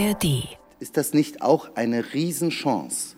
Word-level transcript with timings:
ARD. 0.00 0.48
Ist 0.78 0.96
das 0.96 1.12
nicht 1.12 1.42
auch 1.42 1.68
eine 1.74 2.14
Riesenchance? 2.14 3.16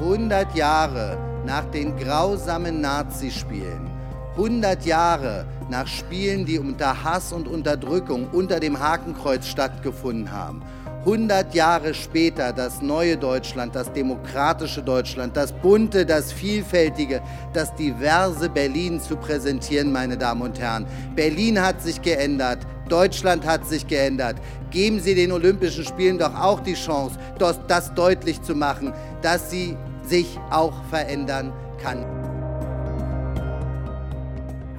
100 0.00 0.54
Jahre 0.54 1.18
nach 1.44 1.64
den 1.66 1.96
grausamen 1.96 2.80
Nazispielen, 2.80 3.90
100 4.32 4.86
Jahre 4.86 5.46
nach 5.68 5.86
Spielen, 5.86 6.46
die 6.46 6.58
unter 6.58 7.04
Hass 7.04 7.32
und 7.32 7.46
Unterdrückung 7.48 8.28
unter 8.30 8.60
dem 8.60 8.80
Hakenkreuz 8.80 9.46
stattgefunden 9.46 10.32
haben, 10.32 10.62
100 11.04 11.52
Jahre 11.52 11.94
später 11.94 12.52
das 12.52 12.80
neue 12.80 13.16
Deutschland, 13.16 13.74
das 13.74 13.92
demokratische 13.92 14.82
Deutschland, 14.82 15.36
das 15.36 15.52
bunte, 15.52 16.06
das 16.06 16.32
vielfältige, 16.32 17.20
das 17.52 17.74
diverse 17.74 18.48
Berlin 18.48 19.00
zu 19.00 19.16
präsentieren, 19.16 19.90
meine 19.90 20.16
Damen 20.16 20.42
und 20.42 20.60
Herren. 20.60 20.86
Berlin 21.16 21.60
hat 21.60 21.82
sich 21.82 22.00
geändert. 22.00 22.60
Deutschland 22.88 23.44
hat 23.44 23.66
sich 23.66 23.86
geändert. 23.86 24.36
Geben 24.70 25.00
Sie 25.00 25.16
den 25.16 25.32
Olympischen 25.32 25.84
Spielen 25.84 26.18
doch 26.18 26.38
auch 26.38 26.60
die 26.60 26.74
Chance, 26.74 27.18
das 27.66 27.92
deutlich 27.94 28.40
zu 28.42 28.54
machen, 28.54 28.92
dass 29.22 29.50
sie 29.50 29.76
sich 30.04 30.38
auch 30.50 30.74
verändern 30.88 31.52
kann. 31.82 32.04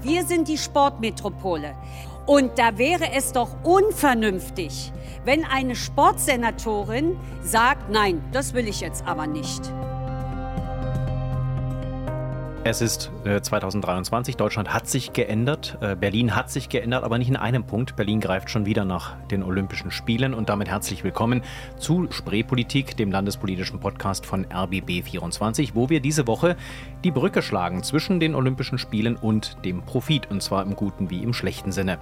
Wir 0.02 0.24
sind 0.26 0.48
die 0.48 0.58
Sportmetropole. 0.58 1.76
Und 2.26 2.58
da 2.58 2.78
wäre 2.78 3.12
es 3.14 3.34
doch 3.34 3.50
unvernünftig, 3.64 4.94
wenn 5.26 5.44
eine 5.46 5.76
Sportsenatorin 5.76 7.18
sagt, 7.44 7.90
nein, 7.90 8.24
das 8.32 8.54
will 8.54 8.68
ich 8.68 8.80
jetzt 8.80 9.06
aber 9.06 9.28
nicht. 9.28 9.62
Es 12.66 12.80
ist 12.80 13.12
äh, 13.26 13.42
2023. 13.42 14.38
Deutschland 14.38 14.74
hat 14.74 14.88
sich 14.88 15.12
geändert. 15.12 15.78
Äh, 15.82 15.98
Berlin 15.98 16.34
hat 16.34 16.50
sich 16.50 16.70
geändert, 16.70 17.04
aber 17.04 17.18
nicht 17.18 17.28
in 17.28 17.36
einem 17.36 17.66
Punkt. 17.66 17.98
Berlin 17.98 18.22
greift 18.22 18.50
schon 18.50 18.66
wieder 18.66 18.86
nach 18.86 19.18
den 19.32 19.44
Olympischen 19.44 19.92
Spielen 19.92 20.34
und 20.34 20.48
damit 20.48 20.70
herzlich 20.70 21.04
willkommen 21.04 21.42
zu 21.78 22.08
Spreepolitik, 22.10 22.96
dem 22.96 23.12
landespolitischen 23.12 23.82
Podcast 23.82 24.26
von 24.26 24.46
RBB24, 24.46 25.72
wo 25.74 25.90
wir 25.90 26.00
diese 26.00 26.26
Woche 26.26 26.56
die 27.04 27.12
Brücke 27.12 27.42
schlagen 27.42 27.84
zwischen 27.84 28.22
den 28.22 28.34
Olympischen 28.34 28.78
Spielen 28.78 29.18
und 29.18 29.58
dem 29.66 29.82
Profit, 29.82 30.32
und 30.32 30.42
zwar 30.42 30.64
im 30.64 30.78
guten 30.78 31.10
wie 31.10 31.22
im 31.22 31.34
schlechten 31.34 31.74
Sinne. 31.74 31.98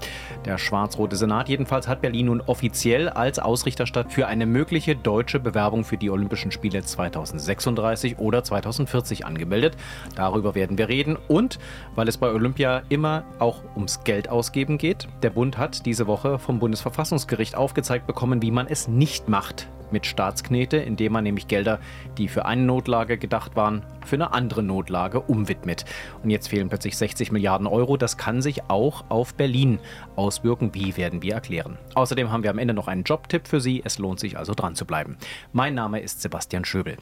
Der 0.46 0.60
schwarz-rote 0.60 1.16
Senat 1.16 1.50
jedenfalls 1.50 1.88
hat 1.88 2.02
Berlin 2.02 2.28
nun 2.28 2.40
offiziell 2.40 3.10
als 3.10 3.40
Ausrichterstadt 3.40 4.14
für 4.14 4.28
eine 4.28 4.46
mögliche 4.46 4.96
deutsche 4.96 5.40
Bewerbung 5.40 5.84
für 5.86 5.98
die 5.98 6.12
Olympischen 6.12 6.52
Spiele 6.52 6.84
2036 6.84 8.20
oder 8.20 8.44
2040 8.44 9.26
angemeldet. 9.26 9.76
Darüber 10.16 10.51
Darüber 10.52 10.56
werden 10.56 10.78
wir 10.78 10.90
reden. 10.90 11.18
Und 11.28 11.60
weil 11.96 12.08
es 12.08 12.18
bei 12.18 12.30
Olympia 12.30 12.84
immer 12.90 13.24
auch 13.40 13.64
ums 13.76 14.04
Geld 14.04 14.30
ausgeben 14.30 14.78
geht, 14.78 15.08
der 15.24 15.30
Bund 15.30 15.58
hat 15.58 15.86
diese 15.86 16.08
Woche 16.08 16.40
vom 16.40 16.60
Bundesverfassungsgericht 16.60 17.56
aufgezeigt 17.56 18.08
bekommen, 18.08 18.42
wie 18.42 18.52
man 18.52 18.68
es 18.68 18.88
nicht 18.88 19.30
macht 19.30 19.68
mit 19.92 20.06
Staatsknete, 20.06 20.78
indem 20.78 21.14
man 21.14 21.24
nämlich 21.24 21.48
Gelder, 21.48 21.80
die 22.18 22.28
für 22.28 22.46
eine 22.46 22.62
Notlage 22.62 23.18
gedacht 23.18 23.56
waren, 23.56 23.84
für 24.06 24.16
eine 24.16 24.34
andere 24.34 24.64
Notlage 24.64 25.20
umwidmet. 25.20 25.86
Und 26.24 26.30
jetzt 26.30 26.48
fehlen 26.48 26.70
plötzlich 26.70 26.98
60 26.98 27.32
Milliarden 27.32 27.68
Euro. 27.68 27.98
Das 27.98 28.18
kann 28.18 28.42
sich 28.42 28.70
auch 28.70 29.06
auf 29.10 29.34
Berlin 29.34 29.80
auswirken. 30.16 30.74
Wie 30.74 30.98
werden 30.98 31.22
wir 31.22 31.34
erklären? 31.34 31.78
Außerdem 31.96 32.32
haben 32.32 32.44
wir 32.44 32.50
am 32.50 32.58
Ende 32.58 32.74
noch 32.74 32.88
einen 32.88 33.04
Jobtipp 33.04 33.48
für 33.48 33.62
Sie. 33.62 33.82
Es 33.84 34.00
lohnt 34.00 34.20
sich 34.20 34.38
also 34.38 34.54
dran 34.54 34.76
zu 34.76 34.86
bleiben. 34.86 35.18
Mein 35.52 35.76
Name 35.76 36.00
ist 36.00 36.22
Sebastian 36.22 36.66
Schöbel. 36.66 36.98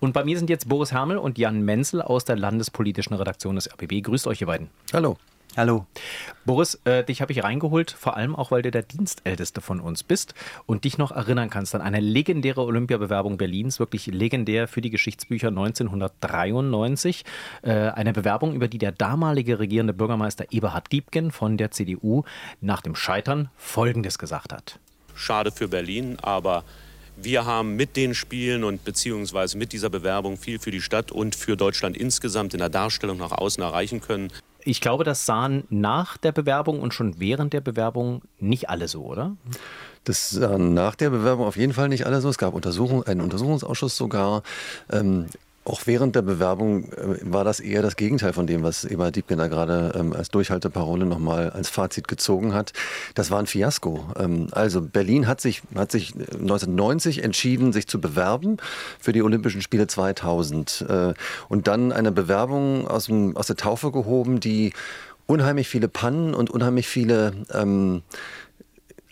Und 0.00 0.12
bei 0.12 0.24
mir 0.24 0.38
sind 0.38 0.50
jetzt 0.50 0.68
Boris 0.68 0.92
Hermel 0.92 1.18
und 1.18 1.38
Jan 1.38 1.62
Menzel 1.62 2.02
aus 2.02 2.24
der 2.24 2.36
landespolitischen 2.36 3.16
Redaktion 3.16 3.54
des 3.54 3.70
RBB. 3.72 4.02
Grüßt 4.02 4.26
euch, 4.26 4.40
ihr 4.40 4.46
beiden. 4.46 4.68
Hallo. 4.92 5.16
Hallo. 5.56 5.86
Boris, 6.44 6.78
äh, 6.84 7.02
dich 7.02 7.22
habe 7.22 7.32
ich 7.32 7.42
reingeholt, 7.42 7.90
vor 7.90 8.14
allem 8.14 8.36
auch, 8.36 8.50
weil 8.50 8.60
du 8.60 8.70
der 8.70 8.82
Dienstälteste 8.82 9.62
von 9.62 9.80
uns 9.80 10.02
bist 10.02 10.34
und 10.66 10.84
dich 10.84 10.98
noch 10.98 11.12
erinnern 11.12 11.48
kannst 11.48 11.74
an 11.74 11.80
eine 11.80 11.98
legendäre 11.98 12.60
Olympiabewerbung 12.60 13.38
Berlins, 13.38 13.78
wirklich 13.78 14.06
legendär 14.06 14.68
für 14.68 14.82
die 14.82 14.90
Geschichtsbücher 14.90 15.48
1993. 15.48 17.24
Äh, 17.62 17.72
eine 17.72 18.12
Bewerbung, 18.12 18.52
über 18.52 18.68
die 18.68 18.76
der 18.76 18.92
damalige 18.92 19.58
regierende 19.58 19.94
Bürgermeister 19.94 20.44
Eberhard 20.50 20.92
Diebken 20.92 21.30
von 21.30 21.56
der 21.56 21.70
CDU 21.70 22.24
nach 22.60 22.82
dem 22.82 22.94
Scheitern 22.94 23.48
Folgendes 23.56 24.18
gesagt 24.18 24.52
hat. 24.52 24.78
Schade 25.14 25.50
für 25.52 25.68
Berlin, 25.68 26.18
aber 26.20 26.64
wir 27.16 27.44
haben 27.44 27.76
mit 27.76 27.96
den 27.96 28.14
Spielen 28.14 28.64
und 28.64 28.84
beziehungsweise 28.84 29.58
mit 29.58 29.72
dieser 29.72 29.90
Bewerbung 29.90 30.36
viel 30.36 30.58
für 30.58 30.70
die 30.70 30.80
Stadt 30.80 31.12
und 31.12 31.34
für 31.34 31.56
Deutschland 31.56 31.96
insgesamt 31.96 32.54
in 32.54 32.58
der 32.58 32.68
Darstellung 32.68 33.18
nach 33.18 33.32
außen 33.32 33.62
erreichen 33.62 34.00
können 34.00 34.30
ich 34.66 34.80
glaube, 34.80 35.04
das 35.04 35.24
sahen 35.24 35.64
nach 35.70 36.16
der 36.16 36.32
Bewerbung 36.32 36.80
und 36.80 36.92
schon 36.92 37.20
während 37.20 37.52
der 37.52 37.60
Bewerbung 37.60 38.22
nicht 38.40 38.68
alle 38.68 38.88
so, 38.88 39.04
oder? 39.04 39.36
Das 40.02 40.30
sahen 40.30 40.74
nach 40.74 40.96
der 40.96 41.10
Bewerbung 41.10 41.46
auf 41.46 41.56
jeden 41.56 41.72
Fall 41.72 41.88
nicht 41.88 42.04
alle 42.04 42.20
so. 42.20 42.28
Es 42.28 42.36
gab 42.36 42.52
Untersuchung, 42.52 43.04
einen 43.04 43.20
Untersuchungsausschuss 43.20 43.96
sogar. 43.96 44.42
Ähm, 44.90 45.26
auch 45.66 45.82
während 45.86 46.14
der 46.14 46.22
Bewerbung 46.22 46.92
äh, 46.92 47.18
war 47.22 47.44
das 47.44 47.60
eher 47.60 47.82
das 47.82 47.96
Gegenteil 47.96 48.32
von 48.32 48.46
dem, 48.46 48.62
was 48.62 48.84
Eva 48.84 49.10
Diebken 49.10 49.38
da 49.38 49.48
gerade 49.48 49.92
ähm, 49.98 50.12
als 50.12 50.30
Durchhalteparole 50.30 51.06
nochmal 51.06 51.50
als 51.50 51.68
Fazit 51.68 52.08
gezogen 52.08 52.54
hat. 52.54 52.72
Das 53.14 53.30
war 53.30 53.40
ein 53.40 53.46
Fiasko. 53.46 54.04
Ähm, 54.18 54.48
also 54.52 54.80
Berlin 54.80 55.26
hat 55.26 55.40
sich, 55.40 55.62
hat 55.74 55.90
sich 55.90 56.14
1990 56.14 57.24
entschieden, 57.24 57.72
sich 57.72 57.88
zu 57.88 58.00
bewerben 58.00 58.58
für 59.00 59.12
die 59.12 59.22
Olympischen 59.22 59.60
Spiele 59.60 59.86
2000 59.86 60.86
äh, 60.88 61.14
und 61.48 61.66
dann 61.66 61.92
eine 61.92 62.12
Bewerbung 62.12 62.86
aus, 62.86 63.06
dem, 63.06 63.36
aus 63.36 63.48
der 63.48 63.56
Taufe 63.56 63.90
gehoben, 63.90 64.40
die 64.40 64.72
unheimlich 65.26 65.68
viele 65.68 65.88
Pannen 65.88 66.34
und 66.34 66.50
unheimlich 66.50 66.86
viele 66.86 67.32
ähm, 67.52 68.02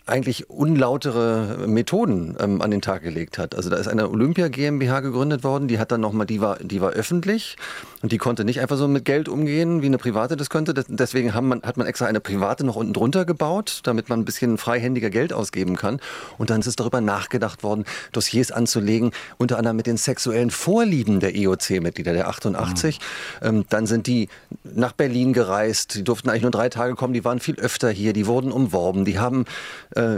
eigentlich 0.07 0.49
unlautere 0.51 1.65
Methoden 1.67 2.35
ähm, 2.39 2.61
an 2.61 2.69
den 2.69 2.81
Tag 2.81 3.01
gelegt 3.01 3.39
hat. 3.39 3.55
Also 3.55 3.71
da 3.71 3.77
ist 3.77 3.87
eine 3.87 4.09
Olympia 4.09 4.49
GmbH 4.49 4.99
gegründet 4.99 5.43
worden, 5.43 5.67
die 5.67 5.79
hat 5.79 5.91
dann 5.91 6.01
nochmal, 6.01 6.27
die 6.27 6.41
war, 6.41 6.57
die 6.59 6.79
war 6.79 6.91
öffentlich 6.91 7.55
und 8.03 8.11
die 8.11 8.19
konnte 8.19 8.45
nicht 8.45 8.61
einfach 8.61 8.77
so 8.77 8.87
mit 8.87 9.03
Geld 9.03 9.27
umgehen, 9.27 9.81
wie 9.81 9.87
eine 9.87 9.97
private 9.97 10.37
das 10.37 10.51
könnte. 10.51 10.75
Deswegen 10.75 11.33
man, 11.47 11.63
hat 11.63 11.77
man 11.77 11.87
extra 11.87 12.05
eine 12.05 12.19
private 12.19 12.63
noch 12.63 12.75
unten 12.75 12.93
drunter 12.93 13.25
gebaut, 13.25 13.79
damit 13.83 14.09
man 14.09 14.19
ein 14.19 14.25
bisschen 14.25 14.59
freihändiger 14.59 15.09
Geld 15.09 15.33
ausgeben 15.33 15.75
kann. 15.75 15.99
Und 16.37 16.51
dann 16.51 16.59
ist 16.59 16.67
es 16.67 16.75
darüber 16.75 17.01
nachgedacht 17.01 17.63
worden, 17.63 17.85
Dossiers 18.11 18.51
anzulegen, 18.51 19.09
unter 19.37 19.57
anderem 19.57 19.77
mit 19.77 19.87
den 19.87 19.97
sexuellen 19.97 20.51
Vorlieben 20.51 21.19
der 21.19 21.35
IOC-Mitglieder, 21.35 22.13
der 22.13 22.27
88. 22.27 22.99
Mhm. 23.41 23.47
Ähm, 23.47 23.65
dann 23.69 23.87
sind 23.87 24.05
die 24.05 24.29
nach 24.63 24.91
Berlin 24.91 25.33
gereist, 25.33 25.95
die 25.95 26.03
durften 26.03 26.29
eigentlich 26.29 26.43
nur 26.43 26.51
drei 26.51 26.69
Tage 26.69 26.93
kommen, 26.93 27.13
die 27.13 27.25
waren 27.25 27.39
viel 27.39 27.55
öfter 27.55 27.89
hier, 27.89 28.13
die 28.13 28.27
wurden 28.27 28.51
umworben, 28.51 29.03
die 29.03 29.17
haben 29.17 29.45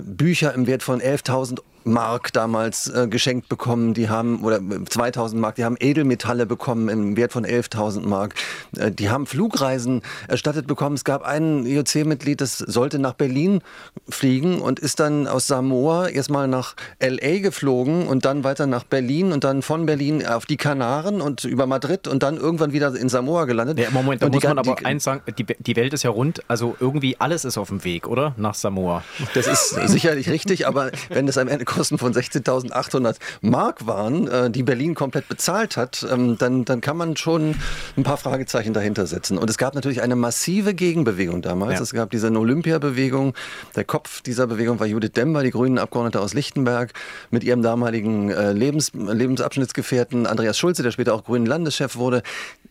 Bücher 0.01 0.53
im 0.53 0.67
Wert 0.67 0.83
von 0.83 1.01
11.000 1.01 1.59
Mark 1.87 2.33
damals 2.33 2.87
äh, 2.89 3.07
geschenkt 3.07 3.49
bekommen, 3.49 3.93
die 3.93 4.09
haben, 4.09 4.43
oder 4.43 4.59
2000 4.89 5.41
Mark, 5.41 5.55
die 5.55 5.65
haben 5.65 5.77
Edelmetalle 5.79 6.45
bekommen 6.45 6.89
im 6.89 7.17
Wert 7.17 7.33
von 7.33 7.45
11.000 7.45 8.01
Mark. 8.01 8.35
Äh, 8.77 8.91
die 8.91 9.09
haben 9.09 9.25
Flugreisen 9.25 10.01
erstattet 10.27 10.67
bekommen. 10.67 10.95
Es 10.95 11.03
gab 11.03 11.23
ein 11.23 11.65
IOC-Mitglied, 11.65 12.41
das 12.41 12.57
sollte 12.57 12.99
nach 12.99 13.13
Berlin 13.13 13.61
fliegen 14.09 14.59
und 14.59 14.79
ist 14.79 14.99
dann 14.99 15.27
aus 15.27 15.47
Samoa 15.47 16.07
erstmal 16.09 16.47
nach 16.47 16.75
L.A. 16.99 17.39
geflogen 17.39 18.07
und 18.07 18.25
dann 18.25 18.43
weiter 18.43 18.67
nach 18.67 18.83
Berlin 18.83 19.31
und 19.31 19.43
dann 19.43 19.61
von 19.61 19.85
Berlin 19.85 20.25
auf 20.25 20.45
die 20.45 20.57
Kanaren 20.57 21.21
und 21.21 21.43
über 21.43 21.65
Madrid 21.65 22.07
und 22.07 22.23
dann 22.23 22.37
irgendwann 22.37 22.73
wieder 22.73 22.95
in 22.95 23.09
Samoa 23.09 23.45
gelandet. 23.45 23.79
Ja, 23.79 23.89
Moment, 23.91 24.21
da 24.21 24.29
muss 24.29 24.43
man 24.43 24.59
aber 24.59 24.75
eins 24.83 25.03
sagen, 25.03 25.21
die, 25.37 25.45
die 25.45 25.75
Welt 25.75 25.93
ist 25.93 26.03
ja 26.03 26.09
rund, 26.09 26.41
also 26.47 26.75
irgendwie 26.79 27.19
alles 27.19 27.45
ist 27.45 27.57
auf 27.57 27.69
dem 27.69 27.83
Weg, 27.83 28.07
oder? 28.07 28.33
Nach 28.37 28.53
Samoa. 28.53 29.03
Das 29.33 29.47
ist 29.47 29.69
sicherlich 29.89 30.29
richtig, 30.29 30.67
aber 30.67 30.91
wenn 31.09 31.27
es 31.27 31.37
am 31.37 31.47
Ende 31.47 31.65
Kosten 31.77 31.99
von 31.99 32.11
16.800 32.11 33.17
Mark 33.41 33.85
waren, 33.85 34.27
äh, 34.27 34.49
die 34.49 34.63
Berlin 34.63 34.95
komplett 34.95 35.29
bezahlt 35.29 35.77
hat, 35.77 36.05
ähm, 36.11 36.35
dann, 36.39 36.65
dann 36.65 36.81
kann 36.81 36.97
man 36.97 37.15
schon 37.17 37.53
ein 37.95 38.01
paar 38.01 38.17
Fragezeichen 38.17 38.73
dahinter 38.73 39.05
setzen. 39.05 39.37
Und 39.37 39.47
es 39.47 39.59
gab 39.59 39.75
natürlich 39.75 40.01
eine 40.01 40.15
massive 40.15 40.73
Gegenbewegung 40.73 41.43
damals. 41.43 41.75
Ja. 41.75 41.81
Es 41.81 41.93
gab 41.93 42.09
diese 42.09 42.31
Olympiabewegung. 42.31 43.35
Der 43.75 43.83
Kopf 43.83 44.21
dieser 44.21 44.47
Bewegung 44.47 44.79
war 44.79 44.87
Judith 44.87 45.11
Dember, 45.11 45.43
die 45.43 45.51
grünen 45.51 45.77
Abgeordnete 45.77 46.19
aus 46.19 46.33
Lichtenberg, 46.33 46.93
mit 47.29 47.43
ihrem 47.43 47.61
damaligen 47.61 48.31
äh, 48.31 48.53
Lebens, 48.53 48.91
Lebensabschnittsgefährten 48.93 50.25
Andreas 50.25 50.57
Schulze, 50.57 50.81
der 50.81 50.89
später 50.89 51.13
auch 51.13 51.25
grünen 51.25 51.45
Landeschef 51.45 51.95
wurde 51.95 52.23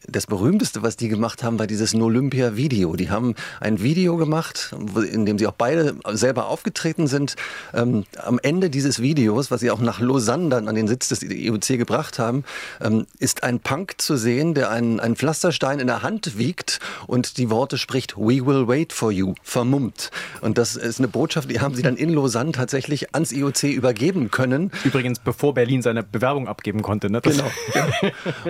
das 0.09 0.27
berühmteste, 0.27 0.83
was 0.83 0.97
die 0.97 1.09
gemacht 1.09 1.43
haben, 1.43 1.59
war 1.59 1.67
dieses 1.67 1.95
Olympia-Video. 1.95 2.97
Die 2.97 3.11
haben 3.11 3.35
ein 3.61 3.83
Video 3.83 4.17
gemacht, 4.17 4.75
in 5.11 5.27
dem 5.27 5.39
sie 5.39 5.47
auch 5.47 5.53
beide 5.53 5.97
selber 6.13 6.47
aufgetreten 6.47 7.07
sind. 7.07 7.37
Ähm, 7.75 8.05
am 8.23 8.39
Ende 8.43 8.71
dieses 8.71 8.96
Videos, 9.01 9.51
was 9.51 9.61
sie 9.61 9.71
auch 9.71 9.81
nach 9.81 10.01
Lausanne 10.01 10.49
dann 10.49 10.69
an 10.69 10.75
den 10.75 10.89
Sitz 10.89 11.09
des 11.09 11.23
IOC 11.23 11.79
gebracht 11.79 12.19
haben, 12.19 12.45
ähm, 12.81 13.07
ist 13.19 13.43
ein 13.43 13.61
Punk 13.61 13.95
zu 13.99 14.17
sehen, 14.17 14.55
der 14.55 14.71
einen, 14.71 15.01
einen 15.01 15.17
Pflasterstein 15.17 15.81
in 15.81 15.87
der 15.87 16.03
Hand 16.03 16.39
wiegt 16.39 16.81
und 17.07 17.39
die 17.39 17.51
Worte 17.51 17.79
spricht 17.79 18.17
We 18.17 18.45
will 18.47 18.69
wait 18.69 18.93
for 18.93 19.11
you, 19.11 19.35
vermummt. 19.43 20.11
Und 20.41 20.59
das 20.59 20.77
ist 20.77 20.99
eine 20.99 21.09
Botschaft, 21.09 21.51
die 21.51 21.61
haben 21.61 21.75
sie 21.75 21.83
dann 21.83 21.97
in 21.97 22.11
Lausanne 22.11 22.53
tatsächlich 22.53 23.15
ans 23.15 23.33
IOC 23.33 23.65
übergeben 23.65 24.31
können. 24.31 24.71
Übrigens, 24.85 25.19
bevor 25.19 25.55
Berlin 25.55 25.83
seine 25.83 26.03
Bewerbung 26.03 26.49
abgeben 26.49 26.83
konnte. 26.83 27.11
Ne? 27.11 27.21
Genau. 27.23 27.51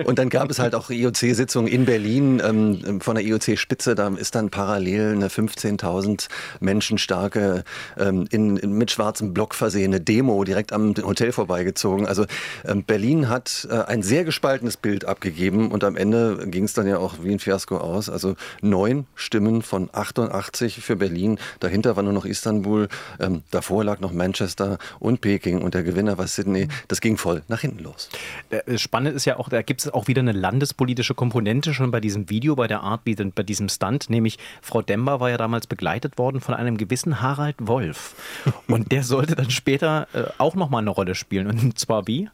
und 0.05 0.19
dann 0.19 0.29
gab 0.29 0.49
es 0.49 0.59
halt 0.59 0.75
auch 0.75 0.89
IOC-Sitzungen 0.89 1.71
in 1.71 1.85
Berlin 1.85 2.41
ähm, 2.45 3.01
von 3.01 3.15
der 3.15 3.25
IOC-Spitze. 3.25 3.95
Da 3.95 4.07
ist 4.09 4.35
dann 4.35 4.49
parallel 4.49 5.13
eine 5.13 5.27
15.000 5.29 6.27
Menschen 6.59 6.97
starke, 6.97 7.63
ähm, 7.97 8.27
in, 8.31 8.57
in, 8.57 8.73
mit 8.73 8.91
schwarzem 8.91 9.33
Block 9.33 9.55
versehene 9.55 10.01
Demo 10.01 10.26
direkt 10.43 10.73
am 10.73 10.93
Hotel 10.95 11.31
vorbeigezogen. 11.31 12.05
Also 12.05 12.25
ähm, 12.65 12.83
Berlin 12.83 13.29
hat 13.29 13.67
äh, 13.69 13.83
ein 13.83 14.03
sehr 14.03 14.23
gespaltenes 14.23 14.77
Bild 14.77 15.05
abgegeben 15.05 15.71
und 15.71 15.83
am 15.83 15.95
Ende 15.95 16.47
ging 16.47 16.63
es 16.63 16.73
dann 16.73 16.87
ja 16.87 16.97
auch 16.97 17.15
wie 17.23 17.31
ein 17.31 17.39
Fiasko 17.39 17.77
aus. 17.77 18.09
Also 18.09 18.35
neun 18.61 19.05
Stimmen 19.15 19.61
von 19.61 19.89
88 19.91 20.81
für 20.81 20.95
Berlin. 20.95 21.39
Dahinter 21.59 21.95
war 21.95 22.03
nur 22.03 22.13
noch 22.13 22.25
Istanbul. 22.25 22.87
Ähm, 23.19 23.43
davor 23.51 23.83
lag 23.83 23.99
noch 23.99 24.13
Manchester 24.13 24.77
und 24.99 25.21
Peking 25.21 25.61
und 25.61 25.73
der 25.73 25.83
Gewinner 25.83 26.17
war 26.17 26.27
Sydney. 26.27 26.67
Das 26.87 27.01
ging 27.01 27.17
voll 27.17 27.43
nach 27.47 27.61
hinten 27.61 27.83
los. 27.83 28.09
Äh, 28.49 28.77
spannend 28.77 29.15
ist 29.15 29.25
ja 29.25 29.37
auch, 29.37 29.49
da 29.49 29.61
gibt 29.61 29.81
es 29.81 29.93
auch 29.93 30.07
wieder 30.07 30.21
eine 30.21 30.31
landespolitische 30.31 31.13
Komponente 31.13 31.73
schon 31.73 31.91
bei 31.91 31.99
diesem 31.99 32.29
Video, 32.29 32.55
bei 32.55 32.67
der 32.67 32.81
Art, 32.81 33.01
bei 33.05 33.43
diesem 33.43 33.69
Stunt. 33.69 34.09
Nämlich 34.09 34.37
Frau 34.61 34.81
Dember 34.81 35.19
war 35.19 35.29
ja 35.29 35.37
damals 35.37 35.67
begleitet 35.67 36.17
worden 36.17 36.41
von 36.41 36.55
einem 36.55 36.77
gewissen 36.77 37.21
Harald 37.21 37.55
Wolf. 37.59 38.15
Und 38.67 38.91
der 38.91 39.03
sollte 39.03 39.35
dann 39.35 39.49
später 39.49 40.07
äh, 40.17 40.29
auch 40.37 40.55
nochmal 40.55 40.81
eine 40.81 40.89
Rolle 40.89 41.15
spielen. 41.15 41.47
Und 41.47 41.79
zwar 41.79 42.07
wie? 42.07 42.29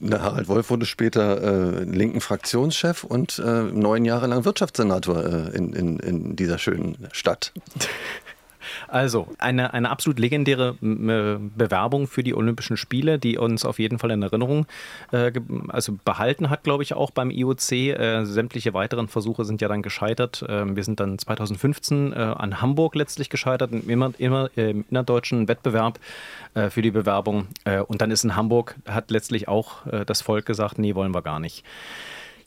Na, 0.00 0.20
Harald 0.20 0.48
Wolf 0.48 0.70
wurde 0.70 0.86
später 0.86 1.80
äh, 1.80 1.84
linken 1.84 2.20
Fraktionschef 2.20 3.04
und 3.04 3.38
äh, 3.38 3.62
neun 3.62 4.04
Jahre 4.04 4.26
lang 4.26 4.44
Wirtschaftssenator 4.44 5.24
äh, 5.24 5.56
in, 5.56 5.72
in, 5.72 5.98
in 5.98 6.36
dieser 6.36 6.58
schönen 6.58 7.08
Stadt. 7.12 7.52
Also, 8.88 9.28
eine, 9.38 9.74
eine 9.74 9.90
absolut 9.90 10.18
legendäre 10.18 10.74
Bewerbung 10.80 12.06
für 12.06 12.22
die 12.22 12.34
Olympischen 12.34 12.76
Spiele, 12.78 13.18
die 13.18 13.36
uns 13.36 13.64
auf 13.64 13.78
jeden 13.78 13.98
Fall 13.98 14.10
in 14.10 14.22
Erinnerung 14.22 14.66
äh, 15.12 15.30
also 15.68 15.98
behalten 16.04 16.48
hat, 16.48 16.64
glaube 16.64 16.82
ich, 16.82 16.94
auch 16.94 17.10
beim 17.10 17.30
IOC. 17.30 17.72
Äh, 17.72 18.24
sämtliche 18.24 18.72
weiteren 18.72 19.08
Versuche 19.08 19.44
sind 19.44 19.60
ja 19.60 19.68
dann 19.68 19.82
gescheitert. 19.82 20.42
Äh, 20.42 20.74
wir 20.74 20.84
sind 20.84 21.00
dann 21.00 21.18
2015 21.18 22.12
äh, 22.12 22.16
an 22.16 22.62
Hamburg 22.62 22.94
letztlich 22.94 23.28
gescheitert, 23.28 23.72
im, 23.72 23.88
immer, 23.88 24.12
immer, 24.18 24.50
im 24.56 24.84
innerdeutschen 24.88 25.48
Wettbewerb 25.48 25.98
äh, 26.54 26.70
für 26.70 26.80
die 26.80 26.90
Bewerbung. 26.90 27.48
Äh, 27.64 27.80
und 27.80 28.00
dann 28.00 28.10
ist 28.10 28.24
in 28.24 28.36
Hamburg, 28.36 28.76
hat 28.86 29.10
letztlich 29.10 29.48
auch 29.48 29.78
das 30.06 30.22
Volk 30.22 30.46
gesagt, 30.46 30.78
nee, 30.78 30.94
wollen 30.94 31.14
wir 31.14 31.22
gar 31.22 31.40
nicht. 31.40 31.64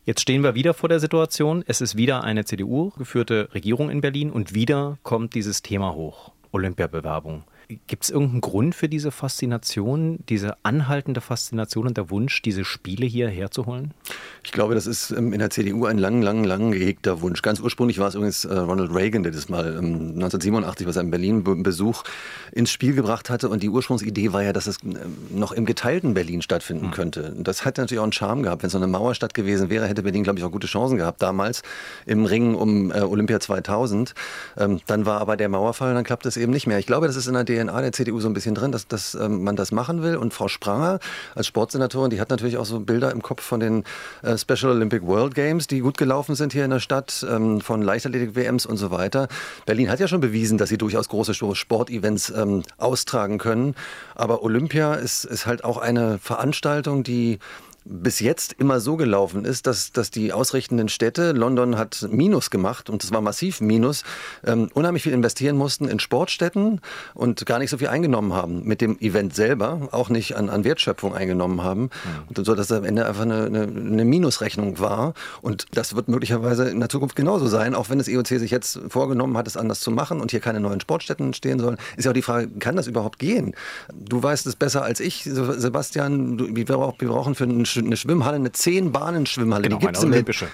Jetzt 0.03 0.21
stehen 0.21 0.41
wir 0.43 0.55
wieder 0.55 0.73
vor 0.73 0.89
der 0.89 0.99
Situation. 0.99 1.63
Es 1.67 1.79
ist 1.79 1.95
wieder 1.95 2.23
eine 2.23 2.43
CDU-geführte 2.43 3.49
Regierung 3.53 3.91
in 3.91 4.01
Berlin 4.01 4.31
und 4.31 4.55
wieder 4.55 4.97
kommt 5.03 5.35
dieses 5.35 5.61
Thema 5.61 5.93
hoch. 5.93 6.31
Olympiabewerbung. 6.51 7.43
Gibt 7.85 8.03
es 8.03 8.09
irgendeinen 8.09 8.41
Grund 8.41 8.73
für 8.73 8.89
diese 8.89 9.11
Faszination, 9.11 10.19
diese 10.27 10.57
anhaltende 10.65 11.21
Faszination 11.21 11.85
und 11.85 11.97
der 11.97 12.09
Wunsch, 12.09 12.41
diese 12.41 12.65
Spiele 12.65 13.05
hier 13.05 13.29
herzuholen? 13.29 13.93
Ich 14.43 14.51
glaube, 14.51 14.73
das 14.73 14.87
ist 14.87 15.11
ähm, 15.11 15.33
in 15.33 15.39
der 15.39 15.51
CDU 15.51 15.85
ein 15.85 15.99
lang, 15.99 16.21
lang, 16.21 16.43
lang 16.43 16.71
gehegter 16.71 17.21
Wunsch. 17.21 17.43
Ganz 17.43 17.59
ursprünglich 17.59 17.99
war 17.99 18.07
es 18.07 18.15
übrigens 18.15 18.43
äh, 18.43 18.57
Ronald 18.57 18.93
Reagan, 18.93 19.21
der 19.21 19.31
das 19.31 19.49
mal 19.49 19.77
1987 19.77 20.87
bei 20.87 20.91
seinem 20.91 21.11
Berlin-Besuch 21.11 22.03
ins 22.51 22.71
Spiel 22.71 22.95
gebracht 22.95 23.29
hatte. 23.29 23.49
Und 23.49 23.61
die 23.61 23.69
Ursprungsidee 23.69 24.33
war 24.33 24.41
ja, 24.41 24.51
dass 24.51 24.65
es 24.65 24.77
ähm, 24.83 24.97
noch 25.29 25.51
im 25.51 25.65
geteilten 25.65 26.15
Berlin 26.15 26.41
stattfinden 26.41 26.87
mhm. 26.87 26.91
könnte. 26.91 27.35
Das 27.37 27.65
hätte 27.65 27.81
natürlich 27.81 27.99
auch 27.99 28.03
einen 28.03 28.13
Charme 28.13 28.41
gehabt. 28.41 28.63
Wenn 28.63 28.67
es 28.67 28.71
so 28.71 28.79
eine 28.79 28.87
Mauerstadt 28.87 29.35
gewesen 29.35 29.69
wäre, 29.69 29.87
hätte 29.87 30.01
Berlin, 30.01 30.23
glaube 30.23 30.39
ich, 30.39 30.45
auch 30.45 30.51
gute 30.51 30.67
Chancen 30.67 30.97
gehabt 30.97 31.21
damals 31.21 31.61
im 32.07 32.25
Ring 32.25 32.55
um 32.55 32.91
äh, 32.91 33.01
Olympia 33.01 33.39
2000. 33.39 34.15
Ähm, 34.57 34.81
dann 34.87 35.05
war 35.05 35.21
aber 35.21 35.37
der 35.37 35.49
Mauerfall 35.49 35.89
und 35.89 35.95
dann 35.95 36.03
klappt 36.03 36.25
es 36.25 36.35
eben 36.35 36.51
nicht 36.51 36.65
mehr. 36.65 36.79
Ich 36.79 36.87
glaube, 36.87 37.05
das 37.05 37.15
ist 37.15 37.27
in 37.27 37.35
der 37.35 37.45
DNA 37.45 37.79
der 37.79 37.91
CDU 37.91 38.19
so 38.19 38.27
ein 38.27 38.33
bisschen 38.33 38.55
drin, 38.55 38.71
dass, 38.71 38.87
dass 38.87 39.13
man 39.13 39.55
das 39.55 39.71
machen 39.71 40.01
will. 40.01 40.15
Und 40.15 40.33
Frau 40.33 40.47
Spranger 40.47 40.99
als 41.35 41.45
Sportsenatorin, 41.45 42.09
die 42.09 42.19
hat 42.19 42.31
natürlich 42.31 42.57
auch 42.57 42.65
so 42.65 42.79
Bilder 42.79 43.11
im 43.11 43.21
Kopf 43.21 43.43
von 43.43 43.59
den 43.59 43.83
äh, 44.23 44.30
Special 44.37 44.71
Olympic 44.71 45.05
World 45.05 45.35
Games, 45.35 45.67
die 45.67 45.79
gut 45.79 45.97
gelaufen 45.97 46.35
sind 46.35 46.53
hier 46.53 46.65
in 46.65 46.71
der 46.71 46.79
Stadt, 46.79 47.25
ähm, 47.29 47.61
von 47.61 47.81
Leichtathletik-WMs 47.81 48.65
und 48.65 48.77
so 48.77 48.91
weiter. 48.91 49.27
Berlin 49.65 49.89
hat 49.89 49.99
ja 49.99 50.07
schon 50.07 50.21
bewiesen, 50.21 50.57
dass 50.57 50.69
sie 50.69 50.77
durchaus 50.77 51.09
große 51.09 51.33
Sportevents 51.33 52.29
ähm, 52.29 52.63
austragen 52.77 53.37
können. 53.37 53.75
Aber 54.15 54.43
Olympia 54.43 54.93
ist, 54.95 55.25
ist 55.25 55.45
halt 55.45 55.63
auch 55.63 55.77
eine 55.77 56.17
Veranstaltung, 56.17 57.03
die 57.03 57.39
bis 57.83 58.19
jetzt 58.19 58.53
immer 58.53 58.79
so 58.79 58.95
gelaufen 58.95 59.43
ist, 59.43 59.65
dass, 59.65 59.91
dass 59.91 60.11
die 60.11 60.33
ausrichtenden 60.33 60.87
Städte, 60.87 61.31
London 61.31 61.77
hat 61.77 62.07
Minus 62.11 62.51
gemacht 62.51 62.89
und 62.89 63.03
das 63.03 63.11
war 63.11 63.21
massiv 63.21 63.59
Minus, 63.59 64.03
ähm, 64.45 64.69
unheimlich 64.73 65.03
viel 65.03 65.13
investieren 65.13 65.57
mussten 65.57 65.87
in 65.87 65.99
Sportstätten 65.99 66.81
und 67.15 67.43
gar 67.47 67.57
nicht 67.57 67.71
so 67.71 67.79
viel 67.79 67.87
eingenommen 67.87 68.33
haben 68.33 68.63
mit 68.65 68.81
dem 68.81 68.99
Event 68.99 69.35
selber, 69.35 69.89
auch 69.91 70.09
nicht 70.09 70.35
an, 70.35 70.49
an 70.49 70.63
Wertschöpfung 70.63 71.15
eingenommen 71.15 71.63
haben, 71.63 71.81
mhm. 71.81 71.89
und 72.35 72.45
so 72.45 72.53
dass 72.53 72.71
am 72.71 72.83
Ende 72.83 73.07
einfach 73.07 73.23
eine, 73.23 73.45
eine, 73.45 73.63
eine, 73.63 74.05
Minusrechnung 74.05 74.79
war 74.79 75.13
und 75.41 75.65
das 75.73 75.95
wird 75.95 76.07
möglicherweise 76.07 76.69
in 76.69 76.79
der 76.79 76.89
Zukunft 76.89 77.15
genauso 77.15 77.47
sein, 77.47 77.73
auch 77.73 77.89
wenn 77.89 77.97
das 77.97 78.07
IOC 78.07 78.27
sich 78.27 78.51
jetzt 78.51 78.79
vorgenommen 78.89 79.37
hat, 79.37 79.47
es 79.47 79.57
anders 79.57 79.79
zu 79.79 79.89
machen 79.89 80.21
und 80.21 80.29
hier 80.29 80.39
keine 80.39 80.59
neuen 80.59 80.81
Sportstätten 80.81 81.27
entstehen 81.27 81.59
sollen, 81.59 81.77
ist 81.97 82.05
ja 82.05 82.11
auch 82.11 82.15
die 82.15 82.21
Frage, 82.21 82.47
kann 82.59 82.75
das 82.75 82.85
überhaupt 82.85 83.17
gehen? 83.17 83.55
Du 83.93 84.21
weißt 84.21 84.45
es 84.45 84.55
besser 84.55 84.83
als 84.83 84.99
ich, 84.99 85.23
Sebastian, 85.23 86.37
du, 86.37 86.55
wir 86.55 86.65
brauchen 86.65 87.33
für 87.35 87.45
einen 87.45 87.65
eine 87.77 87.97
Schwimmhalle, 87.97 88.35
eine 88.35 88.51
Zehn-Bahnen-Schwimmhalle. 88.51 89.63
Genau, 89.63 89.77
die 89.77 89.85
gibt 89.85 89.97
es 89.97 90.03
in, 90.03 90.11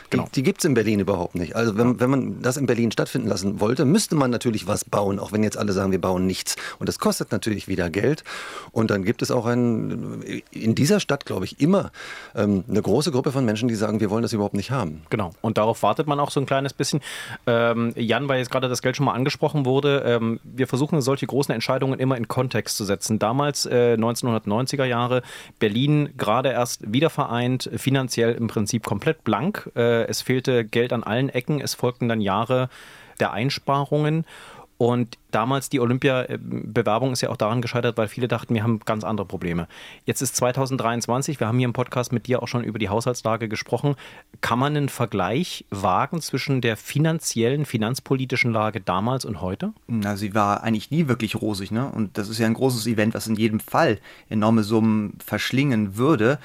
genau. 0.09 0.29
die, 0.33 0.43
die 0.43 0.53
in 0.67 0.73
Berlin 0.73 0.99
überhaupt 0.99 1.35
nicht. 1.35 1.55
Also 1.55 1.77
wenn, 1.77 1.99
wenn 1.99 2.09
man 2.09 2.41
das 2.41 2.57
in 2.57 2.65
Berlin 2.65 2.91
stattfinden 2.91 3.27
lassen 3.27 3.59
wollte, 3.59 3.85
müsste 3.85 4.15
man 4.15 4.31
natürlich 4.31 4.67
was 4.67 4.85
bauen, 4.85 5.19
auch 5.19 5.31
wenn 5.31 5.43
jetzt 5.43 5.57
alle 5.57 5.73
sagen, 5.73 5.91
wir 5.91 6.01
bauen 6.01 6.25
nichts. 6.25 6.55
Und 6.79 6.89
das 6.89 6.99
kostet 6.99 7.31
natürlich 7.31 7.67
wieder 7.67 7.89
Geld. 7.89 8.23
Und 8.71 8.91
dann 8.91 9.03
gibt 9.03 9.21
es 9.21 9.31
auch 9.31 9.45
ein, 9.45 10.43
in 10.51 10.75
dieser 10.75 10.99
Stadt, 10.99 11.25
glaube 11.25 11.45
ich, 11.45 11.59
immer 11.59 11.91
ähm, 12.35 12.63
eine 12.69 12.81
große 12.81 13.11
Gruppe 13.11 13.31
von 13.31 13.45
Menschen, 13.45 13.67
die 13.67 13.75
sagen, 13.75 13.99
wir 13.99 14.09
wollen 14.09 14.23
das 14.23 14.33
überhaupt 14.33 14.53
nicht 14.55 14.71
haben. 14.71 15.01
Genau. 15.09 15.31
Und 15.41 15.57
darauf 15.57 15.83
wartet 15.83 16.07
man 16.07 16.19
auch 16.19 16.31
so 16.31 16.39
ein 16.39 16.45
kleines 16.45 16.73
bisschen. 16.73 17.01
Ähm, 17.45 17.93
Jan, 17.95 18.27
weil 18.27 18.39
jetzt 18.39 18.51
gerade 18.51 18.69
das 18.69 18.81
Geld 18.81 18.95
schon 18.95 19.05
mal 19.05 19.13
angesprochen 19.13 19.65
wurde, 19.65 20.03
ähm, 20.05 20.39
wir 20.43 20.67
versuchen 20.67 21.01
solche 21.01 21.27
großen 21.27 21.53
Entscheidungen 21.53 21.99
immer 21.99 22.17
in 22.17 22.27
Kontext 22.27 22.77
zu 22.77 22.85
setzen. 22.85 23.19
Damals, 23.19 23.65
äh, 23.65 23.95
1990er 23.97 24.85
Jahre, 24.85 25.21
Berlin 25.59 26.09
gerade 26.17 26.49
erst 26.49 26.91
wieder 26.91 27.06
vereint, 27.09 27.69
finanziell 27.75 28.33
im 28.33 28.47
Prinzip 28.47 28.85
komplett 28.85 29.23
blank. 29.23 29.71
Äh, 29.75 30.05
es 30.05 30.21
fehlte 30.21 30.65
Geld 30.65 30.93
an 30.93 31.03
allen 31.03 31.29
Ecken. 31.29 31.61
Es 31.61 31.73
folgten 31.73 32.07
dann 32.07 32.21
Jahre 32.21 32.69
der 33.19 33.33
Einsparungen. 33.33 34.25
Und 34.77 35.17
damals 35.31 35.69
die 35.69 35.79
Olympia-Bewerbung 35.79 37.11
ist 37.11 37.21
ja 37.21 37.29
auch 37.29 37.37
daran 37.37 37.63
gescheitert, 37.63 37.97
weil 37.97 38.07
viele 38.07 38.27
dachten, 38.27 38.53
wir 38.53 38.61
haben 38.61 38.79
ganz 38.85 39.03
andere 39.03 39.25
Probleme. 39.25 39.67
Jetzt 40.05 40.21
ist 40.21 40.35
2023, 40.35 41.39
wir 41.39 41.47
haben 41.47 41.57
hier 41.57 41.65
im 41.65 41.73
Podcast 41.73 42.13
mit 42.13 42.27
dir 42.27 42.43
auch 42.43 42.47
schon 42.47 42.63
über 42.63 42.77
die 42.77 42.89
Haushaltslage 42.89 43.47
gesprochen. 43.47 43.95
Kann 44.41 44.59
man 44.59 44.77
einen 44.77 44.89
Vergleich 44.89 45.65
wagen 45.71 46.21
zwischen 46.21 46.61
der 46.61 46.77
finanziellen, 46.77 47.65
finanzpolitischen 47.65 48.51
Lage 48.51 48.79
damals 48.79 49.25
und 49.25 49.41
heute? 49.41 49.73
Na, 49.87 50.15
sie 50.15 50.35
war 50.35 50.61
eigentlich 50.61 50.91
nie 50.91 51.07
wirklich 51.07 51.35
rosig, 51.41 51.71
ne? 51.71 51.89
Und 51.89 52.19
das 52.19 52.29
ist 52.29 52.37
ja 52.37 52.45
ein 52.45 52.53
großes 52.53 52.85
Event, 52.85 53.15
was 53.15 53.25
in 53.25 53.35
jedem 53.35 53.59
Fall 53.59 53.97
enorme 54.29 54.61
Summen 54.61 55.17
verschlingen 55.25 55.97
würde. 55.97 56.37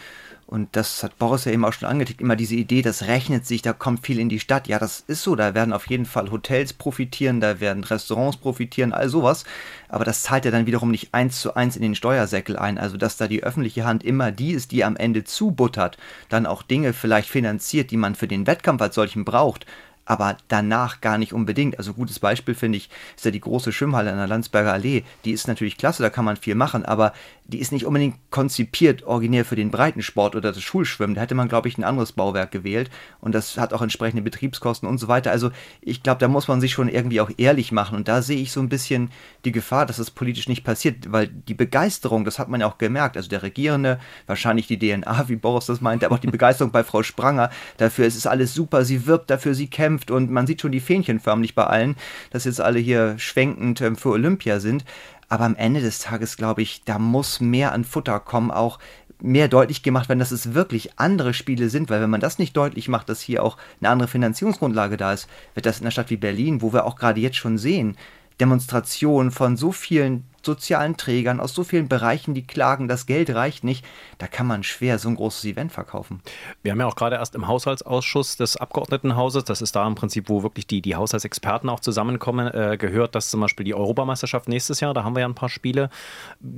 Und 0.53 0.77
das 0.77 1.03
hat 1.03 1.17
Boris 1.17 1.47
ja 1.47 1.53
eben 1.53 1.65
auch 1.65 1.73
schon 1.73 1.89
angetickt, 1.89 2.21
immer 2.21 2.37
diese 2.37 2.57
Idee, 2.57 2.83
das 2.83 3.05
rechnet 3.05 3.47
sich, 3.47 3.63
da 3.63 3.73
kommt 3.73 4.05
viel 4.05 4.19
in 4.19 4.29
die 4.29 4.39
Stadt. 4.39 4.69
Ja, 4.69 4.79
das 4.79 5.01
ist 5.07 5.23
so, 5.23 5.35
da 5.35 5.55
werden 5.55 5.73
auf 5.73 5.89
jeden 5.89 6.05
Fall 6.05 6.31
Hotels 6.31 6.75
profitieren, 6.75 7.41
da 7.41 7.59
werden 7.59 7.85
Restaurants 7.85 8.37
profitieren, 8.37 8.93
all 8.93 9.09
sowas. 9.09 9.45
Aber 9.89 10.05
das 10.05 10.25
zahlt 10.25 10.45
ja 10.45 10.51
dann 10.51 10.67
wiederum 10.67 10.91
nicht 10.91 11.15
eins 11.15 11.41
zu 11.41 11.55
eins 11.55 11.75
in 11.75 11.81
den 11.81 11.95
Steuersäckel 11.95 12.59
ein. 12.59 12.77
Also, 12.77 12.99
dass 12.99 13.17
da 13.17 13.29
die 13.29 13.43
öffentliche 13.43 13.87
Hand 13.87 14.05
immer 14.05 14.31
die 14.31 14.53
ist, 14.53 14.73
die 14.73 14.85
am 14.85 14.97
Ende 14.97 15.25
zubuttert, 15.25 15.97
dann 16.29 16.45
auch 16.45 16.63
Dinge 16.63 16.93
vielleicht 16.93 17.31
finanziert, 17.31 17.91
die 17.91 17.97
man 17.97 18.15
für 18.15 18.29
den 18.29 18.47
Wettkampf 18.47 18.83
als 18.83 18.95
solchen 18.95 19.25
braucht 19.25 19.65
aber 20.05 20.37
danach 20.49 21.01
gar 21.01 21.19
nicht 21.19 21.33
unbedingt. 21.33 21.79
Also 21.79 21.95
gutes 21.95 22.19
Beispiel 22.19 22.55
finde 22.55 22.79
ich, 22.79 22.91
ist 23.17 23.25
ja 23.25 23.31
die 23.31 23.41
große 23.41 23.73
Schwimmhalle 23.73 24.11
an 24.11 24.19
der 24.19 24.27
Landsberger 24.27 24.73
Allee. 24.73 25.05
Die 25.25 25.33
ist 25.33 25.49
natürlich 25.49 25.79
klasse, 25.79 26.03
da 26.03 26.11
kann 26.11 26.25
man 26.25 26.37
viel 26.37 26.55
machen, 26.55 26.85
aber 26.85 27.13
die 27.53 27.61
ist 27.61 27.73
nicht 27.73 27.87
unbedingt 27.87 28.17
konzipiert 28.31 29.05
originär 29.05 29.45
für 29.45 29.57
den 29.57 29.71
Breitensport 29.71 30.35
oder 30.35 30.53
das 30.53 30.63
Schulschwimmen. 30.63 31.15
Da 31.15 31.21
hätte 31.21 31.35
man, 31.35 31.49
glaube 31.49 31.69
ich, 31.69 31.79
ein 31.79 31.85
anderes 31.85 32.13
Bauwerk 32.13 32.51
gewählt 32.51 32.91
und 33.21 33.35
das 33.35 33.59
hat 33.59 33.73
auch 33.73 33.83
entsprechende 33.83 34.23
Betriebskosten 34.23 34.89
und 34.89 34.99
so 34.99 35.09
weiter. 35.09 35.31
Also 35.31 35.51
ich 35.81 36.03
glaube, 36.03 36.19
da 36.19 36.29
muss 36.29 36.49
man 36.49 36.61
sich 36.61 36.73
schon 36.73 36.89
irgendwie 36.89 37.21
auch 37.21 37.31
ehrlich 37.37 37.73
machen 37.73 37.97
und 37.97 38.09
da 38.09 38.23
sehe 38.23 38.41
ich 38.41 38.53
so 38.53 38.61
ein 38.61 38.69
bisschen 38.69 39.11
die 39.45 39.53
Gefahr, 39.53 39.87
dass 39.87 39.99
das 39.99 40.11
politisch 40.11 40.49
nicht 40.49 40.65
passiert, 40.65 41.13
weil 41.13 41.29
die 41.29 41.55
Begeisterung, 41.55 42.25
das 42.25 42.39
hat 42.39 42.49
man 42.49 42.61
ja 42.61 42.67
auch 42.67 42.79
gemerkt, 42.79 43.17
also 43.17 43.29
der 43.29 43.43
Regierende, 43.43 44.01
wahrscheinlich 44.27 44.67
die 44.67 44.79
DNA, 44.79 45.29
wie 45.29 45.37
Boris 45.37 45.67
das 45.67 45.81
meinte, 45.81 46.07
aber 46.07 46.17
auch 46.17 46.21
die 46.21 46.27
Begeisterung 46.31 46.73
bei 46.73 46.85
Frau 46.85 47.03
Spranger 47.03 47.51
dafür, 47.77 48.07
es 48.07 48.17
ist 48.17 48.27
alles 48.27 48.55
super, 48.55 48.85
sie 48.85 49.07
wirbt 49.07 49.31
dafür, 49.31 49.55
sie 49.55 49.69
kämpft 49.69 50.11
und 50.11 50.31
man 50.31 50.47
sieht 50.47 50.61
schon 50.61 50.73
die 50.73 50.81
Fähnchen 50.81 51.21
förmlich 51.21 51.55
bei 51.55 51.65
allen, 51.65 51.97
dass 52.31 52.45
jetzt 52.45 52.61
alle 52.61 52.79
hier 52.79 53.19
schwenkend 53.19 53.81
ähm, 53.81 53.97
für 53.97 54.11
Olympia 54.11 54.61
sind. 54.61 54.85
Aber 55.33 55.47
am 55.47 55.57
Ende 55.57 55.81
des 55.81 55.99
Tages 55.99 56.37
glaube 56.37 56.61
ich, 56.61 56.85
da 56.85 56.99
muss 56.99 57.41
mehr 57.41 57.73
an 57.73 57.85
Futter 57.85 58.21
kommen, 58.21 58.51
auch 58.51 58.79
mehr 59.23 59.49
deutlich 59.49 59.83
gemacht 59.83 60.11
werden, 60.11 60.19
dass 60.19 60.31
es 60.31 60.53
wirklich 60.53 60.99
andere 60.99 61.33
Spiele 61.33 61.71
sind, 61.71 61.89
weil 61.89 62.03
wenn 62.03 62.11
man 62.11 62.21
das 62.21 62.39
nicht 62.39 62.55
deutlich 62.55 62.89
macht, 62.89 63.09
dass 63.09 63.23
hier 63.23 63.43
auch 63.43 63.57
eine 63.81 63.89
andere 63.89 64.09
Finanzierungsgrundlage 64.09 64.99
da 64.99 65.15
ist, 65.15 65.31
wird 65.55 65.65
das 65.65 65.79
in 65.79 65.85
einer 65.85 65.91
Stadt 65.91 66.11
wie 66.11 66.19
Berlin, 66.19 66.61
wo 66.61 66.75
wir 66.75 66.85
auch 66.85 66.97
gerade 66.97 67.19
jetzt 67.19 67.39
schon 67.39 67.57
sehen, 67.57 67.97
Demonstrationen 68.41 69.31
von 69.31 69.57
so 69.57 69.73
vielen 69.73 70.25
sozialen 70.45 70.97
Trägern 70.97 71.41
aus 71.41 71.55
so 71.55 71.65
vielen 71.65 71.89
Bereichen, 71.89 72.35
die 72.35 72.47
klagen, 72.47 72.89
das 72.89 73.07
Geld 73.07 73.31
reicht 73.31 73.65
nicht, 73.65 73.85
da 74.19 74.27
kann 74.27 74.47
man 74.47 74.63
schwer 74.63 74.99
so 74.99 75.09
ein 75.09 75.17
großes 75.17 75.45
Event 75.45 75.73
verkaufen. 75.73 76.21
Wir 76.63 76.73
haben 76.73 76.81
ja 76.81 76.87
auch 76.87 76.97
gerade 76.97 77.17
erst 77.17 77.35
im 77.35 77.47
Haushaltsausschuss 77.47 78.37
des 78.37 78.57
Abgeordnetenhauses, 78.57 79.45
das 79.45 79.63
ist 79.63 79.77
da 79.77 79.87
im 79.87 79.95
Prinzip, 79.95 80.29
wo 80.29 80.43
wirklich 80.43 80.67
die, 80.67 80.83
die 80.83 80.97
Haushaltsexperten 80.97 81.69
auch 81.69 81.81
zusammenkommen, 81.81 82.49
äh, 82.49 82.77
gehört, 82.77 83.15
dass 83.15 83.31
zum 83.31 83.41
Beispiel 83.41 83.65
die 83.65 83.75
Europameisterschaft 83.75 84.49
nächstes 84.49 84.81
Jahr, 84.81 84.95
da 84.95 85.05
haben 85.05 85.15
wir 85.15 85.21
ja 85.21 85.29
ein 85.29 85.35
paar 85.35 85.49
Spiele, 85.49 85.91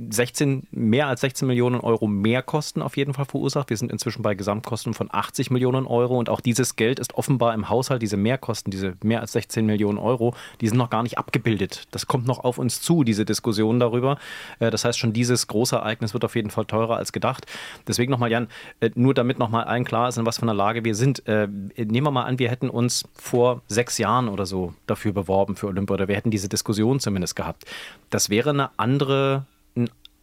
16, 0.09 0.67
mehr 0.71 1.07
als 1.07 1.21
16 1.21 1.47
Millionen 1.47 1.79
Euro 1.79 2.07
mehr 2.07 2.41
Kosten 2.41 2.81
auf 2.81 2.97
jeden 2.97 3.13
Fall 3.13 3.25
verursacht. 3.25 3.69
Wir 3.69 3.77
sind 3.77 3.91
inzwischen 3.91 4.21
bei 4.21 4.35
Gesamtkosten 4.35 4.93
von 4.93 5.09
80 5.11 5.51
Millionen 5.51 5.85
Euro 5.85 6.17
und 6.17 6.29
auch 6.29 6.41
dieses 6.41 6.75
Geld 6.75 6.99
ist 6.99 7.15
offenbar 7.15 7.53
im 7.53 7.69
Haushalt, 7.69 8.01
diese 8.01 8.17
Mehrkosten, 8.17 8.71
diese 8.71 8.95
mehr 9.03 9.21
als 9.21 9.33
16 9.33 9.65
Millionen 9.65 9.97
Euro, 9.97 10.33
die 10.61 10.67
sind 10.67 10.77
noch 10.77 10.89
gar 10.89 11.03
nicht 11.03 11.17
abgebildet. 11.17 11.87
Das 11.91 12.07
kommt 12.07 12.25
noch 12.25 12.43
auf 12.43 12.57
uns 12.57 12.81
zu, 12.81 13.03
diese 13.03 13.25
Diskussion 13.25 13.74
Diskussionen 13.75 13.79
darüber. 13.79 14.17
Äh, 14.59 14.71
das 14.71 14.85
heißt, 14.85 14.97
schon 14.97 15.13
dieses 15.13 15.47
große 15.47 15.75
Ereignis 15.75 16.13
wird 16.13 16.25
auf 16.25 16.35
jeden 16.35 16.49
Fall 16.49 16.65
teurer 16.65 16.97
als 16.97 17.11
gedacht. 17.11 17.45
Deswegen 17.87 18.11
nochmal, 18.11 18.31
Jan, 18.31 18.47
äh, 18.79 18.89
nur 18.95 19.13
damit 19.13 19.39
nochmal 19.39 19.65
allen 19.65 19.85
klar 19.85 20.09
ist, 20.09 20.17
in 20.17 20.25
was 20.25 20.37
für 20.37 20.43
einer 20.43 20.53
Lage 20.53 20.83
wir 20.83 20.95
sind. 20.95 21.27
Äh, 21.27 21.47
nehmen 21.47 22.07
wir 22.07 22.11
mal 22.11 22.23
an, 22.23 22.39
wir 22.39 22.49
hätten 22.49 22.69
uns 22.69 23.03
vor 23.13 23.61
sechs 23.67 23.97
Jahren 23.97 24.29
oder 24.29 24.45
so 24.45 24.73
dafür 24.87 25.13
beworben 25.13 25.55
für 25.55 25.67
Olympia 25.67 25.95
oder 25.95 26.07
wir 26.07 26.15
hätten 26.15 26.31
diese 26.31 26.49
Diskussion 26.49 26.99
zumindest 26.99 27.35
gehabt. 27.35 27.65
Das 28.09 28.29
wäre 28.29 28.51
eine 28.51 28.69
andere 28.77 29.45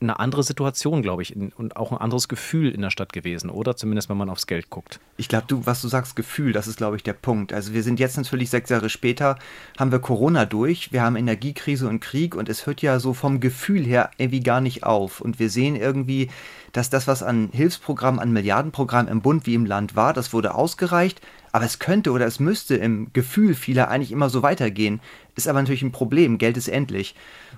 eine 0.02 0.18
andere 0.21 0.42
Situation, 0.42 1.02
glaube 1.02 1.23
ich, 1.23 1.35
und 1.37 1.76
auch 1.76 1.92
ein 1.92 1.99
anderes 1.99 2.28
Gefühl 2.28 2.71
in 2.71 2.82
der 2.82 2.90
Stadt 2.90 3.12
gewesen, 3.12 3.50
oder? 3.50 3.76
Zumindest, 3.76 4.09
wenn 4.09 4.16
man 4.16 4.30
aufs 4.30 4.47
Geld 4.47 4.71
guckt. 4.71 5.00
Ich 5.16 5.28
glaube, 5.28 5.47
du, 5.49 5.66
was 5.66 5.82
du 5.82 5.88
sagst, 5.88 6.16
Gefühl, 6.16 6.52
das 6.52 6.66
ist, 6.66 6.76
glaube 6.76 6.97
ich, 6.97 7.02
der 7.02 7.12
Punkt. 7.12 7.52
Also 7.52 7.73
wir 7.73 7.82
sind 7.82 8.00
jetzt 8.00 8.16
natürlich 8.16 8.50
sechs 8.50 8.71
Jahre 8.71 8.88
später, 8.88 9.38
haben 9.78 9.92
wir 9.92 9.99
Corona 9.99 10.44
durch, 10.44 10.92
wir 10.92 11.02
haben 11.02 11.16
Energiekrise 11.16 11.88
und 11.88 12.00
Krieg 12.00 12.35
und 12.35 12.49
es 12.49 12.66
hört 12.66 12.82
ja 12.82 12.99
so 12.99 13.14
vom 13.14 13.40
Gefühl 13.40 13.85
her 13.85 14.11
irgendwie 14.18 14.40
gar 14.40 14.61
nicht 14.61 14.85
auf. 14.85 15.21
Und 15.21 15.38
wir 15.38 15.50
sehen 15.50 15.76
irgendwie, 15.76 16.28
dass 16.73 16.91
das, 16.91 17.07
was 17.07 17.23
an 17.23 17.50
Hilfsprogrammen, 17.52 18.21
an 18.21 18.33
Milliardenprogrammen 18.33 19.11
im 19.11 19.21
Bund 19.21 19.47
wie 19.47 19.55
im 19.55 19.67
Land 19.67 19.95
war, 19.95 20.12
das 20.14 20.33
wurde 20.33 20.55
ausgereicht, 20.55 21.21
aber 21.52 21.67
es 21.67 21.79
könnte 21.79 22.12
oder 22.12 22.26
es 22.26 22.41
müsste 22.41 22.76
im 22.76 23.12
Gefühl 23.12 23.55
vieler 23.55 23.88
eigentlich 23.88 24.12
immer 24.12 24.31
so 24.31 24.43
weitergehen. 24.43 25.00
Ist 25.37 25.49
aber 25.49 25.61
natürlich 25.61 25.83
ein 25.83 25.93
Problem, 25.93 26.38
Geld 26.38 26.57
ist 26.57 26.69
endlich. 26.69 27.14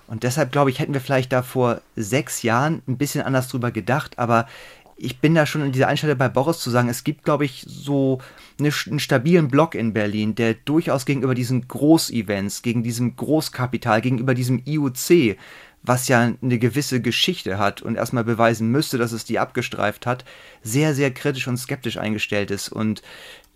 Und 0.07 0.23
deshalb 0.23 0.51
glaube 0.51 0.69
ich, 0.69 0.79
hätten 0.79 0.93
wir 0.93 1.01
vielleicht 1.01 1.31
da 1.31 1.43
vor 1.43 1.81
sechs 1.95 2.43
Jahren 2.43 2.81
ein 2.87 2.97
bisschen 2.97 3.21
anders 3.21 3.47
drüber 3.47 3.71
gedacht, 3.71 4.19
aber 4.19 4.47
ich 4.97 5.19
bin 5.19 5.35
da 5.35 5.45
schon 5.45 5.61
in 5.61 5.71
dieser 5.71 5.87
Einstellung 5.87 6.17
bei 6.17 6.29
Boris 6.29 6.59
zu 6.59 6.69
sagen, 6.69 6.87
es 6.87 7.03
gibt, 7.03 7.23
glaube 7.23 7.45
ich, 7.45 7.65
so 7.67 8.19
eine, 8.59 8.71
einen 8.87 8.99
stabilen 8.99 9.49
Block 9.49 9.75
in 9.75 9.93
Berlin, 9.93 10.35
der 10.35 10.53
durchaus 10.53 11.05
gegenüber 11.05 11.35
diesen 11.35 11.67
Großevents, 11.67 12.61
gegen 12.61 12.81
diesem 12.81 13.15
Großkapital, 13.15 14.01
gegenüber 14.01 14.33
diesem 14.33 14.61
IOC, 14.65 15.37
was 15.87 16.07
ja 16.07 16.33
eine 16.41 16.59
gewisse 16.59 17.01
Geschichte 17.01 17.57
hat 17.57 17.81
und 17.81 17.95
erstmal 17.95 18.23
beweisen 18.23 18.69
müsste, 18.69 18.97
dass 18.97 19.11
es 19.11 19.25
die 19.25 19.39
abgestreift 19.39 20.05
hat, 20.05 20.25
sehr, 20.63 20.95
sehr 20.95 21.11
kritisch 21.11 21.47
und 21.47 21.57
skeptisch 21.57 21.97
eingestellt 21.97 22.51
ist. 22.51 22.69
Und 22.69 23.01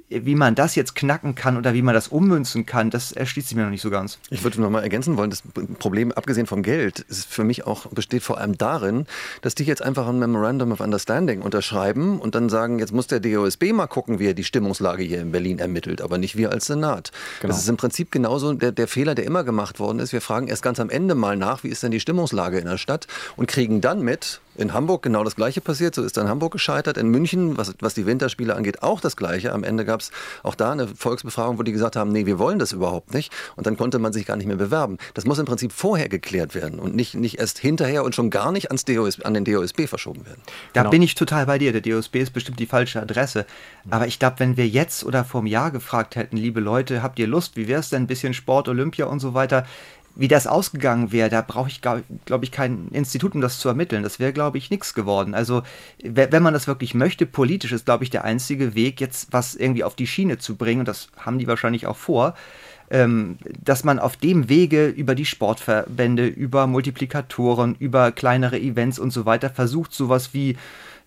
wie 0.10 0.36
man 0.36 0.56
das 0.56 0.76
jetzt 0.76 0.96
knacken 0.96 1.36
kann 1.36 1.58
oder 1.58 1.74
wie 1.74 1.82
man 1.82 1.94
das 1.94 2.08
ummünzen 2.08 2.66
kann, 2.66 2.90
das 2.90 3.12
erschließt 3.12 3.50
sich 3.50 3.56
mir 3.56 3.64
noch 3.64 3.70
nicht 3.70 3.82
so 3.82 3.90
ganz. 3.90 4.18
Ich 4.30 4.44
würde 4.44 4.60
noch 4.60 4.70
mal 4.70 4.82
ergänzen 4.82 5.18
wollen, 5.18 5.30
das 5.30 5.44
Problem, 5.78 6.12
abgesehen 6.12 6.48
vom 6.48 6.64
Geld, 6.64 7.00
ist 7.02 7.28
für 7.28 7.44
mich 7.44 7.68
auch, 7.68 7.86
besteht 7.88 8.24
vor 8.24 8.40
allem 8.40 8.58
darin, 8.58 9.06
dass 9.42 9.56
die 9.56 9.64
jetzt 9.64 9.84
einfach 9.84 10.08
ein 10.08 10.18
Memorandum 10.18 10.72
of 10.72 10.80
Understanding 10.80 11.42
unterschreiben 11.42 12.20
und 12.20 12.34
dann 12.34 12.50
sagen, 12.50 12.80
jetzt 12.80 12.92
muss 12.92 13.08
der 13.08 13.20
DOSB 13.20 13.72
mal 13.72 13.88
gucken, 13.88 14.20
wie 14.20 14.28
er 14.28 14.34
die 14.34 14.44
Stimmungslage 14.44 15.04
hier 15.04 15.22
in 15.22 15.32
Berlin 15.32 15.60
ermittelt, 15.60 16.02
aber 16.02 16.18
nicht 16.18 16.36
wir 16.36 16.52
als 16.52 16.66
Senat. 16.66 17.12
Genau. 17.42 17.54
Das 17.54 17.62
ist 17.62 17.70
im 17.70 17.78
Prinzip 17.78 18.12
genauso 18.12 18.54
der, 18.54 18.72
der 18.72 18.88
Fehler, 18.88 19.14
der 19.14 19.26
immer 19.26 19.44
gemacht 19.44 19.80
worden 19.80 20.00
ist. 20.00 20.12
Wir 20.12 20.22
fragen 20.22 20.48
erst 20.48 20.64
ganz 20.64 20.80
am 20.80 20.90
Ende 20.90 21.14
mal 21.14 21.38
nach, 21.38 21.64
wie 21.64 21.70
ist 21.70 21.84
denn 21.84 21.92
die 21.92 22.00
Stimmungslage 22.00 22.58
in 22.58 22.66
der 22.66 22.78
Stadt 22.78 23.08
und 23.36 23.48
kriegen 23.48 23.82
dann 23.82 24.02
mit, 24.02 24.42
in 24.60 24.74
Hamburg 24.74 25.02
genau 25.02 25.24
das 25.24 25.36
Gleiche 25.36 25.62
passiert, 25.62 25.96
so 25.96 26.04
ist 26.04 26.18
dann 26.18 26.28
Hamburg 26.28 26.52
gescheitert. 26.52 26.98
In 26.98 27.10
München, 27.10 27.58
was, 27.58 27.74
was 27.80 27.94
die 27.94 28.06
Winterspiele 28.06 28.56
angeht, 28.56 28.84
auch 28.84 29.02
das 29.02 29.16
Gleiche. 29.16 29.54
Am 29.54 29.64
Ende 29.64 29.86
gab 29.86 30.02
es 30.02 30.12
auch 30.44 30.56
da 30.56 30.72
eine 30.72 30.88
Volksbefragung, 30.88 31.58
wo 31.58 31.64
die 31.64 31.72
gesagt 31.72 31.96
haben, 31.96 32.12
nee, 32.12 32.26
wir 32.26 32.40
wollen 32.40 32.60
das 32.60 32.72
überhaupt 32.72 33.14
nicht. 33.14 33.32
Und 33.56 33.66
dann 33.68 33.78
konnte 33.78 34.00
man 34.00 34.14
sich 34.14 34.26
gar 34.26 34.36
nicht 34.36 34.48
mehr 34.48 34.58
bewerben. 34.58 34.98
Das 35.14 35.26
muss 35.26 35.40
im 35.40 35.46
Prinzip 35.46 35.72
vorher 35.72 36.10
geklärt 36.10 36.56
werden 36.56 36.80
und 36.80 36.96
nicht, 36.96 37.16
nicht 37.16 37.40
erst 37.40 37.60
hinterher 37.60 38.04
und 38.04 38.16
schon 38.16 38.30
gar 38.30 38.52
nicht 38.52 38.68
ans 38.68 38.86
DOS, 38.86 39.22
an 39.22 39.34
den 39.34 39.46
DOSB 39.46 39.88
verschoben 39.88 40.26
werden. 40.26 40.42
Da 40.74 40.82
genau. 40.82 40.92
bin 40.92 41.02
ich 41.02 41.16
total 41.16 41.46
bei 41.46 41.58
dir. 41.58 41.72
Der 41.72 41.82
DOSB 41.82 42.18
ist 42.18 42.32
bestimmt 42.32 42.60
die 42.60 42.66
falsche 42.66 43.02
Adresse. 43.02 43.46
Aber 43.90 44.08
ich 44.08 44.20
glaube, 44.20 44.40
wenn 44.40 44.58
wir 44.58 44.68
jetzt 44.68 45.04
oder 45.04 45.24
vor 45.24 45.42
einem 45.42 45.48
Jahr 45.48 45.72
gefragt 45.72 46.16
hätten, 46.16 46.38
liebe 46.38 46.60
Leute, 46.60 47.02
habt 47.02 47.18
ihr 47.20 47.28
Lust, 47.28 47.56
wie 47.56 47.68
wäre 47.68 47.80
es 47.80 47.90
denn, 47.90 48.04
ein 48.04 48.08
bisschen 48.08 48.34
Sport, 48.34 48.68
Olympia 48.68 49.06
und 49.06 49.20
so 49.20 49.34
weiter, 49.34 49.66
wie 50.20 50.28
das 50.28 50.48
ausgegangen 50.48 51.14
wäre, 51.14 51.30
da 51.30 51.42
brauche 51.42 51.70
ich, 51.70 51.82
glaube 51.82 52.04
ich, 52.44 52.52
kein 52.52 52.90
Institut, 52.90 53.36
um 53.36 53.42
das 53.42 53.60
zu 53.60 53.70
ermitteln. 53.70 54.04
Das 54.04 54.20
wäre, 54.20 54.34
glaube 54.34 54.58
ich, 54.58 54.70
nichts 54.70 54.94
geworden. 54.94 55.34
Also, 55.34 55.64
wenn 56.04 56.44
man 56.44 56.54
das 56.54 56.68
wirklich 56.68 56.94
möchte, 56.94 57.26
politisch 57.26 57.72
ist, 57.72 57.86
glaube 57.86 58.04
ich, 58.04 58.10
der 58.10 58.26
einzige 58.26 58.76
Weg, 58.76 59.00
jetzt 59.00 59.32
was 59.32 59.56
irgendwie 59.56 59.86
auf 59.86 59.96
die 59.96 60.08
Schiene 60.08 60.38
zu 60.38 60.58
bringen, 60.58 60.82
und 60.82 60.88
das 60.90 61.08
haben 61.18 61.40
die 61.40 61.48
wahrscheinlich 61.48 61.88
auch 61.88 61.96
vor, 61.96 62.34
ähm, 62.90 63.38
dass 63.64 63.86
man 63.86 63.98
auf 63.98 64.18
dem 64.18 64.50
Wege 64.50 64.88
über 64.88 65.16
die 65.16 65.26
Sportverbände, 65.26 66.28
über 66.28 66.68
Multiplikatoren, 66.68 67.76
über 67.80 68.12
kleinere 68.12 68.60
Events 68.60 69.00
und 69.00 69.12
so 69.12 69.26
weiter 69.26 69.50
versucht, 69.50 69.94
sowas 69.94 70.34
wie 70.34 70.58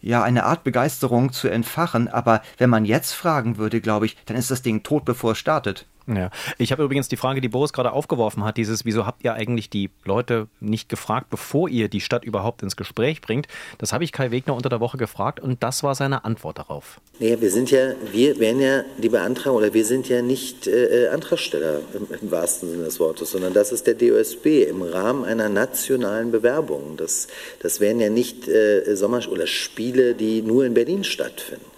ja, 0.01 0.23
eine 0.23 0.45
Art 0.45 0.65
Begeisterung 0.65 1.33
zu 1.33 1.49
entfachen. 1.49 2.09
Aber 2.09 2.41
wenn 2.57 2.71
man 2.71 2.87
jetzt 2.87 3.13
fragen 3.13 3.59
würde, 3.59 3.83
glaube 3.83 4.07
ich, 4.07 4.17
dann 4.25 4.39
ist 4.39 4.51
das 4.51 4.63
Ding 4.63 4.83
tot, 4.83 5.05
bevor 5.05 5.33
es 5.33 5.39
startet. 5.39 5.87
Ja, 6.07 6.31
ich 6.59 6.73
habe 6.73 6.83
übrigens 6.83 7.09
die 7.09 7.17
Frage, 7.17 7.41
die 7.41 7.49
Boris 7.49 7.73
gerade 7.73 7.93
aufgeworfen 7.93 8.45
hat, 8.45 8.57
dieses, 8.57 8.85
wieso 8.85 9.07
habt 9.07 9.25
ihr 9.25 9.35
eigentlich 9.35 9.71
die 9.71 9.91
Leute 10.05 10.49
nicht 10.61 10.89
gefragt, 10.89 11.31
bevor 11.31 11.69
ihr 11.69 11.89
die 11.89 12.01
Stadt 12.01 12.25
überhaupt 12.25 12.63
ins 12.63 12.77
Gespräch 12.77 13.21
bringt? 13.21 13.47
Das 13.79 13.93
habe 13.93 14.03
ich 14.03 14.11
Kai 14.11 14.31
Wegner 14.31 14.55
unter 14.55 14.69
der 14.69 14.81
Woche 14.81 14.97
gefragt 14.97 15.39
und 15.39 15.63
das 15.63 15.83
war 15.83 15.95
seine 15.95 16.25
Antwort 16.25 16.59
darauf. 16.59 17.01
Naja, 17.21 17.41
wir 17.41 17.51
sind 17.51 17.71
ja, 17.71 17.93
wir 18.11 18.39
werden 18.41 18.61
ja 18.61 18.83
die 18.99 19.09
Beantragung 19.09 19.59
oder 19.59 19.75
wir 19.75 19.85
sind 19.85 20.09
ja 20.09 20.23
nicht 20.23 20.67
äh, 20.67 21.09
Antragsteller 21.09 21.81
im, 21.95 22.09
im, 22.21 22.31
wahrsten 22.31 22.71
Sinne 22.71 22.85
des 22.85 22.99
Wortes, 22.99 23.31
sondern 23.31 23.53
das 23.53 23.71
ist 23.71 23.87
der 23.87 23.95
DOSB 23.95 24.65
im 24.69 24.83
Rahmen 24.83 25.25
einer 25.25 25.49
nationalen 25.49 26.33
Bewerbung. 26.33 26.97
Das, 26.97 27.29
das 27.61 27.81
wären 27.81 28.01
ja 28.01 28.11
nicht 28.11 28.49
äh, 28.49 28.97
Sommer- 28.97 29.29
oder 29.31 29.47
Spiele, 29.47 30.15
die 30.15 30.43
nur 30.43 30.65
in 30.65 30.75
Berlin 30.75 31.05
stattfinden. 31.05 31.72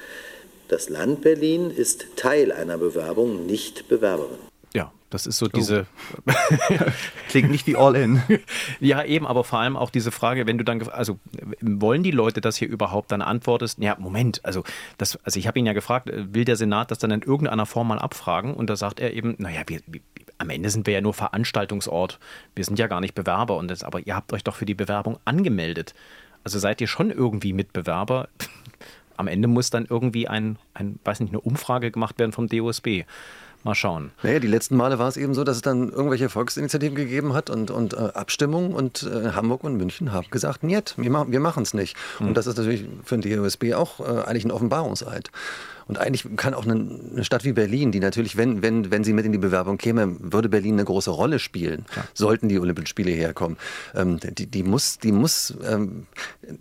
Das 0.68 0.88
Land 0.88 1.20
Berlin 1.20 1.70
ist 1.70 2.06
Teil 2.16 2.50
einer 2.50 2.78
Bewerbung, 2.78 3.46
nicht 3.46 3.88
Bewerberin. 3.88 4.38
Ja, 4.74 4.92
das 5.10 5.26
ist 5.26 5.38
so 5.38 5.46
diese. 5.46 5.86
Oh. 6.26 6.32
Klingt 7.28 7.50
nicht 7.50 7.66
wie 7.66 7.76
All-In. 7.76 8.22
ja, 8.80 9.04
eben, 9.04 9.26
aber 9.26 9.44
vor 9.44 9.60
allem 9.60 9.76
auch 9.76 9.90
diese 9.90 10.10
Frage, 10.10 10.46
wenn 10.46 10.58
du 10.58 10.64
dann, 10.64 10.82
also 10.88 11.18
wollen 11.60 12.02
die 12.02 12.10
Leute 12.10 12.40
das 12.40 12.56
hier 12.56 12.68
überhaupt, 12.68 13.12
dann 13.12 13.22
antwortest, 13.22 13.78
ja, 13.78 13.96
Moment, 13.98 14.44
also, 14.44 14.64
das, 14.98 15.18
also 15.24 15.38
ich 15.38 15.46
habe 15.46 15.58
ihn 15.58 15.66
ja 15.66 15.74
gefragt, 15.74 16.10
will 16.12 16.44
der 16.44 16.56
Senat 16.56 16.90
das 16.90 16.98
dann 16.98 17.10
in 17.10 17.22
irgendeiner 17.22 17.66
Form 17.66 17.88
mal 17.88 17.98
abfragen? 17.98 18.54
Und 18.54 18.70
da 18.70 18.76
sagt 18.76 19.00
er 19.00 19.12
eben, 19.12 19.34
naja, 19.38 19.62
wir, 19.66 19.80
wir, 19.86 20.00
am 20.38 20.50
Ende 20.50 20.70
sind 20.70 20.86
wir 20.86 20.94
ja 20.94 21.00
nur 21.00 21.14
Veranstaltungsort, 21.14 22.18
wir 22.54 22.64
sind 22.64 22.78
ja 22.78 22.86
gar 22.86 23.00
nicht 23.00 23.14
Bewerber, 23.14 23.56
und 23.56 23.68
das, 23.68 23.84
aber 23.84 24.00
ihr 24.00 24.16
habt 24.16 24.32
euch 24.32 24.44
doch 24.44 24.56
für 24.56 24.66
die 24.66 24.74
Bewerbung 24.74 25.18
angemeldet. 25.24 25.94
Also 26.42 26.58
seid 26.58 26.80
ihr 26.80 26.88
schon 26.88 27.10
irgendwie 27.10 27.52
Mitbewerber? 27.52 28.28
Am 29.16 29.28
Ende 29.28 29.48
muss 29.48 29.70
dann 29.70 29.86
irgendwie 29.88 30.28
ein, 30.28 30.58
ein, 30.74 30.98
weiß 31.04 31.20
nicht, 31.20 31.30
eine 31.30 31.40
Umfrage 31.40 31.90
gemacht 31.90 32.18
werden 32.18 32.32
vom 32.32 32.48
DOSB. 32.48 33.04
Mal 33.64 33.74
schauen. 33.74 34.10
Naja, 34.22 34.40
die 34.40 34.46
letzten 34.46 34.76
Male 34.76 34.98
war 34.98 35.08
es 35.08 35.16
eben 35.16 35.32
so, 35.32 35.42
dass 35.42 35.56
es 35.56 35.62
dann 35.62 35.88
irgendwelche 35.88 36.28
Volksinitiativen 36.28 36.94
gegeben 36.94 37.32
hat 37.32 37.48
und, 37.48 37.70
und 37.70 37.94
äh, 37.94 37.96
Abstimmungen 37.96 38.74
und 38.74 39.04
äh, 39.04 39.30
Hamburg 39.30 39.64
und 39.64 39.78
München 39.78 40.12
haben 40.12 40.26
gesagt, 40.30 40.62
niet, 40.62 40.92
wir, 40.98 41.10
ma 41.10 41.24
wir 41.26 41.40
machen 41.40 41.62
es 41.62 41.72
nicht. 41.72 41.96
Mhm. 42.20 42.28
Und 42.28 42.36
das 42.36 42.46
ist 42.46 42.58
natürlich 42.58 42.84
für 43.04 43.16
den 43.16 43.36
DOSB 43.36 43.72
auch 43.72 44.00
äh, 44.00 44.24
eigentlich 44.26 44.44
ein 44.44 44.50
Offenbarungseid. 44.50 45.30
Und 45.86 45.98
eigentlich 45.98 46.24
kann 46.36 46.54
auch 46.54 46.66
eine, 46.66 47.24
Stadt 47.24 47.44
wie 47.44 47.52
Berlin, 47.52 47.92
die 47.92 48.00
natürlich, 48.00 48.36
wenn, 48.36 48.62
wenn, 48.62 48.90
wenn 48.90 49.04
sie 49.04 49.12
mit 49.12 49.24
in 49.26 49.32
die 49.32 49.38
Bewerbung 49.38 49.78
käme, 49.78 50.16
würde 50.18 50.48
Berlin 50.48 50.74
eine 50.74 50.84
große 50.84 51.10
Rolle 51.10 51.38
spielen, 51.38 51.84
ja. 51.94 52.04
sollten 52.14 52.48
die 52.48 52.58
Olympischen 52.58 52.86
Spiele 52.86 53.10
herkommen. 53.10 53.58
Ähm, 53.94 54.18
die, 54.20 54.46
die 54.46 54.62
muss, 54.62 54.98
die 54.98 55.12
muss 55.12 55.54
ähm, 55.66 56.06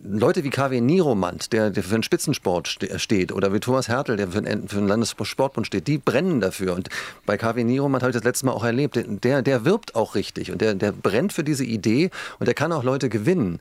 Leute 0.04 0.44
wie 0.44 0.50
KW 0.50 0.82
Niromand, 0.82 1.54
der, 1.54 1.70
der 1.70 1.84
für 1.84 1.96
den 1.96 2.04
Spitzensport 2.04 2.68
steht, 2.96 3.32
oder 3.32 3.54
wie 3.54 3.60
Thomas 3.60 3.88
Hertel, 3.88 4.18
der 4.18 4.30
für 4.30 4.42
den, 4.42 4.68
für 4.68 4.78
den 4.78 4.88
Landessportbund 4.88 5.68
steht, 5.68 5.88
die 5.88 5.98
brennen 5.98 6.42
dafür. 6.42 6.74
Und 6.74 6.90
bei 7.26 7.38
KW 7.38 7.64
Niromand 7.64 8.04
habe 8.04 8.12
ich 8.12 8.16
das 8.16 8.24
letzte 8.24 8.46
Mal 8.46 8.54
auch 8.54 8.64
erlebt, 8.64 9.00
der, 9.24 9.42
der 9.42 9.66
wirbt 9.66 9.96
auch 9.96 10.16
richtig 10.16 10.52
und 10.52 10.62
der, 10.62 10.76
der 10.76 10.92
brennt 10.92 11.34
für 11.34 11.44
diese 11.44 11.64
Idee 11.64 12.10
und 12.40 12.48
der 12.48 12.54
kann 12.54 12.72
auch 12.72 12.84
Leute 12.84 13.10
gewinnen. 13.10 13.60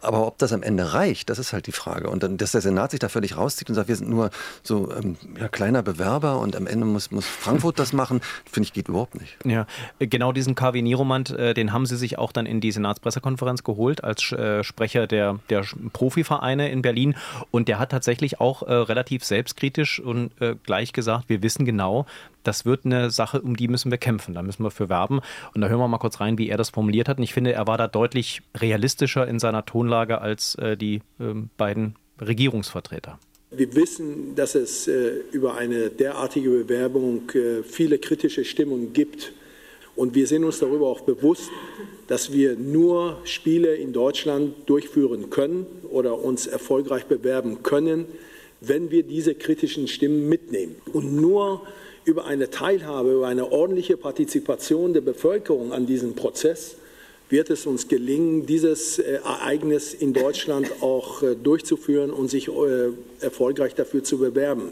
Aber 0.00 0.26
ob 0.26 0.38
das 0.38 0.52
am 0.52 0.62
Ende 0.62 0.94
reicht, 0.94 1.30
das 1.30 1.38
ist 1.38 1.52
halt 1.52 1.66
die 1.66 1.72
Frage. 1.72 2.08
Und 2.08 2.22
dann, 2.22 2.36
dass 2.36 2.52
der 2.52 2.60
Senat 2.60 2.92
sich 2.92 3.00
da 3.00 3.08
völlig 3.08 3.36
rauszieht 3.36 3.68
und 3.68 3.74
sagt, 3.74 3.88
wir 3.88 3.96
sind 3.96 4.10
nur 4.10 4.30
so 4.62 4.92
ähm, 5.02 5.16
ja, 5.38 5.48
kleiner 5.48 5.82
Bewerber 5.82 6.38
und 6.38 6.56
am 6.56 6.66
Ende 6.66 6.86
muss, 6.86 7.10
muss 7.10 7.26
Frankfurt 7.26 7.78
das 7.78 7.92
machen, 7.92 8.20
finde 8.50 8.66
ich, 8.66 8.72
geht 8.72 8.88
überhaupt 8.88 9.20
nicht. 9.20 9.36
Ja, 9.44 9.66
genau 9.98 10.32
diesen 10.32 10.54
KW 10.54 10.82
Niromand, 10.82 11.30
äh, 11.30 11.54
den 11.54 11.72
haben 11.72 11.86
sie 11.86 11.96
sich 11.96 12.18
auch 12.18 12.32
dann 12.32 12.46
in 12.46 12.60
die 12.60 12.72
Senatspressekonferenz 12.72 13.64
geholt 13.64 14.04
als 14.04 14.32
äh, 14.32 14.62
Sprecher 14.64 15.06
der, 15.06 15.38
der 15.50 15.64
Profivereine 15.92 16.70
in 16.70 16.82
Berlin 16.82 17.14
und 17.50 17.68
der 17.68 17.78
hat 17.78 17.90
tatsächlich 17.90 18.40
auch 18.40 18.62
äh, 18.62 18.72
relativ 18.72 19.24
selbstkritisch 19.24 20.00
und 20.00 20.40
äh, 20.40 20.56
gleich 20.62 20.92
gesagt, 20.92 21.28
wir 21.28 21.42
wissen 21.42 21.64
genau, 21.64 22.06
das 22.42 22.64
wird 22.64 22.84
eine 22.84 23.10
Sache, 23.10 23.40
um 23.40 23.56
die 23.56 23.68
müssen 23.68 23.90
wir 23.90 23.98
kämpfen, 23.98 24.34
da 24.34 24.42
müssen 24.42 24.64
wir 24.64 24.70
für 24.70 24.88
werben. 24.88 25.20
Und 25.54 25.60
da 25.60 25.68
hören 25.68 25.78
wir 25.78 25.88
mal 25.88 25.98
kurz 25.98 26.20
rein, 26.20 26.38
wie 26.38 26.48
er 26.48 26.56
das 26.56 26.70
formuliert 26.70 27.08
hat. 27.08 27.18
Und 27.18 27.24
ich 27.24 27.32
finde, 27.32 27.52
er 27.52 27.66
war 27.66 27.78
da 27.78 27.88
deutlich 27.88 28.42
realistischer 28.56 29.26
in 29.26 29.38
seiner 29.38 29.64
Tonlage 29.64 30.20
als 30.20 30.54
äh, 30.56 30.76
die 30.76 31.02
äh, 31.20 31.34
beiden 31.56 31.96
Regierungsvertreter. 32.20 33.18
Wir 33.54 33.74
wissen, 33.74 34.34
dass 34.34 34.54
es 34.54 34.88
äh, 34.88 35.12
über 35.30 35.56
eine 35.56 35.90
derartige 35.90 36.48
Bewerbung 36.48 37.28
äh, 37.34 37.62
viele 37.62 37.98
kritische 37.98 38.46
Stimmungen 38.46 38.94
gibt. 38.94 39.32
Und 39.94 40.14
wir 40.14 40.26
sind 40.26 40.44
uns 40.44 40.58
darüber 40.58 40.86
auch 40.86 41.02
bewusst, 41.02 41.50
dass 42.06 42.32
wir 42.32 42.56
nur 42.56 43.18
Spiele 43.24 43.74
in 43.74 43.92
Deutschland 43.92 44.54
durchführen 44.64 45.28
können 45.28 45.66
oder 45.90 46.18
uns 46.18 46.46
erfolgreich 46.46 47.04
bewerben 47.04 47.62
können, 47.62 48.06
wenn 48.62 48.90
wir 48.90 49.02
diese 49.02 49.34
kritischen 49.34 49.86
Stimmen 49.86 50.30
mitnehmen. 50.30 50.76
Und 50.94 51.14
nur 51.14 51.60
über 52.06 52.24
eine 52.24 52.48
Teilhabe, 52.48 53.12
über 53.12 53.28
eine 53.28 53.52
ordentliche 53.52 53.98
Partizipation 53.98 54.94
der 54.94 55.02
Bevölkerung 55.02 55.74
an 55.74 55.84
diesem 55.84 56.14
Prozess 56.14 56.76
wird 57.32 57.50
es 57.50 57.66
uns 57.66 57.88
gelingen, 57.88 58.46
dieses 58.46 59.00
äh, 59.00 59.14
Ereignis 59.24 59.94
in 59.94 60.12
Deutschland 60.12 60.70
auch 60.82 61.22
äh, 61.22 61.34
durchzuführen 61.34 62.10
und 62.10 62.28
sich 62.30 62.46
äh, 62.46 62.52
erfolgreich 63.20 63.74
dafür 63.74 64.04
zu 64.04 64.18
bewerben. 64.18 64.68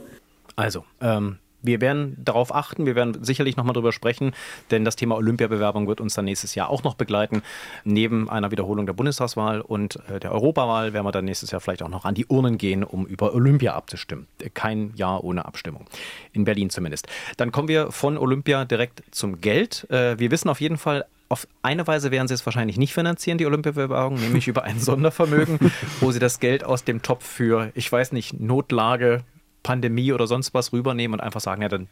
Also, 0.54 0.84
ähm, 1.00 1.38
wir 1.62 1.80
werden 1.80 2.16
darauf 2.22 2.54
achten, 2.54 2.86
wir 2.86 2.94
werden 2.94 3.22
sicherlich 3.22 3.56
nochmal 3.56 3.74
darüber 3.74 3.92
sprechen, 3.92 4.32
denn 4.70 4.84
das 4.84 4.96
Thema 4.96 5.16
Olympiabewerbung 5.16 5.88
wird 5.88 6.00
uns 6.00 6.14
dann 6.14 6.24
nächstes 6.24 6.54
Jahr 6.54 6.70
auch 6.70 6.84
noch 6.84 6.94
begleiten. 6.94 7.42
Neben 7.84 8.30
einer 8.30 8.50
Wiederholung 8.50 8.86
der 8.86 8.94
Bundestagswahl 8.94 9.60
und 9.60 9.98
der 10.22 10.32
Europawahl 10.32 10.94
werden 10.94 11.04
wir 11.04 11.12
dann 11.12 11.26
nächstes 11.26 11.50
Jahr 11.50 11.60
vielleicht 11.60 11.82
auch 11.82 11.90
noch 11.90 12.06
an 12.06 12.14
die 12.14 12.24
Urnen 12.24 12.56
gehen, 12.56 12.82
um 12.82 13.04
über 13.04 13.34
Olympia 13.34 13.74
abzustimmen. 13.74 14.26
Kein 14.54 14.94
Jahr 14.96 15.22
ohne 15.22 15.44
Abstimmung. 15.44 15.84
In 16.32 16.44
Berlin 16.44 16.70
zumindest. 16.70 17.08
Dann 17.36 17.52
kommen 17.52 17.68
wir 17.68 17.92
von 17.92 18.16
Olympia 18.16 18.64
direkt 18.64 19.02
zum 19.10 19.42
Geld. 19.42 19.86
Wir 19.90 20.30
wissen 20.30 20.48
auf 20.48 20.62
jeden 20.62 20.78
Fall, 20.78 21.04
auf 21.30 21.46
eine 21.62 21.86
Weise 21.86 22.10
werden 22.10 22.26
sie 22.26 22.34
es 22.34 22.44
wahrscheinlich 22.44 22.76
nicht 22.76 22.92
finanzieren, 22.92 23.38
die 23.38 23.46
Olympiabewerbung, 23.46 24.16
nämlich 24.16 24.48
über 24.48 24.64
ein 24.64 24.80
Sondervermögen, 24.80 25.58
wo 26.00 26.10
sie 26.10 26.18
das 26.18 26.40
Geld 26.40 26.64
aus 26.64 26.84
dem 26.84 27.02
Topf 27.02 27.24
für, 27.24 27.70
ich 27.74 27.90
weiß 27.90 28.12
nicht, 28.12 28.40
Notlage, 28.40 29.22
Pandemie 29.62 30.12
oder 30.12 30.26
sonst 30.26 30.54
was 30.54 30.72
rübernehmen 30.72 31.20
und 31.20 31.24
einfach 31.24 31.40
sagen, 31.40 31.62
ja, 31.62 31.68
dann 31.68 31.88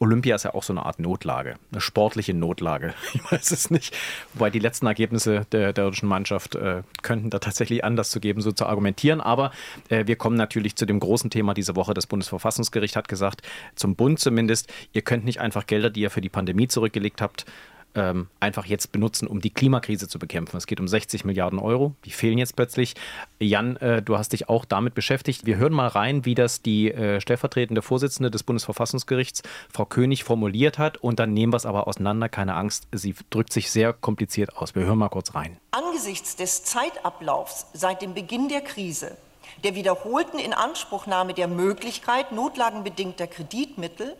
Olympia 0.00 0.34
ist 0.34 0.42
ja 0.42 0.52
auch 0.52 0.64
so 0.64 0.72
eine 0.72 0.84
Art 0.84 0.98
Notlage, 0.98 1.54
eine 1.72 1.80
sportliche 1.80 2.34
Notlage. 2.34 2.92
Ich 3.14 3.32
weiß 3.32 3.52
es 3.52 3.70
nicht. 3.70 3.96
Wobei 4.34 4.50
die 4.50 4.58
letzten 4.58 4.86
Ergebnisse 4.86 5.46
der, 5.52 5.72
deutschen 5.72 6.08
Mannschaft 6.08 6.56
äh, 6.56 6.82
könnten 7.02 7.30
da 7.30 7.38
tatsächlich 7.38 7.84
anders 7.84 8.10
zu 8.10 8.20
geben, 8.20 8.42
so 8.42 8.52
zu 8.52 8.66
argumentieren. 8.66 9.20
Aber 9.20 9.52
äh, 9.88 10.06
wir 10.06 10.16
kommen 10.16 10.36
natürlich 10.36 10.76
zu 10.76 10.84
dem 10.84 11.00
großen 11.00 11.30
Thema 11.30 11.54
dieser 11.54 11.76
Woche. 11.76 11.94
Das 11.94 12.06
Bundesverfassungsgericht 12.06 12.96
hat 12.96 13.08
gesagt, 13.08 13.42
zum 13.76 13.94
Bund 13.94 14.18
zumindest, 14.18 14.70
ihr 14.92 15.02
könnt 15.02 15.24
nicht 15.24 15.40
einfach 15.40 15.66
Gelder, 15.66 15.90
die 15.90 16.00
ihr 16.00 16.10
für 16.10 16.20
die 16.20 16.28
Pandemie 16.28 16.68
zurückgelegt 16.68 17.22
habt, 17.22 17.46
ähm, 17.94 18.28
einfach 18.40 18.66
jetzt 18.66 18.92
benutzen, 18.92 19.26
um 19.26 19.40
die 19.40 19.50
Klimakrise 19.50 20.08
zu 20.08 20.18
bekämpfen. 20.18 20.56
Es 20.56 20.66
geht 20.66 20.80
um 20.80 20.88
60 20.88 21.24
Milliarden 21.24 21.58
Euro, 21.58 21.94
die 22.04 22.10
fehlen 22.10 22.38
jetzt 22.38 22.56
plötzlich. 22.56 22.94
Jan, 23.38 23.76
äh, 23.76 24.02
du 24.02 24.18
hast 24.18 24.32
dich 24.32 24.48
auch 24.48 24.64
damit 24.64 24.94
beschäftigt. 24.94 25.46
Wir 25.46 25.56
hören 25.56 25.72
mal 25.72 25.88
rein, 25.88 26.24
wie 26.24 26.34
das 26.34 26.62
die 26.62 26.90
äh, 26.92 27.20
stellvertretende 27.20 27.82
Vorsitzende 27.82 28.30
des 28.30 28.42
Bundesverfassungsgerichts, 28.42 29.42
Frau 29.72 29.84
König, 29.84 30.24
formuliert 30.24 30.78
hat. 30.78 30.96
Und 30.98 31.18
dann 31.18 31.32
nehmen 31.32 31.52
wir 31.52 31.56
es 31.56 31.66
aber 31.66 31.86
auseinander. 31.86 32.28
Keine 32.28 32.54
Angst, 32.54 32.88
sie 32.92 33.14
drückt 33.30 33.52
sich 33.52 33.70
sehr 33.70 33.92
kompliziert 33.92 34.56
aus. 34.56 34.74
Wir 34.74 34.84
hören 34.84 34.98
mal 34.98 35.08
kurz 35.08 35.34
rein. 35.34 35.58
Angesichts 35.70 36.36
des 36.36 36.64
Zeitablaufs 36.64 37.66
seit 37.72 38.02
dem 38.02 38.14
Beginn 38.14 38.48
der 38.48 38.60
Krise, 38.60 39.16
der 39.62 39.74
wiederholten 39.74 40.38
Inanspruchnahme 40.38 41.34
der 41.34 41.48
Möglichkeit 41.48 42.32
notlagenbedingter 42.32 43.26
Kreditmittel 43.26 44.16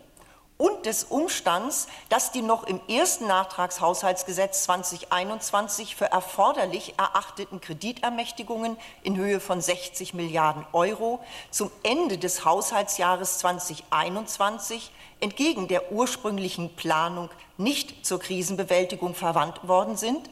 und 0.56 0.86
des 0.86 1.04
Umstands, 1.04 1.88
dass 2.08 2.30
die 2.30 2.42
noch 2.42 2.64
im 2.64 2.80
ersten 2.88 3.26
Nachtragshaushaltsgesetz 3.26 4.64
2021 4.64 5.96
für 5.96 6.06
erforderlich 6.06 6.94
erachteten 6.96 7.60
Kreditermächtigungen 7.60 8.76
in 9.02 9.16
Höhe 9.16 9.40
von 9.40 9.60
60 9.60 10.14
Milliarden 10.14 10.64
Euro 10.72 11.20
zum 11.50 11.70
Ende 11.82 12.18
des 12.18 12.44
Haushaltsjahres 12.44 13.38
2021 13.38 14.92
entgegen 15.20 15.66
der 15.66 15.90
ursprünglichen 15.90 16.74
Planung 16.76 17.30
nicht 17.56 18.06
zur 18.06 18.20
Krisenbewältigung 18.20 19.14
verwandt 19.14 19.66
worden 19.66 19.96
sind, 19.96 20.30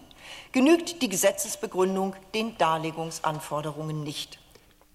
genügt 0.53 1.03
die 1.03 1.09
Gesetzesbegründung 1.09 2.15
den 2.35 2.57
Darlegungsanforderungen 2.59 4.05
nicht. 4.05 4.42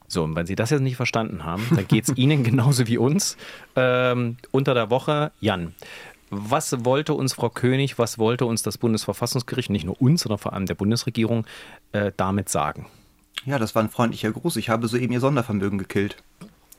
So, 0.08 0.24
und 0.24 0.36
wenn 0.36 0.46
Sie 0.46 0.56
das 0.56 0.70
jetzt 0.70 0.82
nicht 0.82 0.96
verstanden 0.96 1.44
haben, 1.44 1.66
dann 1.76 1.88
geht 1.88 2.08
es 2.08 2.14
Ihnen 2.18 2.44
genauso 2.44 2.88
wie 2.88 2.98
uns. 2.98 3.38
Ähm, 3.76 4.38
unter 4.52 4.74
der 4.74 4.90
Woche, 4.90 5.32
Jan, 5.40 5.74
was 6.30 6.86
wollte 6.86 7.14
uns 7.14 7.34
Frau 7.34 7.50
König, 7.50 7.98
was 8.00 8.18
wollte 8.18 8.46
uns 8.46 8.62
das 8.62 8.78
Bundesverfassungsgericht, 8.78 9.70
nicht 9.70 9.86
nur 9.86 10.02
uns, 10.02 10.22
sondern 10.22 10.40
vor 10.40 10.54
allem 10.54 10.66
der 10.66 10.76
Bundesregierung, 10.76 11.46
äh, 11.92 12.12
damit 12.16 12.50
sagen? 12.50 12.88
Ja, 13.46 13.60
das 13.60 13.76
war 13.76 13.84
ein 13.84 13.90
freundlicher 13.90 14.32
Gruß. 14.32 14.58
Ich 14.58 14.70
habe 14.70 14.88
soeben 14.88 15.14
ihr 15.14 15.20
Sondervermögen 15.20 15.78
gekillt. 15.78 16.18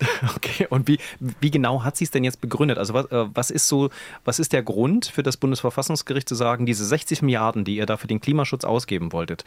Okay, 0.37 0.67
und 0.71 0.87
wie, 0.87 0.99
wie 1.19 1.51
genau 1.51 1.83
hat 1.83 1.97
sie 1.97 2.05
es 2.05 2.11
denn 2.11 2.23
jetzt 2.23 2.41
begründet? 2.41 2.79
Also 2.79 2.95
was, 2.95 3.07
äh, 3.07 3.27
was 3.35 3.51
ist 3.51 3.67
so, 3.69 3.91
was 4.25 4.38
ist 4.38 4.53
der 4.53 4.62
Grund 4.62 5.07
für 5.07 5.23
das 5.25 5.37
Bundesverfassungsgericht 5.37 6.29
zu 6.29 6.37
sagen, 6.37 6.67
diese 6.67 6.85
60 6.85 7.23
Milliarden, 7.23 7.64
die 7.64 7.77
ihr 7.77 7.87
da 7.87 7.97
für 7.97 8.07
den 8.07 8.21
Klimaschutz 8.21 8.64
ausgeben 8.64 9.12
wolltet, 9.12 9.45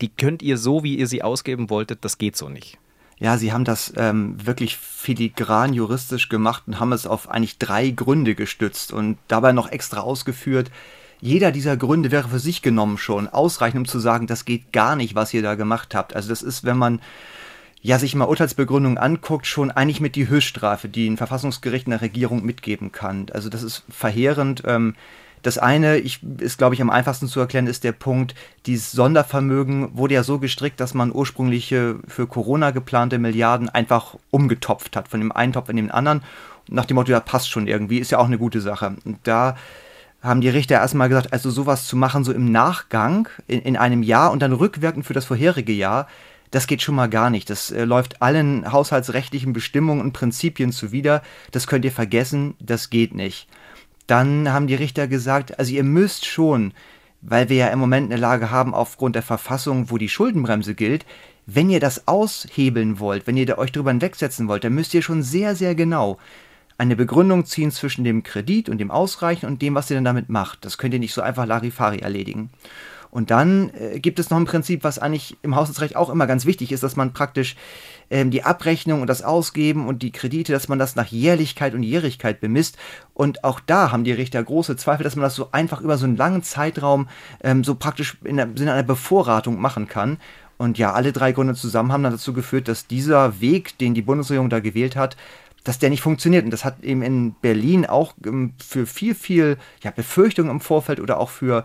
die 0.00 0.08
könnt 0.08 0.42
ihr 0.42 0.56
so, 0.56 0.84
wie 0.84 0.96
ihr 0.96 1.06
sie 1.06 1.22
ausgeben 1.22 1.68
wolltet, 1.70 2.04
das 2.04 2.18
geht 2.18 2.36
so 2.36 2.48
nicht? 2.48 2.78
Ja, 3.18 3.38
sie 3.38 3.52
haben 3.52 3.64
das 3.64 3.94
ähm, 3.96 4.36
wirklich 4.44 4.76
filigran 4.76 5.72
juristisch 5.72 6.28
gemacht 6.28 6.64
und 6.66 6.78
haben 6.78 6.92
es 6.92 7.06
auf 7.06 7.30
eigentlich 7.30 7.58
drei 7.58 7.90
Gründe 7.90 8.34
gestützt 8.34 8.92
und 8.92 9.16
dabei 9.26 9.52
noch 9.52 9.70
extra 9.70 10.00
ausgeführt. 10.00 10.70
Jeder 11.20 11.50
dieser 11.50 11.78
Gründe 11.78 12.10
wäre 12.10 12.28
für 12.28 12.38
sich 12.38 12.60
genommen 12.60 12.98
schon 12.98 13.26
ausreichend, 13.28 13.78
um 13.78 13.84
zu 13.86 13.98
sagen, 14.00 14.26
das 14.26 14.44
geht 14.44 14.70
gar 14.72 14.96
nicht, 14.96 15.14
was 15.14 15.32
ihr 15.32 15.40
da 15.40 15.54
gemacht 15.54 15.94
habt. 15.94 16.14
Also 16.14 16.28
das 16.28 16.42
ist, 16.42 16.64
wenn 16.64 16.76
man 16.76 17.00
ja 17.80 17.98
sich 17.98 18.14
mal 18.14 18.26
Urteilsbegründungen 18.26 18.98
anguckt, 18.98 19.46
schon 19.46 19.70
eigentlich 19.70 20.00
mit 20.00 20.14
die 20.14 20.28
Höchststrafe, 20.28 20.90
die 20.90 21.08
ein 21.08 21.16
Verfassungsgericht 21.16 21.86
in 21.86 21.92
der 21.92 22.02
Regierung 22.02 22.44
mitgeben 22.44 22.92
kann. 22.92 23.26
Also 23.32 23.48
das 23.48 23.62
ist 23.62 23.84
verheerend. 23.88 24.62
Ähm, 24.66 24.94
das 25.46 25.58
eine 25.58 25.98
ich, 25.98 26.24
ist, 26.40 26.58
glaube 26.58 26.74
ich, 26.74 26.82
am 26.82 26.90
einfachsten 26.90 27.28
zu 27.28 27.38
erklären, 27.38 27.68
ist 27.68 27.84
der 27.84 27.92
Punkt, 27.92 28.34
dieses 28.66 28.90
Sondervermögen 28.90 29.96
wurde 29.96 30.14
ja 30.14 30.24
so 30.24 30.40
gestrickt, 30.40 30.80
dass 30.80 30.92
man 30.92 31.14
ursprüngliche 31.14 32.00
für 32.08 32.26
Corona 32.26 32.72
geplante 32.72 33.20
Milliarden 33.20 33.68
einfach 33.68 34.16
umgetopft 34.32 34.96
hat, 34.96 35.06
von 35.06 35.20
dem 35.20 35.30
einen 35.30 35.52
Topf 35.52 35.68
in 35.68 35.76
den 35.76 35.92
anderen. 35.92 36.24
Nach 36.68 36.84
dem 36.84 36.96
Motto, 36.96 37.12
ja, 37.12 37.20
passt 37.20 37.48
schon 37.48 37.68
irgendwie, 37.68 37.98
ist 37.98 38.10
ja 38.10 38.18
auch 38.18 38.26
eine 38.26 38.38
gute 38.38 38.60
Sache. 38.60 38.96
Und 39.04 39.18
da 39.22 39.56
haben 40.20 40.40
die 40.40 40.48
Richter 40.48 40.74
erstmal 40.74 41.08
gesagt, 41.08 41.32
also 41.32 41.48
sowas 41.50 41.86
zu 41.86 41.96
machen, 41.96 42.24
so 42.24 42.32
im 42.32 42.50
Nachgang, 42.50 43.28
in, 43.46 43.60
in 43.60 43.76
einem 43.76 44.02
Jahr 44.02 44.32
und 44.32 44.42
dann 44.42 44.52
rückwirkend 44.52 45.06
für 45.06 45.14
das 45.14 45.26
vorherige 45.26 45.72
Jahr, 45.72 46.08
das 46.50 46.66
geht 46.66 46.82
schon 46.82 46.96
mal 46.96 47.08
gar 47.08 47.30
nicht. 47.30 47.50
Das 47.50 47.70
äh, 47.70 47.84
läuft 47.84 48.20
allen 48.20 48.72
haushaltsrechtlichen 48.72 49.52
Bestimmungen 49.52 50.00
und 50.00 50.12
Prinzipien 50.12 50.72
zuwider. 50.72 51.22
Das 51.52 51.68
könnt 51.68 51.84
ihr 51.84 51.92
vergessen, 51.92 52.56
das 52.58 52.90
geht 52.90 53.14
nicht 53.14 53.46
dann 54.06 54.52
haben 54.52 54.66
die 54.66 54.74
Richter 54.74 55.08
gesagt, 55.08 55.58
also 55.58 55.72
ihr 55.72 55.84
müsst 55.84 56.26
schon, 56.26 56.72
weil 57.22 57.48
wir 57.48 57.56
ja 57.56 57.66
im 57.68 57.78
Moment 57.78 58.10
eine 58.10 58.20
Lage 58.20 58.50
haben 58.50 58.74
aufgrund 58.74 59.14
der 59.16 59.22
Verfassung, 59.22 59.90
wo 59.90 59.98
die 59.98 60.08
Schuldenbremse 60.08 60.74
gilt, 60.74 61.04
wenn 61.46 61.70
ihr 61.70 61.80
das 61.80 62.08
aushebeln 62.08 62.98
wollt, 62.98 63.26
wenn 63.26 63.36
ihr 63.36 63.58
euch 63.58 63.72
drüber 63.72 63.90
hinwegsetzen 63.90 64.48
wollt, 64.48 64.64
dann 64.64 64.74
müsst 64.74 64.94
ihr 64.94 65.02
schon 65.02 65.22
sehr, 65.22 65.54
sehr 65.54 65.74
genau 65.74 66.18
eine 66.78 66.96
Begründung 66.96 67.46
ziehen 67.46 67.70
zwischen 67.70 68.04
dem 68.04 68.22
Kredit 68.22 68.68
und 68.68 68.78
dem 68.78 68.90
Ausreichen 68.90 69.46
und 69.46 69.62
dem, 69.62 69.74
was 69.74 69.90
ihr 69.90 69.96
dann 69.96 70.04
damit 70.04 70.28
macht. 70.28 70.64
Das 70.64 70.76
könnt 70.76 70.92
ihr 70.92 71.00
nicht 71.00 71.14
so 71.14 71.22
einfach 71.22 71.46
Larifari 71.46 71.98
erledigen. 71.98 72.50
Und 73.10 73.30
dann 73.30 73.70
äh, 73.70 73.98
gibt 73.98 74.18
es 74.18 74.28
noch 74.28 74.36
ein 74.36 74.44
Prinzip, 74.44 74.84
was 74.84 74.98
eigentlich 74.98 75.38
im 75.42 75.56
Haushaltsrecht 75.56 75.96
auch 75.96 76.10
immer 76.10 76.26
ganz 76.26 76.44
wichtig 76.44 76.72
ist, 76.72 76.82
dass 76.82 76.96
man 76.96 77.14
praktisch 77.14 77.56
ähm, 78.10 78.30
die 78.30 78.44
Abrechnung 78.44 79.00
und 79.00 79.08
das 79.08 79.22
Ausgeben 79.22 79.86
und 79.86 80.02
die 80.02 80.12
Kredite, 80.12 80.52
dass 80.52 80.68
man 80.68 80.78
das 80.78 80.96
nach 80.96 81.08
Jährlichkeit 81.08 81.74
und 81.74 81.82
Jährigkeit 81.82 82.40
bemisst. 82.40 82.76
Und 83.14 83.44
auch 83.44 83.60
da 83.60 83.92
haben 83.92 84.04
die 84.04 84.12
Richter 84.12 84.42
große 84.42 84.76
Zweifel, 84.76 85.04
dass 85.04 85.16
man 85.16 85.24
das 85.24 85.34
so 85.34 85.48
einfach 85.52 85.80
über 85.80 85.98
so 85.98 86.04
einen 86.04 86.16
langen 86.16 86.42
Zeitraum 86.42 87.08
ähm, 87.42 87.64
so 87.64 87.74
praktisch 87.74 88.16
in 88.24 88.36
der 88.36 88.48
Sinne 88.54 88.72
einer 88.72 88.82
Bevorratung 88.82 89.60
machen 89.60 89.88
kann. 89.88 90.18
Und 90.58 90.78
ja, 90.78 90.92
alle 90.92 91.12
drei 91.12 91.32
Gründe 91.32 91.54
zusammen 91.54 91.92
haben 91.92 92.02
dann 92.02 92.12
dazu 92.12 92.32
geführt, 92.32 92.68
dass 92.68 92.86
dieser 92.86 93.40
Weg, 93.40 93.76
den 93.78 93.94
die 93.94 94.02
Bundesregierung 94.02 94.48
da 94.48 94.60
gewählt 94.60 94.96
hat, 94.96 95.16
dass 95.64 95.78
der 95.78 95.90
nicht 95.90 96.00
funktioniert. 96.00 96.44
Und 96.44 96.50
das 96.50 96.64
hat 96.64 96.82
eben 96.82 97.02
in 97.02 97.34
Berlin 97.42 97.86
auch 97.86 98.14
ähm, 98.24 98.54
für 98.64 98.86
viel, 98.86 99.14
viel 99.14 99.58
ja, 99.82 99.90
Befürchtungen 99.90 100.50
im 100.50 100.60
Vorfeld 100.60 101.00
oder 101.00 101.18
auch 101.18 101.30
für 101.30 101.64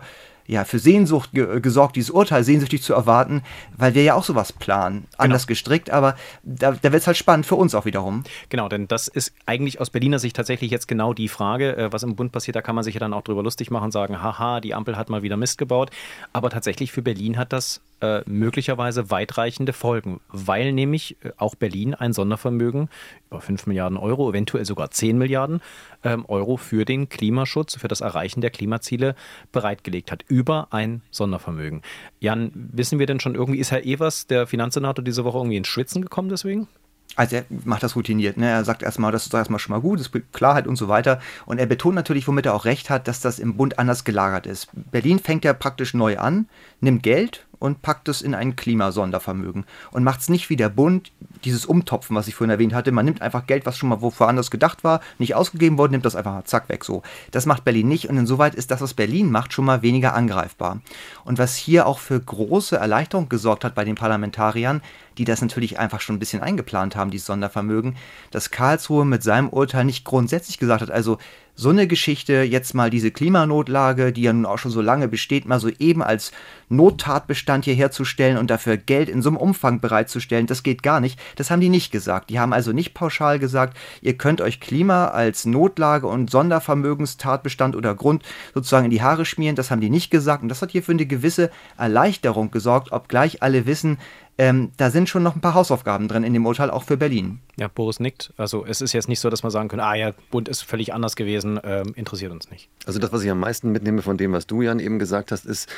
ja, 0.52 0.64
für 0.64 0.78
Sehnsucht 0.78 1.32
ge 1.32 1.60
gesorgt, 1.60 1.96
dieses 1.96 2.10
Urteil 2.10 2.44
sehnsüchtig 2.44 2.82
zu 2.82 2.92
erwarten, 2.92 3.42
weil 3.76 3.94
wir 3.94 4.02
ja 4.02 4.14
auch 4.14 4.24
sowas 4.24 4.52
planen. 4.52 5.06
Anders 5.16 5.46
genau. 5.46 5.52
gestrickt, 5.52 5.90
aber 5.90 6.14
da, 6.42 6.72
da 6.72 6.92
wird 6.92 7.00
es 7.00 7.06
halt 7.06 7.16
spannend 7.16 7.46
für 7.46 7.54
uns 7.54 7.74
auch 7.74 7.86
wiederum. 7.86 8.22
Genau, 8.50 8.68
denn 8.68 8.86
das 8.86 9.08
ist 9.08 9.32
eigentlich 9.46 9.80
aus 9.80 9.88
Berliner 9.88 10.18
Sicht 10.18 10.36
tatsächlich 10.36 10.70
jetzt 10.70 10.88
genau 10.88 11.14
die 11.14 11.28
Frage, 11.28 11.76
äh, 11.76 11.92
was 11.92 12.02
im 12.02 12.16
Bund 12.16 12.32
passiert. 12.32 12.54
Da 12.54 12.60
kann 12.60 12.74
man 12.74 12.84
sich 12.84 12.94
ja 12.94 13.00
dann 13.00 13.14
auch 13.14 13.22
drüber 13.22 13.42
lustig 13.42 13.70
machen 13.70 13.86
und 13.86 13.92
sagen, 13.92 14.22
haha, 14.22 14.60
die 14.60 14.74
Ampel 14.74 14.96
hat 14.96 15.08
mal 15.08 15.22
wieder 15.22 15.38
Mist 15.38 15.56
gebaut. 15.56 15.90
Aber 16.34 16.50
tatsächlich 16.50 16.92
für 16.92 17.02
Berlin 17.02 17.38
hat 17.38 17.54
das 17.54 17.80
äh, 18.02 18.22
möglicherweise 18.26 19.10
weitreichende 19.10 19.72
Folgen, 19.72 20.20
weil 20.28 20.72
nämlich 20.72 21.16
äh, 21.24 21.30
auch 21.36 21.54
Berlin 21.54 21.94
ein 21.94 22.12
Sondervermögen 22.12 22.90
über 23.30 23.40
5 23.40 23.66
Milliarden 23.66 23.96
Euro, 23.96 24.28
eventuell 24.28 24.64
sogar 24.64 24.90
10 24.90 25.16
Milliarden 25.16 25.62
ähm, 26.02 26.24
Euro 26.26 26.56
für 26.56 26.84
den 26.84 27.08
Klimaschutz, 27.08 27.76
für 27.76 27.88
das 27.88 28.00
Erreichen 28.00 28.40
der 28.40 28.50
Klimaziele 28.50 29.14
bereitgelegt 29.52 30.10
hat, 30.10 30.24
über 30.26 30.41
ein 30.70 31.02
Sondervermögen. 31.10 31.82
Jan, 32.20 32.50
wissen 32.54 32.98
wir 32.98 33.06
denn 33.06 33.20
schon 33.20 33.34
irgendwie, 33.34 33.58
ist 33.58 33.70
Herr 33.70 33.84
Evers, 33.84 34.26
der 34.26 34.46
Finanzsenator, 34.46 35.04
diese 35.04 35.24
Woche 35.24 35.38
irgendwie 35.38 35.56
ins 35.56 35.68
Schwitzen 35.68 36.02
gekommen 36.02 36.28
deswegen? 36.28 36.68
Also 37.14 37.36
er 37.36 37.44
macht 37.64 37.82
das 37.82 37.94
routiniert. 37.94 38.38
Ne? 38.38 38.48
Er 38.48 38.64
sagt 38.64 38.82
erstmal, 38.82 39.12
das 39.12 39.26
ist 39.26 39.34
erstmal 39.34 39.58
schon 39.58 39.74
mal 39.74 39.80
gut, 39.80 40.00
es 40.00 40.08
bringt 40.08 40.32
Klarheit 40.32 40.66
und 40.66 40.76
so 40.76 40.88
weiter. 40.88 41.20
Und 41.44 41.58
er 41.58 41.66
betont 41.66 41.94
natürlich, 41.94 42.26
womit 42.26 42.46
er 42.46 42.54
auch 42.54 42.64
recht 42.64 42.88
hat, 42.88 43.06
dass 43.06 43.20
das 43.20 43.38
im 43.38 43.56
Bund 43.56 43.78
anders 43.78 44.04
gelagert 44.04 44.46
ist. 44.46 44.68
Berlin 44.90 45.18
fängt 45.18 45.44
ja 45.44 45.52
praktisch 45.52 45.92
neu 45.92 46.18
an, 46.18 46.48
nimmt 46.80 47.02
Geld 47.02 47.46
und 47.62 47.80
packt 47.80 48.08
es 48.08 48.22
in 48.22 48.34
ein 48.34 48.56
Klimasondervermögen 48.56 49.64
und 49.92 50.02
macht 50.02 50.20
es 50.20 50.28
nicht 50.28 50.50
wie 50.50 50.56
der 50.56 50.68
Bund, 50.68 51.12
dieses 51.44 51.64
Umtopfen, 51.64 52.16
was 52.16 52.26
ich 52.26 52.34
vorhin 52.34 52.50
erwähnt 52.50 52.74
hatte. 52.74 52.90
Man 52.90 53.04
nimmt 53.04 53.22
einfach 53.22 53.46
Geld, 53.46 53.66
was 53.66 53.78
schon 53.78 53.88
mal 53.88 54.02
wofür 54.02 54.28
anders 54.28 54.50
gedacht 54.50 54.82
war, 54.82 55.00
nicht 55.18 55.36
ausgegeben 55.36 55.78
worden, 55.78 55.92
nimmt 55.92 56.04
das 56.04 56.16
einfach 56.16 56.32
mal 56.32 56.44
zack 56.44 56.68
weg 56.68 56.84
so. 56.84 57.02
Das 57.30 57.46
macht 57.46 57.64
Berlin 57.64 57.86
nicht 57.86 58.08
und 58.08 58.18
insoweit 58.18 58.56
ist 58.56 58.72
das, 58.72 58.80
was 58.80 58.94
Berlin 58.94 59.30
macht, 59.30 59.52
schon 59.52 59.64
mal 59.64 59.82
weniger 59.82 60.14
angreifbar. 60.14 60.80
Und 61.24 61.38
was 61.38 61.54
hier 61.54 61.86
auch 61.86 62.00
für 62.00 62.18
große 62.18 62.76
Erleichterung 62.76 63.28
gesorgt 63.28 63.64
hat 63.64 63.76
bei 63.76 63.84
den 63.84 63.94
Parlamentariern, 63.94 64.82
die 65.18 65.24
das 65.24 65.40
natürlich 65.40 65.78
einfach 65.78 66.00
schon 66.00 66.16
ein 66.16 66.20
bisschen 66.20 66.42
eingeplant 66.42 66.96
haben, 66.96 67.10
dieses 67.10 67.26
Sondervermögen, 67.26 67.96
dass 68.30 68.50
Karlsruhe 68.50 69.04
mit 69.04 69.22
seinem 69.22 69.48
Urteil 69.48 69.84
nicht 69.84 70.04
grundsätzlich 70.04 70.58
gesagt 70.58 70.82
hat, 70.82 70.90
also 70.90 71.18
so 71.54 71.68
eine 71.68 71.86
Geschichte, 71.86 72.42
jetzt 72.42 72.74
mal 72.74 72.88
diese 72.88 73.10
Klimanotlage, 73.10 74.12
die 74.12 74.22
ja 74.22 74.32
nun 74.32 74.46
auch 74.46 74.58
schon 74.58 74.70
so 74.70 74.80
lange 74.80 75.06
besteht, 75.06 75.46
mal 75.46 75.60
so 75.60 75.68
eben 75.78 76.02
als 76.02 76.32
Nottatbestand 76.70 77.66
hier 77.66 77.74
herzustellen 77.74 78.38
und 78.38 78.50
dafür 78.50 78.78
Geld 78.78 79.10
in 79.10 79.20
so 79.20 79.28
einem 79.28 79.36
Umfang 79.36 79.80
bereitzustellen, 79.80 80.46
das 80.46 80.62
geht 80.62 80.82
gar 80.82 81.00
nicht. 81.00 81.20
Das 81.36 81.50
haben 81.50 81.60
die 81.60 81.68
nicht 81.68 81.92
gesagt. 81.92 82.30
Die 82.30 82.40
haben 82.40 82.54
also 82.54 82.72
nicht 82.72 82.94
pauschal 82.94 83.38
gesagt, 83.38 83.76
ihr 84.00 84.16
könnt 84.16 84.40
euch 84.40 84.60
Klima 84.60 85.08
als 85.08 85.44
Notlage 85.44 86.06
und 86.06 86.30
Sondervermögenstatbestand 86.30 87.76
oder 87.76 87.94
Grund 87.94 88.22
sozusagen 88.54 88.86
in 88.86 88.90
die 88.90 89.02
Haare 89.02 89.26
schmieren. 89.26 89.56
Das 89.56 89.70
haben 89.70 89.82
die 89.82 89.90
nicht 89.90 90.10
gesagt 90.10 90.42
und 90.42 90.48
das 90.48 90.62
hat 90.62 90.70
hier 90.70 90.82
für 90.82 90.92
eine 90.92 91.06
gewisse 91.06 91.50
Erleichterung 91.76 92.50
gesorgt, 92.50 92.92
obgleich 92.92 93.42
alle 93.42 93.66
wissen, 93.66 93.98
ähm, 94.38 94.72
da 94.76 94.90
sind 94.90 95.08
schon 95.08 95.22
noch 95.22 95.34
ein 95.34 95.40
paar 95.40 95.54
Hausaufgaben 95.54 96.08
drin 96.08 96.24
in 96.24 96.32
dem 96.32 96.46
Urteil, 96.46 96.70
auch 96.70 96.84
für 96.84 96.96
Berlin. 96.96 97.40
Ja, 97.58 97.68
Boris 97.68 98.00
nickt. 98.00 98.32
Also 98.38 98.64
es 98.64 98.80
ist 98.80 98.94
jetzt 98.94 99.08
nicht 99.08 99.20
so, 99.20 99.28
dass 99.28 99.42
man 99.42 99.50
sagen 99.52 99.68
könnte, 99.68 99.84
ah 99.84 99.94
ja, 99.94 100.12
Bund 100.30 100.48
ist 100.48 100.62
völlig 100.62 100.94
anders 100.94 101.16
gewesen, 101.16 101.60
ähm, 101.62 101.92
interessiert 101.96 102.32
uns 102.32 102.50
nicht. 102.50 102.70
Also 102.86 102.98
das, 102.98 103.12
was 103.12 103.22
ich 103.22 103.30
am 103.30 103.40
meisten 103.40 103.72
mitnehme 103.72 104.00
von 104.00 104.16
dem, 104.16 104.32
was 104.32 104.46
du, 104.46 104.62
Jan, 104.62 104.80
eben 104.80 104.98
gesagt 104.98 105.32
hast, 105.32 105.44
ist, 105.44 105.68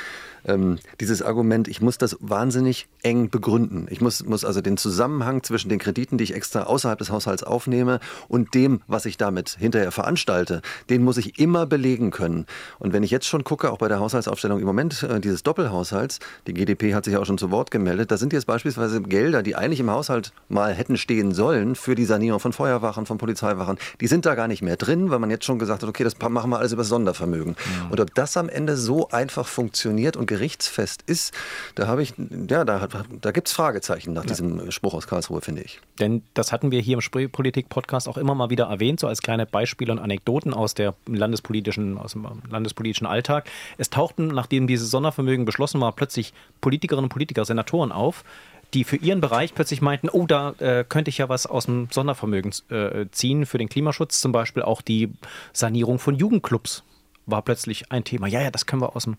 ähm, 0.47 0.79
dieses 1.01 1.23
Argument, 1.23 1.69
ich 1.69 1.81
muss 1.81 1.99
das 1.99 2.17
wahnsinnig 2.21 2.87
eng 3.03 3.31
begründen. 3.31 3.87
Ich 3.90 4.01
muss, 4.01 4.25
muss 4.25 4.45
also 4.45 4.61
den 4.61 4.77
Zusammenhang 4.77 5.43
zwischen 5.43 5.69
den 5.69 5.79
Krediten, 5.79 6.19
die 6.19 6.25
ich 6.25 6.35
extra 6.35 6.64
außerhalb 6.64 6.99
des 6.99 7.11
Haushalts 7.11 7.43
aufnehme 7.43 8.01
und 8.29 8.55
dem, 8.55 8.83
was 8.87 9.07
ich 9.07 9.17
damit 9.17 9.57
hinterher 9.59 9.90
veranstalte, 9.90 10.62
den 10.90 11.03
muss 11.03 11.17
ich 11.17 11.38
immer 11.38 11.67
belegen 11.67 12.11
können. 12.11 12.47
Und 12.79 12.93
wenn 12.93 13.03
ich 13.03 13.11
jetzt 13.11 13.27
schon 13.27 13.43
gucke, 13.43 13.73
auch 13.73 13.79
bei 13.79 13.88
der 13.88 14.01
Haushaltsaufstellung 14.01 14.61
im 14.61 14.67
Moment 14.67 15.03
äh, 15.03 15.21
dieses 15.21 15.43
Doppelhaushalts, 15.43 16.21
die 16.47 16.55
GDP 16.55 16.95
hat 16.95 17.05
sich 17.05 17.17
auch 17.17 17.27
schon 17.27 17.38
zu 17.38 17.51
Wort 17.51 17.71
gemeldet, 17.71 18.11
da 18.11 18.17
sind 18.17 18.33
jetzt 18.33 18.43
beispielsweise 18.44 19.02
Gelder, 19.02 19.42
die 19.42 19.57
eigentlich 19.57 19.80
im 19.80 19.90
Haushalt 19.90 20.33
mal 20.48 20.74
hätten 20.74 20.96
stehen 20.96 21.33
sollen 21.33 21.74
für 21.74 21.94
die 21.94 22.04
Sanierung 22.04 22.40
von 22.40 22.52
Feuerwachen, 22.52 23.07
von 23.07 23.18
Polizeiwachen, 23.18 23.78
die 24.00 24.07
sind 24.07 24.26
da 24.26 24.35
gar 24.35 24.48
nicht 24.48 24.62
mehr 24.62 24.76
drin, 24.76 25.11
weil 25.11 25.18
man 25.18 25.30
jetzt 25.30 25.44
schon 25.44 25.59
gesagt 25.59 25.83
hat, 25.83 25.88
okay, 25.88 26.04
das 26.04 26.18
machen 26.18 26.50
wir 26.50 26.59
alles 26.59 26.72
über 26.72 26.85
Sondervermögen. 26.85 27.57
Ja. 27.59 27.90
Und 27.90 28.00
ob 28.00 28.14
das 28.14 28.37
am 28.37 28.48
Ende 28.48 28.76
so 28.76 29.09
einfach 29.11 29.46
funktioniert 29.46 30.16
und 30.16 30.26
gerichtsfest 30.26 31.02
ist, 31.07 31.35
da 31.74 31.87
habe 31.87 32.02
ich, 32.02 32.14
ja, 32.48 32.64
da, 32.64 32.88
da 33.20 33.30
gibt 33.30 33.48
es 33.48 33.54
Fragezeichen 33.54 34.12
nach 34.12 34.24
ja. 34.24 34.28
diesem 34.28 34.70
Spruch 34.70 34.94
aus 34.94 35.07
Karlsruhe, 35.07 35.40
finde 35.40 35.62
ich. 35.62 35.80
Denn 36.00 36.22
das 36.35 36.52
hatten 36.52 36.70
wir 36.70 36.80
hier 36.80 36.94
im 36.94 37.00
Spreepolitik-Podcast 37.00 38.09
auch 38.09 38.16
immer 38.16 38.35
mal 38.35 38.50
wieder 38.50 38.64
erwähnt, 38.64 39.00
so 39.00 39.07
als 39.07 39.22
kleine 39.22 39.46
Beispiele 39.46 39.92
und 39.92 39.98
Anekdoten 39.98 40.52
aus 40.54 40.74
der 40.74 40.94
landespolitischen, 41.07 41.98
aus 41.98 42.12
dem 42.12 42.26
landespolitischen 42.48 43.07
Alltag. 43.07 43.48
Es 43.78 43.90
tauchten, 43.90 44.28
nachdem 44.28 44.66
dieses 44.66 44.90
Sondervermögen 44.90 45.44
beschlossen 45.44 45.80
war, 45.80 45.92
plötzlich 45.92 46.33
Politikerinnen 46.61 47.04
und 47.04 47.11
Politiker, 47.11 47.44
Senatoren 47.44 47.92
auf, 47.92 48.24
die 48.75 48.85
für 48.85 48.97
ihren 48.97 49.21
Bereich 49.21 49.55
plötzlich 49.55 49.81
meinten, 49.81 50.09
oh, 50.09 50.27
da 50.27 50.51
äh, 50.59 50.85
könnte 50.87 51.09
ich 51.09 51.19
ja 51.19 51.29
was 51.29 51.47
aus 51.47 51.67
dem 51.67 51.89
Sondervermögen 51.91 52.53
äh, 52.71 53.07
ziehen 53.11 53.47
für 53.47 53.59
den 53.59 53.69
Klimaschutz, 53.69 54.21
zum 54.21 54.33
Beispiel 54.33 54.63
auch 54.63 54.83
die 54.83 55.13
Sanierung 55.53 55.99
von 55.99 56.15
Jugendclubs 56.17 56.83
war 57.27 57.43
plötzlich 57.43 57.91
ein 57.91 58.05
Thema. 58.05 58.27
Ja, 58.27 58.43
ja, 58.43 58.51
das 58.51 58.67
können 58.67 58.83
wir 58.83 58.95
aus 58.97 59.05
dem, 59.05 59.17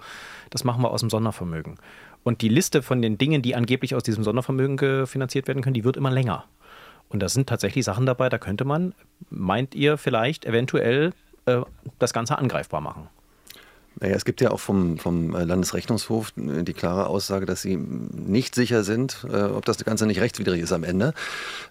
das 0.52 0.64
machen 0.64 0.82
wir 0.84 0.92
aus 0.92 1.00
dem 1.00 1.10
Sondervermögen. 1.10 1.78
Und 2.24 2.42
die 2.42 2.50
Liste 2.50 2.84
von 2.84 3.02
den 3.02 3.18
Dingen, 3.18 3.42
die 3.42 3.56
angeblich 3.56 3.96
aus 3.96 4.04
diesem 4.04 4.24
Sondervermögen 4.24 5.08
finanziert 5.08 5.48
werden 5.48 5.64
können, 5.64 5.74
die 5.74 5.84
wird 5.84 5.98
immer 5.98 6.12
länger. 6.12 6.46
Und 7.10 7.22
da 7.22 7.30
sind 7.30 7.48
tatsächlich 7.48 7.86
Sachen 7.86 8.06
dabei, 8.06 8.30
da 8.30 8.38
könnte 8.38 8.66
man, 8.66 8.94
meint 9.30 9.76
ihr 9.76 9.98
vielleicht, 9.98 10.46
eventuell 10.46 11.14
äh, 11.46 11.62
das 12.00 12.14
Ganze 12.14 12.38
angreifbar 12.38 12.82
machen. 12.82 13.08
Naja, 14.00 14.16
es 14.16 14.26
gibt 14.26 14.42
ja 14.42 14.52
auch 14.52 14.60
vom, 14.60 14.98
vom 14.98 15.32
Landesrechnungshof 15.32 16.34
die 16.36 16.74
klare 16.74 17.08
Aussage, 17.08 17.46
dass 17.46 17.62
sie 17.62 17.78
nicht 17.78 18.54
sicher 18.54 18.84
sind, 18.84 19.26
äh, 19.32 19.44
ob 19.44 19.66
das 19.66 19.78
Ganze 19.86 20.06
nicht 20.06 20.20
rechtswidrig 20.20 20.62
ist 20.62 20.74
am 20.74 20.84
Ende, 20.84 21.14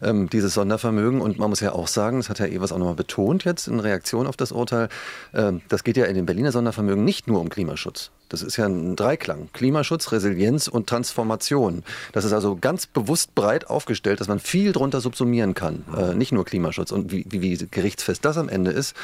ähm, 0.02 0.30
dieses 0.30 0.54
Sondervermögen. 0.54 1.20
Und 1.20 1.38
man 1.38 1.50
muss 1.50 1.60
ja 1.60 1.72
auch 1.72 1.88
sagen, 1.88 2.18
das 2.18 2.30
hat 2.30 2.40
Herr 2.40 2.48
Evers 2.48 2.72
auch 2.72 2.78
nochmal 2.78 2.94
betont 2.94 3.44
jetzt 3.44 3.68
in 3.68 3.78
Reaktion 3.80 4.26
auf 4.26 4.36
das 4.36 4.52
Urteil, 4.52 4.88
äh, 5.32 5.52
das 5.68 5.84
geht 5.84 5.96
ja 5.96 6.06
in 6.06 6.14
dem 6.14 6.26
Berliner 6.26 6.52
Sondervermögen 6.52 7.04
nicht 7.04 7.28
nur 7.28 7.40
um 7.40 7.50
Klimaschutz. 7.50 8.10
Das 8.30 8.42
ist 8.42 8.56
ja 8.56 8.66
ein 8.66 8.96
Dreiklang. 8.96 9.48
Klimaschutz, 9.52 10.10
Resilienz 10.10 10.66
und 10.66 10.88
Transformation. 10.88 11.84
Das 12.12 12.24
ist 12.24 12.32
also 12.32 12.56
ganz 12.56 12.86
bewusst 12.86 13.34
breit 13.34 13.68
aufgestellt, 13.68 14.20
dass 14.20 14.28
man 14.28 14.38
viel 14.40 14.72
drunter 14.72 15.00
subsumieren 15.00 15.54
kann. 15.54 15.84
Äh, 15.96 16.14
nicht 16.14 16.32
nur 16.32 16.44
Klimaschutz. 16.44 16.90
Und 16.90 17.12
wie, 17.12 17.26
wie, 17.28 17.42
wie 17.42 17.66
gerichtsfest 17.70 18.24
das 18.24 18.38
am 18.38 18.48
Ende 18.48 18.70
ist, 18.70 18.96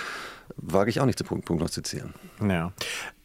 wage 0.56 0.90
ich 0.90 1.00
auch 1.00 1.06
nicht 1.06 1.18
zu 1.18 1.24
prognostizieren. 1.24 2.14
Ja. 2.46 2.72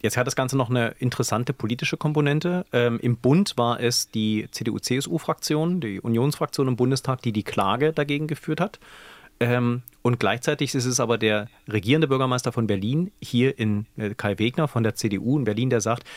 Jetzt 0.01 0.17
hat 0.17 0.27
das 0.27 0.35
Ganze 0.35 0.57
noch 0.57 0.69
eine 0.69 0.95
interessante 0.99 1.53
politische 1.53 1.97
Komponente. 1.97 2.65
Ähm, 2.71 2.99
Im 3.01 3.17
Bund 3.17 3.57
war 3.57 3.79
es 3.79 4.09
die 4.09 4.47
CDU-CSU-Fraktion, 4.51 5.81
die 5.81 5.99
Unionsfraktion 5.99 6.67
im 6.67 6.75
Bundestag, 6.75 7.21
die 7.21 7.31
die 7.31 7.43
Klage 7.43 7.93
dagegen 7.93 8.27
geführt 8.27 8.61
hat. 8.61 8.79
Ähm, 9.39 9.81
und 10.01 10.19
gleichzeitig 10.19 10.75
ist 10.75 10.85
es 10.85 10.99
aber 10.99 11.17
der 11.17 11.47
regierende 11.67 12.07
Bürgermeister 12.07 12.51
von 12.51 12.67
Berlin, 12.67 13.11
hier 13.21 13.57
in 13.59 13.85
äh, 13.97 14.13
Kai 14.15 14.39
Wegner 14.39 14.67
von 14.67 14.83
der 14.83 14.95
CDU 14.95 15.37
in 15.37 15.43
Berlin, 15.43 15.69
der 15.69 15.81
sagt, 15.81 16.07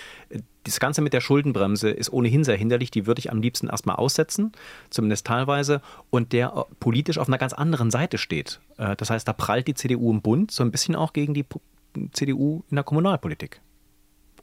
das 0.68 0.80
Ganze 0.80 1.00
mit 1.00 1.12
der 1.12 1.20
Schuldenbremse 1.20 1.90
ist 1.90 2.12
ohnehin 2.12 2.44
sehr 2.44 2.56
hinderlich, 2.56 2.90
die 2.90 3.06
würde 3.06 3.18
ich 3.20 3.30
am 3.30 3.40
liebsten 3.40 3.68
erstmal 3.68 3.96
aussetzen, 3.96 4.52
zumindest 4.90 5.26
teilweise, 5.26 5.80
und 6.10 6.32
der 6.32 6.52
äh, 6.54 6.74
politisch 6.80 7.18
auf 7.18 7.28
einer 7.28 7.38
ganz 7.38 7.52
anderen 7.52 7.90
Seite 7.90 8.18
steht. 8.18 8.60
Das 8.76 9.10
heißt, 9.10 9.26
da 9.26 9.32
prallt 9.32 9.66
die 9.66 9.74
CDU 9.74 10.12
im 10.12 10.22
Bund 10.22 10.52
so 10.52 10.62
ein 10.62 10.70
bisschen 10.70 10.94
auch 10.94 11.12
gegen 11.12 11.34
die 11.34 11.44
CDU 12.12 12.62
in 12.70 12.76
der 12.76 12.84
Kommunalpolitik. 12.84 13.60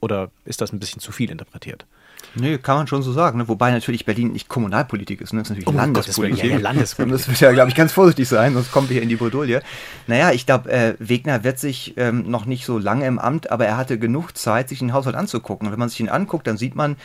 Oder 0.06 0.30
ist 0.46 0.62
das 0.62 0.72
ein 0.72 0.78
bisschen 0.80 1.02
zu 1.02 1.12
viel 1.12 1.32
interpretiert? 1.32 1.88
Nee, 2.36 2.60
kann 2.60 2.78
man 2.78 2.86
schon 2.86 3.02
so 3.02 3.12
sagen. 3.12 3.40
Ne? 3.40 3.48
Wobei 3.48 3.72
natürlich 3.72 4.06
Berlin 4.06 4.34
nicht 4.34 4.50
Kommunalpolitik 4.50 5.20
ist, 5.20 5.34
ne? 5.34 5.40
das 5.40 5.48
ist 5.48 5.58
natürlich 5.58 5.68
oh 5.68 5.76
Landespolitik. 5.76 6.42
Gott, 6.42 6.46
ja, 6.46 6.58
ja, 6.58 6.62
Landespolitik. 6.62 7.18
Das 7.18 7.28
wird 7.28 7.40
ja, 7.40 7.52
glaube 7.54 7.70
ich, 7.70 7.76
ganz 7.76 7.92
vorsichtig 7.92 8.28
sein, 8.28 8.54
sonst 8.54 8.72
kommen 8.72 8.88
wir 8.88 8.94
hier 8.94 9.02
in 9.02 9.10
die 9.10 9.16
Bredouille. 9.16 9.64
Naja, 10.06 10.32
ich 10.32 10.46
glaube, 10.46 10.72
äh, 10.72 10.94
Wegner 11.00 11.44
wird 11.44 11.58
sich 11.58 11.96
ähm, 11.98 12.30
noch 12.30 12.46
nicht 12.46 12.66
so 12.66 12.78
lange 12.78 13.08
im 13.08 13.18
Amt, 13.18 13.50
aber 13.50 13.66
er 13.66 13.78
hatte 13.78 13.98
genug 13.98 14.38
Zeit, 14.38 14.70
sich 14.70 14.78
den 14.78 14.94
Haushalt 14.94 15.16
anzugucken. 15.16 15.68
Und 15.68 15.72
wenn 15.72 15.80
man 15.80 15.90
sich 15.90 16.00
ihn 16.02 16.10
anguckt, 16.10 16.46
dann 16.46 16.58
sieht 16.58 16.76
man, 16.76 16.98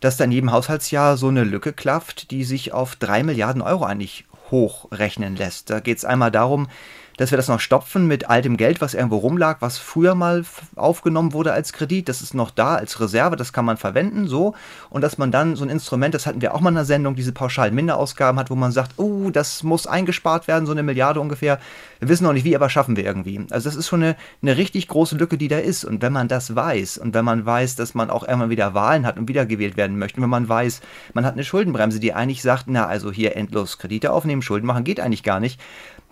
dass 0.00 0.18
da 0.18 0.24
in 0.24 0.32
jedem 0.32 0.52
Haushaltsjahr 0.52 1.16
so 1.16 1.28
eine 1.28 1.44
Lücke 1.44 1.72
klafft, 1.72 2.30
die 2.30 2.44
sich 2.44 2.74
auf 2.74 2.94
drei 2.96 3.22
Milliarden 3.22 3.62
Euro 3.62 3.84
eigentlich 3.84 4.26
hochrechnen 4.50 5.36
lässt. 5.36 5.70
Da 5.70 5.80
geht 5.80 5.96
es 5.96 6.04
einmal 6.04 6.30
darum, 6.30 6.68
dass 7.16 7.30
wir 7.30 7.36
das 7.36 7.48
noch 7.48 7.60
stopfen 7.60 8.06
mit 8.06 8.28
altem 8.30 8.56
Geld, 8.56 8.80
was 8.80 8.94
irgendwo 8.94 9.18
rumlag, 9.18 9.58
was 9.60 9.78
früher 9.78 10.14
mal 10.14 10.44
aufgenommen 10.76 11.32
wurde 11.32 11.52
als 11.52 11.72
Kredit. 11.72 12.08
Das 12.08 12.22
ist 12.22 12.34
noch 12.34 12.50
da 12.50 12.74
als 12.74 13.00
Reserve, 13.00 13.36
das 13.36 13.52
kann 13.52 13.64
man 13.64 13.76
verwenden, 13.76 14.26
so. 14.26 14.54
Und 14.90 15.02
dass 15.02 15.18
man 15.18 15.30
dann 15.30 15.56
so 15.56 15.64
ein 15.64 15.70
Instrument, 15.70 16.14
das 16.14 16.26
hatten 16.26 16.40
wir 16.40 16.54
auch 16.54 16.60
mal 16.60 16.70
in 16.70 16.76
der 16.76 16.84
Sendung, 16.84 17.14
diese 17.14 17.32
pauschalen 17.32 17.74
Minderausgaben 17.74 18.38
hat, 18.38 18.50
wo 18.50 18.54
man 18.54 18.72
sagt, 18.72 18.98
oh, 18.98 19.30
das 19.30 19.62
muss 19.62 19.86
eingespart 19.86 20.48
werden, 20.48 20.66
so 20.66 20.72
eine 20.72 20.82
Milliarde 20.82 21.20
ungefähr. 21.20 21.58
Wir 22.00 22.08
wissen 22.08 22.24
noch 22.24 22.32
nicht 22.32 22.44
wie, 22.44 22.56
aber 22.56 22.68
schaffen 22.68 22.96
wir 22.96 23.04
irgendwie. 23.04 23.40
Also 23.50 23.68
das 23.68 23.76
ist 23.76 23.88
schon 23.88 24.02
eine, 24.02 24.16
eine 24.42 24.56
richtig 24.56 24.88
große 24.88 25.16
Lücke, 25.16 25.38
die 25.38 25.48
da 25.48 25.58
ist. 25.58 25.84
Und 25.84 26.02
wenn 26.02 26.12
man 26.12 26.28
das 26.28 26.54
weiß 26.56 26.98
und 26.98 27.14
wenn 27.14 27.24
man 27.24 27.46
weiß, 27.46 27.76
dass 27.76 27.94
man 27.94 28.10
auch 28.10 28.26
irgendwann 28.26 28.50
wieder 28.50 28.74
Wahlen 28.74 29.06
hat 29.06 29.18
und 29.18 29.28
wiedergewählt 29.28 29.76
werden 29.76 29.98
möchte, 29.98 30.16
und 30.16 30.22
wenn 30.24 30.30
man 30.30 30.48
weiß, 30.48 30.80
man 31.14 31.24
hat 31.24 31.34
eine 31.34 31.44
Schuldenbremse, 31.44 32.00
die 32.00 32.12
eigentlich 32.12 32.42
sagt, 32.42 32.64
na, 32.66 32.86
also 32.86 33.12
hier 33.12 33.36
endlos 33.36 33.78
Kredite 33.78 34.12
aufnehmen, 34.12 34.42
Schulden 34.42 34.66
machen, 34.66 34.84
geht 34.84 35.00
eigentlich 35.00 35.22
gar 35.22 35.40
nicht, 35.40 35.60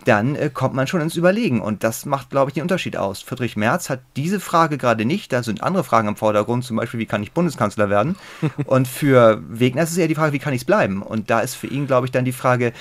dann 0.04 0.34
äh, 0.34 0.50
kommt 0.52 0.74
man 0.74 0.86
schon 0.86 1.00
ins 1.00 1.16
Überlegen. 1.16 1.60
Und 1.60 1.84
das 1.84 2.06
macht, 2.06 2.30
glaube 2.30 2.50
ich, 2.50 2.54
den 2.54 2.62
Unterschied 2.62 2.96
aus. 2.96 3.22
Friedrich 3.22 3.56
Merz 3.56 3.90
hat 3.90 4.00
diese 4.16 4.40
Frage 4.40 4.78
gerade 4.78 5.04
nicht. 5.04 5.32
Da 5.32 5.42
sind 5.42 5.62
andere 5.62 5.84
Fragen 5.84 6.08
im 6.08 6.16
Vordergrund, 6.16 6.64
zum 6.64 6.76
Beispiel, 6.76 7.00
wie 7.00 7.06
kann 7.06 7.22
ich 7.22 7.32
Bundeskanzler 7.32 7.90
werden? 7.90 8.16
und 8.66 8.88
für 8.88 9.42
Wegner 9.48 9.82
ist 9.82 9.92
es 9.92 9.98
eher 9.98 10.08
die 10.08 10.14
Frage, 10.14 10.32
wie 10.32 10.38
kann 10.38 10.54
ich 10.54 10.62
es 10.62 10.66
bleiben? 10.66 11.02
Und 11.02 11.30
da 11.30 11.40
ist 11.40 11.54
für 11.54 11.66
ihn, 11.66 11.86
glaube 11.86 12.06
ich, 12.06 12.12
dann 12.12 12.24
die 12.24 12.32
Frage, 12.32 12.72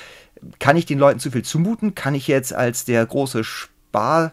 kann 0.58 0.76
ich 0.76 0.86
den 0.86 0.98
Leuten 0.98 1.20
zu 1.20 1.30
viel 1.30 1.42
zumuten? 1.42 1.94
Kann 1.94 2.14
ich 2.14 2.26
jetzt 2.26 2.54
als 2.54 2.84
der 2.84 3.04
große 3.04 3.44
Spar 3.44 4.32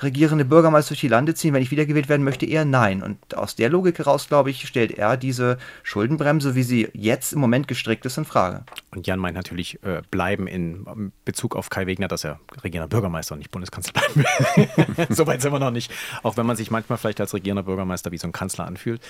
regierende 0.00 0.44
Bürgermeister 0.44 0.90
durch 0.90 1.00
die 1.00 1.08
Lande 1.08 1.34
ziehen, 1.34 1.54
wenn 1.54 1.62
ich 1.62 1.70
wiedergewählt 1.70 2.08
werden 2.08 2.24
möchte? 2.24 2.46
Eher 2.46 2.64
nein. 2.64 3.02
Und 3.02 3.36
aus 3.36 3.56
der 3.56 3.70
Logik 3.70 3.98
heraus, 3.98 4.28
glaube 4.28 4.50
ich, 4.50 4.66
stellt 4.66 4.92
er 4.92 5.16
diese 5.16 5.58
Schuldenbremse, 5.82 6.54
wie 6.54 6.62
sie 6.62 6.88
jetzt 6.92 7.32
im 7.32 7.40
Moment 7.40 7.68
gestrickt 7.68 8.06
ist, 8.06 8.18
in 8.18 8.24
Frage. 8.24 8.64
Und 8.90 9.06
Jan 9.06 9.18
meint 9.18 9.36
natürlich 9.36 9.82
äh, 9.82 10.02
bleiben 10.10 10.46
in 10.46 11.12
Bezug 11.24 11.56
auf 11.56 11.70
Kai 11.70 11.86
Wegner, 11.86 12.08
dass 12.08 12.24
er 12.24 12.40
regierender 12.62 12.88
Bürgermeister 12.88 13.34
und 13.34 13.38
nicht 13.38 13.50
Bundeskanzler 13.50 13.92
bleiben 13.92 14.24
will. 14.56 15.06
Soweit 15.10 15.42
sind 15.42 15.52
wir 15.52 15.58
noch 15.58 15.70
nicht. 15.70 15.92
Auch 16.22 16.36
wenn 16.36 16.46
man 16.46 16.56
sich 16.56 16.70
manchmal 16.70 16.98
vielleicht 16.98 17.20
als 17.20 17.34
regierender 17.34 17.62
Bürgermeister 17.62 18.12
wie 18.12 18.18
so 18.18 18.28
ein 18.28 18.32
Kanzler 18.32 18.66
anfühlt. 18.66 19.02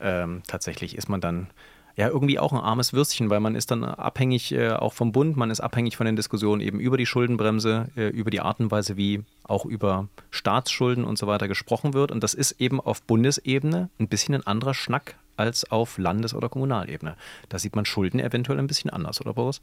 Ähm, 0.00 0.42
tatsächlich 0.46 0.96
ist 0.96 1.08
man 1.08 1.20
dann 1.20 1.48
ja 1.96 2.08
irgendwie 2.08 2.38
auch 2.38 2.52
ein 2.52 2.58
armes 2.58 2.92
Würstchen, 2.92 3.30
weil 3.30 3.40
man 3.40 3.54
ist 3.54 3.70
dann 3.70 3.84
abhängig 3.84 4.52
äh, 4.52 4.72
auch 4.72 4.92
vom 4.92 5.12
Bund, 5.12 5.36
man 5.36 5.50
ist 5.50 5.60
abhängig 5.60 5.96
von 5.96 6.06
den 6.06 6.16
Diskussionen 6.16 6.60
eben 6.60 6.80
über 6.80 6.96
die 6.96 7.06
Schuldenbremse, 7.06 7.88
äh, 7.96 8.08
über 8.08 8.30
die 8.30 8.40
Art 8.40 8.60
und 8.60 8.70
Weise, 8.70 8.96
wie 8.96 9.22
auch 9.44 9.64
über 9.64 10.08
Staatsschulden 10.30 11.04
und 11.04 11.18
so 11.18 11.26
weiter 11.26 11.48
gesprochen 11.48 11.94
wird. 11.94 12.10
Und 12.10 12.22
das 12.22 12.34
ist 12.34 12.52
eben 12.60 12.80
auf 12.80 13.02
Bundesebene 13.02 13.90
ein 13.98 14.08
bisschen 14.08 14.34
ein 14.34 14.46
anderer 14.46 14.74
Schnack 14.74 15.16
als 15.36 15.70
auf 15.70 15.98
Landes- 15.98 16.34
oder 16.34 16.48
Kommunalebene. 16.48 17.16
Da 17.48 17.58
sieht 17.58 17.74
man 17.76 17.84
Schulden 17.84 18.20
eventuell 18.20 18.58
ein 18.58 18.66
bisschen 18.66 18.90
anders, 18.90 19.20
oder 19.20 19.34
Boris? 19.34 19.60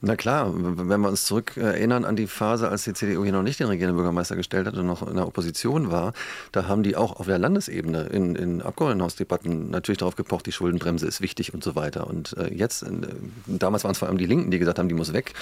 Na 0.00 0.14
klar, 0.14 0.52
wenn 0.54 1.00
wir 1.00 1.08
uns 1.08 1.24
zurück 1.24 1.56
erinnern 1.56 2.04
an 2.04 2.14
die 2.14 2.28
Phase, 2.28 2.68
als 2.68 2.84
die 2.84 2.92
CDU 2.92 3.24
hier 3.24 3.32
noch 3.32 3.42
nicht 3.42 3.58
den 3.58 3.66
regierenden 3.66 3.96
Bürgermeister 3.96 4.36
gestellt 4.36 4.68
hat 4.68 4.74
und 4.74 4.86
noch 4.86 5.06
in 5.06 5.16
der 5.16 5.26
Opposition 5.26 5.90
war, 5.90 6.12
da 6.52 6.68
haben 6.68 6.84
die 6.84 6.94
auch 6.94 7.18
auf 7.18 7.26
der 7.26 7.38
Landesebene 7.38 8.04
in, 8.04 8.36
in 8.36 8.62
Abgeordnetenhausdebatten 8.62 9.70
natürlich 9.70 9.98
darauf 9.98 10.14
gepocht, 10.14 10.46
die 10.46 10.52
Schuldenbremse 10.52 11.06
ist 11.06 11.20
wichtig 11.20 11.52
und 11.52 11.64
so 11.64 11.74
weiter. 11.74 12.06
Und 12.06 12.36
äh, 12.36 12.54
jetzt, 12.54 12.84
äh, 12.84 12.90
damals 13.46 13.82
waren 13.82 13.92
es 13.92 13.98
vor 13.98 14.06
allem 14.06 14.18
die 14.18 14.26
Linken, 14.26 14.52
die 14.52 14.60
gesagt 14.60 14.78
haben, 14.78 14.88
die 14.88 14.94
muss 14.94 15.12
weg. 15.12 15.34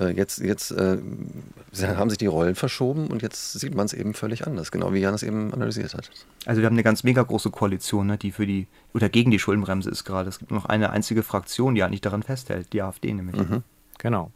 Äh, 0.00 0.10
jetzt 0.16 0.38
jetzt 0.38 0.72
haben 0.72 2.10
sich 2.10 2.18
die 2.18 2.26
Rollen 2.26 2.54
verschoben 2.54 3.06
und 3.06 3.22
jetzt 3.22 3.52
sieht 3.52 3.74
man 3.74 3.86
es 3.86 3.92
eben 3.92 4.14
völlig 4.14 4.46
anders, 4.46 4.72
genau 4.72 4.92
wie 4.92 4.98
Jan 4.98 5.14
es 5.14 5.22
eben 5.22 5.52
analysiert 5.52 5.94
hat. 5.94 6.10
Also 6.44 6.60
wir 6.60 6.66
haben 6.66 6.74
eine 6.74 6.82
ganz 6.82 7.04
mega 7.04 7.22
große 7.22 7.50
Koalition, 7.50 8.08
ne, 8.08 8.18
die 8.18 8.32
für 8.32 8.46
die 8.46 8.66
oder 8.94 9.08
gegen 9.08 9.30
die 9.30 9.38
Schuldenbremse 9.38 9.90
ist 9.90 10.04
gerade. 10.04 10.28
Es 10.28 10.38
gibt 10.38 10.50
noch 10.50 10.66
eine 10.66 10.90
einzige 10.90 11.22
Fraktion, 11.22 11.74
die 11.74 11.82
eigentlich 11.82 12.00
daran 12.00 12.22
festhält, 12.22 12.72
die 12.72 12.82
AfD 12.82 13.12
nämlich. 13.12 13.36
Mhm. 13.36 13.62
Genau. 14.02 14.32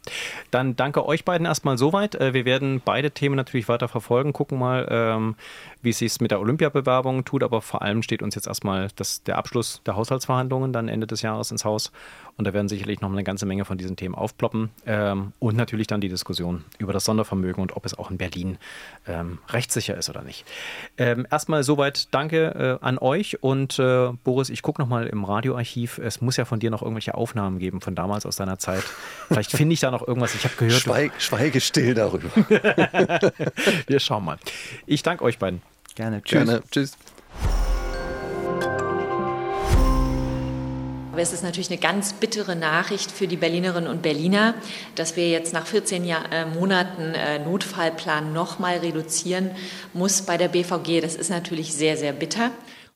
Dann 0.53 0.77
danke 0.77 1.05
euch 1.05 1.25
beiden 1.25 1.45
erstmal 1.45 1.77
soweit. 1.77 2.15
Äh, 2.15 2.33
wir 2.35 2.45
werden 2.45 2.81
beide 2.85 3.11
Themen 3.11 3.35
natürlich 3.35 3.69
weiter 3.69 3.89
verfolgen, 3.89 4.33
gucken 4.33 4.61
mal, 4.61 4.87
ähm, 4.89 5.35
wie 5.83 5.91
es 5.91 5.99
sich 5.99 6.21
mit 6.21 6.31
der 6.31 6.39
Olympiabewerbung 6.39 7.25
tut, 7.25 7.43
aber 7.43 7.61
vor 7.61 7.83
allem 7.83 8.05
steht 8.05 8.23
uns 8.23 8.37
jetzt 8.37 8.47
erstmal 8.47 8.91
das, 8.95 9.25
der 9.25 9.37
Abschluss 9.39 9.83
der 9.85 9.97
Haushaltsverhandlungen 9.97 10.73
dann 10.73 10.87
Ende 10.87 11.09
des 11.09 11.23
Jahres 11.23 11.51
ins 11.51 11.65
Haus 11.65 11.91
und 12.37 12.47
da 12.47 12.53
werden 12.53 12.69
sicherlich 12.69 13.01
noch 13.01 13.11
eine 13.11 13.25
ganze 13.25 13.47
Menge 13.47 13.65
von 13.65 13.79
diesen 13.79 13.97
Themen 13.97 14.15
aufploppen 14.15 14.71
ähm, 14.85 15.33
und 15.39 15.57
natürlich 15.57 15.87
dann 15.87 16.01
die 16.01 16.09
Diskussion 16.09 16.65
über 16.79 16.93
das 16.93 17.05
Sondervermögen 17.05 17.63
und 17.63 17.77
ob 17.77 17.87
es 17.87 17.97
auch 17.97 18.11
in 18.11 18.19
Berlin 18.19 18.59
ähm, 19.07 19.39
rechtssicher 19.49 19.97
ist 19.97 20.11
oder 20.11 20.23
nicht. 20.23 20.45
Ähm, 20.99 21.27
erstmal 21.31 21.63
soweit 21.63 22.13
danke 22.13 22.79
äh, 22.81 22.85
an 22.85 22.99
euch 22.99 23.43
und 23.43 23.79
äh, 23.79 24.11
Boris, 24.25 24.51
ich 24.51 24.63
gucke 24.63 24.81
nochmal 24.81 25.07
im 25.07 25.25
Radioarchiv. 25.25 25.99
Es 25.99 26.21
muss 26.21 26.37
ja 26.37 26.45
von 26.45 26.61
dir 26.61 26.71
noch 26.71 26.83
irgendwelche 26.83 27.15
Aufnahmen 27.15 27.59
geben 27.59 27.81
von 27.81 27.95
damals 27.95 28.27
aus 28.27 28.37
deiner 28.37 28.59
Zeit. 28.59 28.85
Vielleicht 29.29 29.53
finde 29.53 29.73
ich 29.73 29.81
da 29.81 29.91
noch 29.91 30.07
irgendwas. 30.07 30.35
Ich 30.35 30.45
habe 30.45 30.55
gehört. 30.57 30.81
Schweig, 30.81 31.13
schweige 31.19 31.61
still 31.61 31.95
darüber. 31.95 32.29
Wir 33.87 34.01
schauen 34.01 34.25
mal. 34.25 34.39
Ich 34.87 35.03
danke 35.03 35.25
euch 35.25 35.39
beiden. 35.39 35.63
Gerne. 35.95 36.23
Tschüss. 36.23 36.45
Gerne. 36.45 36.63
Tschüss. 36.71 36.97
Aber 41.17 41.23
es 41.23 41.33
ist 41.33 41.43
natürlich 41.43 41.71
eine 41.71 41.81
ganz 41.81 42.13
bittere 42.13 42.57
Nachricht 42.57 43.11
für 43.11 43.27
die 43.27 43.39
Berlinerinnen 43.39 43.89
und 43.89 44.03
Berliner, 44.03 44.53
dass 44.97 45.17
wir 45.17 45.31
jetzt 45.31 45.55
nach 45.55 45.67
14 45.67 46.05
Jahr, 46.05 46.31
äh, 46.31 46.45
Monaten 46.45 47.15
äh, 47.15 47.39
Notfallplan 47.39 48.35
nochmal 48.35 48.77
reduzieren 48.81 49.53
muss 49.95 50.21
bei 50.21 50.37
der 50.37 50.49
BVG. 50.49 51.01
Das 51.01 51.15
ist 51.15 51.31
natürlich 51.31 51.73
sehr, 51.73 51.97
sehr 51.97 52.13
bitter. 52.13 52.51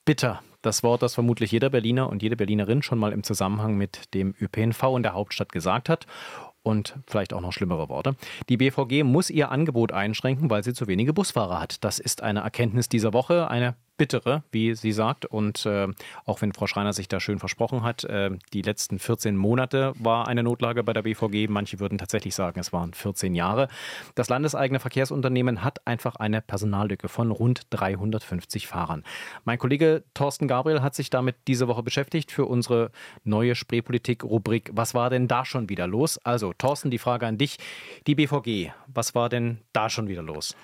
Bitter. 0.05 0.43
Das 0.61 0.83
Wort, 0.83 1.01
das 1.01 1.15
vermutlich 1.15 1.51
jeder 1.51 1.71
Berliner 1.71 2.11
und 2.11 2.23
jede 2.23 2.37
Berlinerin 2.37 2.83
schon 2.83 2.99
mal 2.99 3.13
im 3.13 3.23
Zusammenhang 3.23 3.79
mit 3.79 4.13
dem 4.13 4.35
ÖPNV 4.39 4.83
in 4.99 5.03
der 5.03 5.15
Hauptstadt 5.15 5.51
gesagt 5.51 5.89
hat 5.89 6.07
und 6.63 6.97
vielleicht 7.07 7.33
auch 7.33 7.41
noch 7.41 7.55
schlimmere 7.55 7.89
Worte. 7.89 8.17
Die 8.51 8.59
BVG 8.59 9.03
muss 9.03 9.31
ihr 9.31 9.51
Angebot 9.51 9.93
einschränken, 9.93 10.51
weil 10.51 10.63
sie 10.63 10.75
zu 10.75 10.87
wenige 10.87 11.15
Busfahrer 11.15 11.59
hat. 11.59 11.83
Das 11.85 11.99
ist 11.99 12.23
eine 12.23 12.41
Erkenntnis 12.41 12.91
dieser 12.91 13.15
Woche, 13.15 13.49
eine 13.49 13.77
bittere, 14.01 14.43
wie 14.51 14.75
sie 14.75 14.93
sagt. 14.93 15.27
Und 15.27 15.67
äh, 15.67 15.87
auch 16.25 16.41
wenn 16.41 16.55
Frau 16.55 16.67
Schreiner 16.67 16.95
sich 16.95 17.07
da 17.07 17.21
schön 17.21 17.39
versprochen 17.39 17.83
hat, 17.83 18.03
äh, 18.05 18.31
die 18.55 18.63
letzten 18.63 18.99
14 18.99 19.37
Monate 19.37 19.93
war 19.99 20.27
eine 20.27 20.43
Notlage 20.43 20.83
bei 20.83 20.95
der 20.95 21.03
BVG. 21.03 21.51
Manche 21.51 21.81
würden 21.81 21.99
tatsächlich 21.99 22.35
sagen, 22.35 22.59
es 22.59 22.73
waren 22.73 22.95
14 22.95 23.35
Jahre. 23.35 23.69
Das 24.15 24.31
landeseigene 24.31 24.81
Verkehrsunternehmen 24.81 25.63
hat 25.63 25.87
einfach 25.87 26.17
eine 26.17 26.41
Personallücke 26.41 27.11
von 27.11 27.31
rund 27.31 27.67
350 27.69 28.69
Fahrern. 28.69 29.05
Mein 29.45 29.59
Kollege 29.59 30.03
Thorsten 30.15 30.49
Gabriel 30.49 30.81
hat 30.81 30.95
sich 30.95 31.11
damit 31.11 31.37
diese 31.47 31.69
Woche 31.69 31.83
beschäftigt 31.83 32.33
für 32.33 32.47
unsere 32.47 32.93
neue 33.25 33.55
Spreepolitik-Rubrik. 33.55 34.71
Was 34.73 34.95
war 34.95 35.11
denn 35.11 35.29
da 35.29 35.45
schon 35.45 35.69
wieder 35.69 35.87
los? 35.87 36.17
Also, 36.25 36.55
Thorsten, 36.57 36.91
die 36.91 36.97
Frage 36.97 37.27
an 37.27 37.37
dich. 37.37 37.59
Die 38.07 38.15
BVG, 38.15 38.73
was 38.87 39.15
war 39.15 39.29
denn 39.29 39.59
da 39.75 39.91
schon 39.91 40.09
wieder 40.09 40.23
los? 40.23 40.57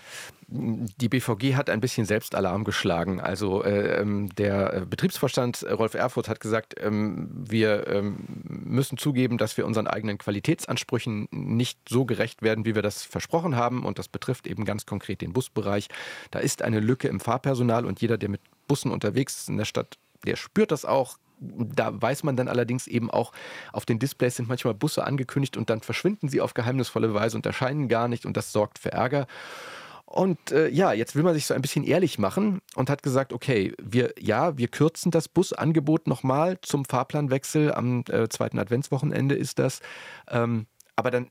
Die 0.49 1.09
BVG 1.09 1.57
hat 1.57 1.69
ein 1.71 1.81
bisschen 1.81 2.07
Selbstalarm 2.07 2.63
geschlagen. 2.63 3.21
Also 3.21 3.65
äh, 3.65 4.01
ähm, 4.01 4.29
der 4.37 4.75
äh, 4.75 4.87
Betriebsvorstand 4.87 5.65
äh, 5.65 5.73
Rolf 5.73 5.95
Erfurt 5.95 6.29
hat 6.29 6.39
gesagt, 6.39 6.75
ähm, 6.79 7.29
wir 7.33 7.89
ähm, 7.89 8.25
müssen 8.45 8.97
zugeben, 8.97 9.39
dass 9.39 9.57
wir 9.57 9.67
unseren 9.67 9.89
eigenen 9.89 10.19
Qualitätsansprüchen 10.19 11.27
nicht 11.33 11.81
so 11.89 12.05
gerecht 12.05 12.43
werden, 12.43 12.65
wie 12.65 12.77
wir 12.77 12.83
das 12.83 13.03
versprochen 13.03 13.57
haben. 13.57 13.85
Und 13.85 13.99
das 13.99 14.07
betrifft 14.07 14.47
eben 14.47 14.65
ganz 14.65 14.87
konkret 14.87 15.21
den 15.21 15.33
Busbereich. 15.33 15.89
Da 16.31 16.39
ist 16.39 16.63
eine 16.63 16.79
Lücke 16.79 17.09
im 17.09 17.19
Fahrpersonal 17.19 17.85
und 17.85 18.01
jeder, 18.01 18.17
der 18.17 18.29
mit 18.29 18.41
Bussen 18.69 18.93
unterwegs 18.93 19.39
ist 19.41 19.49
in 19.49 19.57
der 19.57 19.65
Stadt, 19.65 19.99
der 20.27 20.37
spürt 20.37 20.71
das 20.71 20.85
auch. 20.85 21.17
Da 21.41 22.01
weiß 22.01 22.23
man 22.23 22.37
dann 22.37 22.47
allerdings 22.49 22.87
eben 22.87 23.11
auch, 23.11 23.33
auf 23.73 23.85
den 23.85 23.99
Displays 23.99 24.37
sind 24.37 24.49
manchmal 24.49 24.75
Busse 24.75 25.05
angekündigt 25.05 25.57
und 25.57 25.71
dann 25.71 25.81
verschwinden 25.81 26.29
sie 26.29 26.41
auf 26.41 26.55
geheimnisvolle 26.55 27.13
Weise 27.15 27.37
und 27.37 27.45
erscheinen 27.45 27.89
gar 27.89 28.07
nicht 28.07 28.25
und 28.25 28.37
das 28.37 28.53
sorgt 28.53 28.79
für 28.79 28.93
Ärger. 28.93 29.27
Und 30.07 30.53
äh, 30.53 30.69
ja, 30.69 30.93
jetzt 30.93 31.17
will 31.17 31.25
man 31.25 31.35
sich 31.35 31.47
so 31.47 31.55
ein 31.55 31.63
bisschen 31.63 31.85
ehrlich 31.85 32.19
machen 32.19 32.61
und 32.77 32.89
hat 32.89 33.03
gesagt, 33.03 33.33
okay, 33.33 33.75
wir 33.83 34.15
ja, 34.19 34.57
wir 34.57 34.69
kürzen 34.69 35.11
das 35.11 35.29
Busangebot 35.29 36.07
nochmal 36.07 36.59
zum 36.63 36.85
Fahrplanwechsel. 36.85 37.75
Am 37.75 38.05
äh, 38.09 38.29
zweiten 38.29 38.59
Adventswochenende 38.61 39.35
ist 39.35 39.59
das. 39.59 39.81
Ähm, 40.29 40.67
aber 40.95 41.11
dann 41.11 41.29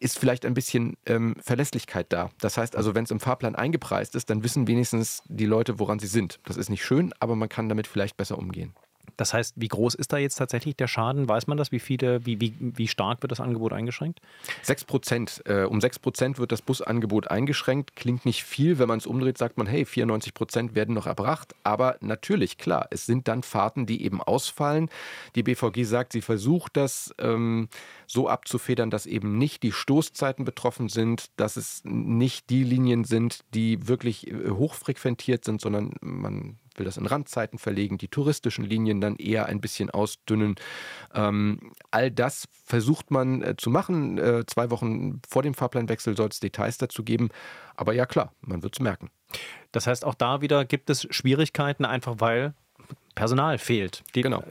ist 0.00 0.18
vielleicht 0.18 0.44
ein 0.44 0.54
bisschen 0.54 0.96
ähm, 1.06 1.36
Verlässlichkeit 1.40 2.06
da. 2.10 2.30
Das 2.40 2.56
heißt 2.56 2.74
also, 2.74 2.94
wenn 2.94 3.04
es 3.04 3.10
im 3.10 3.20
Fahrplan 3.20 3.54
eingepreist 3.54 4.14
ist, 4.14 4.30
dann 4.30 4.42
wissen 4.42 4.66
wenigstens 4.66 5.22
die 5.26 5.46
Leute, 5.46 5.78
woran 5.78 5.98
sie 5.98 6.06
sind. 6.06 6.40
Das 6.44 6.56
ist 6.56 6.70
nicht 6.70 6.84
schön, 6.84 7.12
aber 7.20 7.36
man 7.36 7.48
kann 7.48 7.68
damit 7.68 7.86
vielleicht 7.86 8.16
besser 8.16 8.38
umgehen. 8.38 8.74
Das 9.16 9.32
heißt, 9.32 9.54
wie 9.56 9.68
groß 9.68 9.94
ist 9.94 10.12
da 10.12 10.18
jetzt 10.18 10.36
tatsächlich 10.36 10.76
der 10.76 10.88
Schaden? 10.88 11.28
Weiß 11.28 11.46
man 11.46 11.56
das? 11.56 11.72
Wie, 11.72 11.78
viele, 11.78 12.24
wie, 12.26 12.40
wie, 12.40 12.54
wie 12.58 12.88
stark 12.88 13.22
wird 13.22 13.32
das 13.32 13.40
Angebot 13.40 13.72
eingeschränkt? 13.72 14.20
6 14.62 14.84
Prozent. 14.84 15.42
Äh, 15.46 15.64
um 15.64 15.80
6 15.80 15.98
Prozent 15.98 16.38
wird 16.38 16.52
das 16.52 16.62
Busangebot 16.62 17.30
eingeschränkt. 17.30 17.96
Klingt 17.96 18.24
nicht 18.24 18.44
viel. 18.44 18.78
Wenn 18.78 18.88
man 18.88 18.98
es 18.98 19.06
umdreht, 19.06 19.38
sagt 19.38 19.58
man, 19.58 19.66
hey, 19.66 19.84
94 19.84 20.34
Prozent 20.34 20.74
werden 20.74 20.94
noch 20.94 21.06
erbracht. 21.06 21.54
Aber 21.64 21.96
natürlich, 22.00 22.58
klar, 22.58 22.86
es 22.90 23.06
sind 23.06 23.28
dann 23.28 23.42
Fahrten, 23.42 23.86
die 23.86 24.04
eben 24.04 24.22
ausfallen. 24.22 24.88
Die 25.34 25.42
BVG 25.42 25.84
sagt, 25.84 26.12
sie 26.12 26.22
versucht 26.22 26.76
das 26.76 27.14
ähm, 27.18 27.68
so 28.06 28.28
abzufedern, 28.28 28.90
dass 28.90 29.06
eben 29.06 29.38
nicht 29.38 29.62
die 29.62 29.72
Stoßzeiten 29.72 30.44
betroffen 30.44 30.88
sind, 30.88 31.30
dass 31.36 31.56
es 31.56 31.82
nicht 31.84 32.50
die 32.50 32.64
Linien 32.64 33.04
sind, 33.04 33.44
die 33.54 33.88
wirklich 33.88 34.28
äh, 34.28 34.50
hochfrequentiert 34.50 35.44
sind, 35.44 35.60
sondern 35.60 35.92
man 36.00 36.58
will 36.78 36.84
das 36.84 36.96
in 36.96 37.06
Randzeiten 37.06 37.58
verlegen, 37.58 37.98
die 37.98 38.08
touristischen 38.08 38.64
Linien 38.64 39.00
dann 39.00 39.16
eher 39.16 39.46
ein 39.46 39.60
bisschen 39.60 39.90
ausdünnen. 39.90 40.56
Ähm, 41.14 41.72
all 41.90 42.10
das 42.10 42.48
versucht 42.64 43.10
man 43.10 43.42
äh, 43.42 43.56
zu 43.56 43.70
machen. 43.70 44.18
Äh, 44.18 44.44
zwei 44.46 44.70
Wochen 44.70 45.20
vor 45.28 45.42
dem 45.42 45.54
Fahrplanwechsel 45.54 46.16
soll 46.16 46.28
es 46.28 46.40
Details 46.40 46.78
dazu 46.78 47.04
geben. 47.04 47.30
Aber 47.74 47.92
ja 47.92 48.06
klar, 48.06 48.32
man 48.40 48.62
wird 48.62 48.74
es 48.74 48.80
merken. 48.80 49.10
Das 49.72 49.86
heißt, 49.86 50.04
auch 50.04 50.14
da 50.14 50.40
wieder 50.40 50.64
gibt 50.64 50.90
es 50.90 51.06
Schwierigkeiten, 51.10 51.84
einfach 51.84 52.16
weil 52.18 52.54
Personal 53.16 53.56
fehlt. 53.56 54.04
Die, 54.14 54.20
genau. 54.20 54.44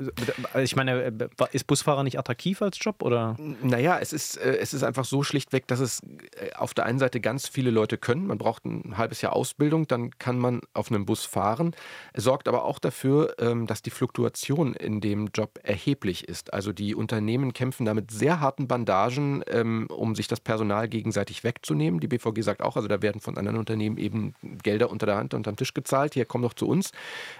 Also, 0.51 0.63
ich 0.63 0.75
meine, 0.75 1.13
ist 1.51 1.67
Busfahrer 1.67 2.03
nicht 2.03 2.17
attraktiv 2.17 2.63
als 2.63 2.77
Job 2.81 3.03
oder? 3.03 3.37
Naja, 3.61 3.99
es 4.01 4.11
ist, 4.11 4.37
äh, 4.37 4.57
es 4.57 4.73
ist 4.73 4.81
einfach 4.81 5.05
so 5.05 5.21
schlichtweg, 5.21 5.67
dass 5.67 5.79
es 5.79 6.01
äh, 6.35 6.51
auf 6.55 6.73
der 6.73 6.87
einen 6.87 6.97
Seite 6.97 7.21
ganz 7.21 7.47
viele 7.47 7.69
Leute 7.69 7.99
können. 7.99 8.25
Man 8.25 8.39
braucht 8.39 8.65
ein 8.65 8.97
halbes 8.97 9.21
Jahr 9.21 9.33
Ausbildung, 9.33 9.87
dann 9.87 10.17
kann 10.17 10.39
man 10.39 10.61
auf 10.73 10.89
einem 10.89 11.05
Bus 11.05 11.25
fahren. 11.25 11.75
Es 12.13 12.23
sorgt 12.23 12.47
aber 12.47 12.65
auch 12.65 12.79
dafür, 12.79 13.35
ähm, 13.37 13.67
dass 13.67 13.83
die 13.83 13.91
Fluktuation 13.91 14.73
in 14.73 14.99
dem 14.99 15.29
Job 15.31 15.59
erheblich 15.61 16.27
ist. 16.27 16.51
Also 16.51 16.73
die 16.73 16.95
Unternehmen 16.95 17.53
kämpfen 17.53 17.85
da 17.85 17.93
mit 17.93 18.09
sehr 18.09 18.39
harten 18.39 18.67
Bandagen, 18.67 19.43
ähm, 19.45 19.85
um 19.91 20.15
sich 20.15 20.27
das 20.27 20.39
Personal 20.39 20.89
gegenseitig 20.89 21.43
wegzunehmen. 21.43 21.99
Die 21.99 22.07
BVG 22.07 22.41
sagt 22.41 22.63
auch, 22.63 22.75
also 22.75 22.87
da 22.87 23.03
werden 23.03 23.21
von 23.21 23.37
anderen 23.37 23.59
Unternehmen 23.59 23.97
eben 23.97 24.33
Gelder 24.63 24.89
unter 24.89 25.05
der 25.05 25.17
Hand, 25.17 25.35
unterm 25.35 25.55
Tisch 25.55 25.75
gezahlt. 25.75 26.15
Hier 26.15 26.25
komm 26.25 26.41
doch 26.41 26.55
zu 26.55 26.67
uns. 26.67 26.93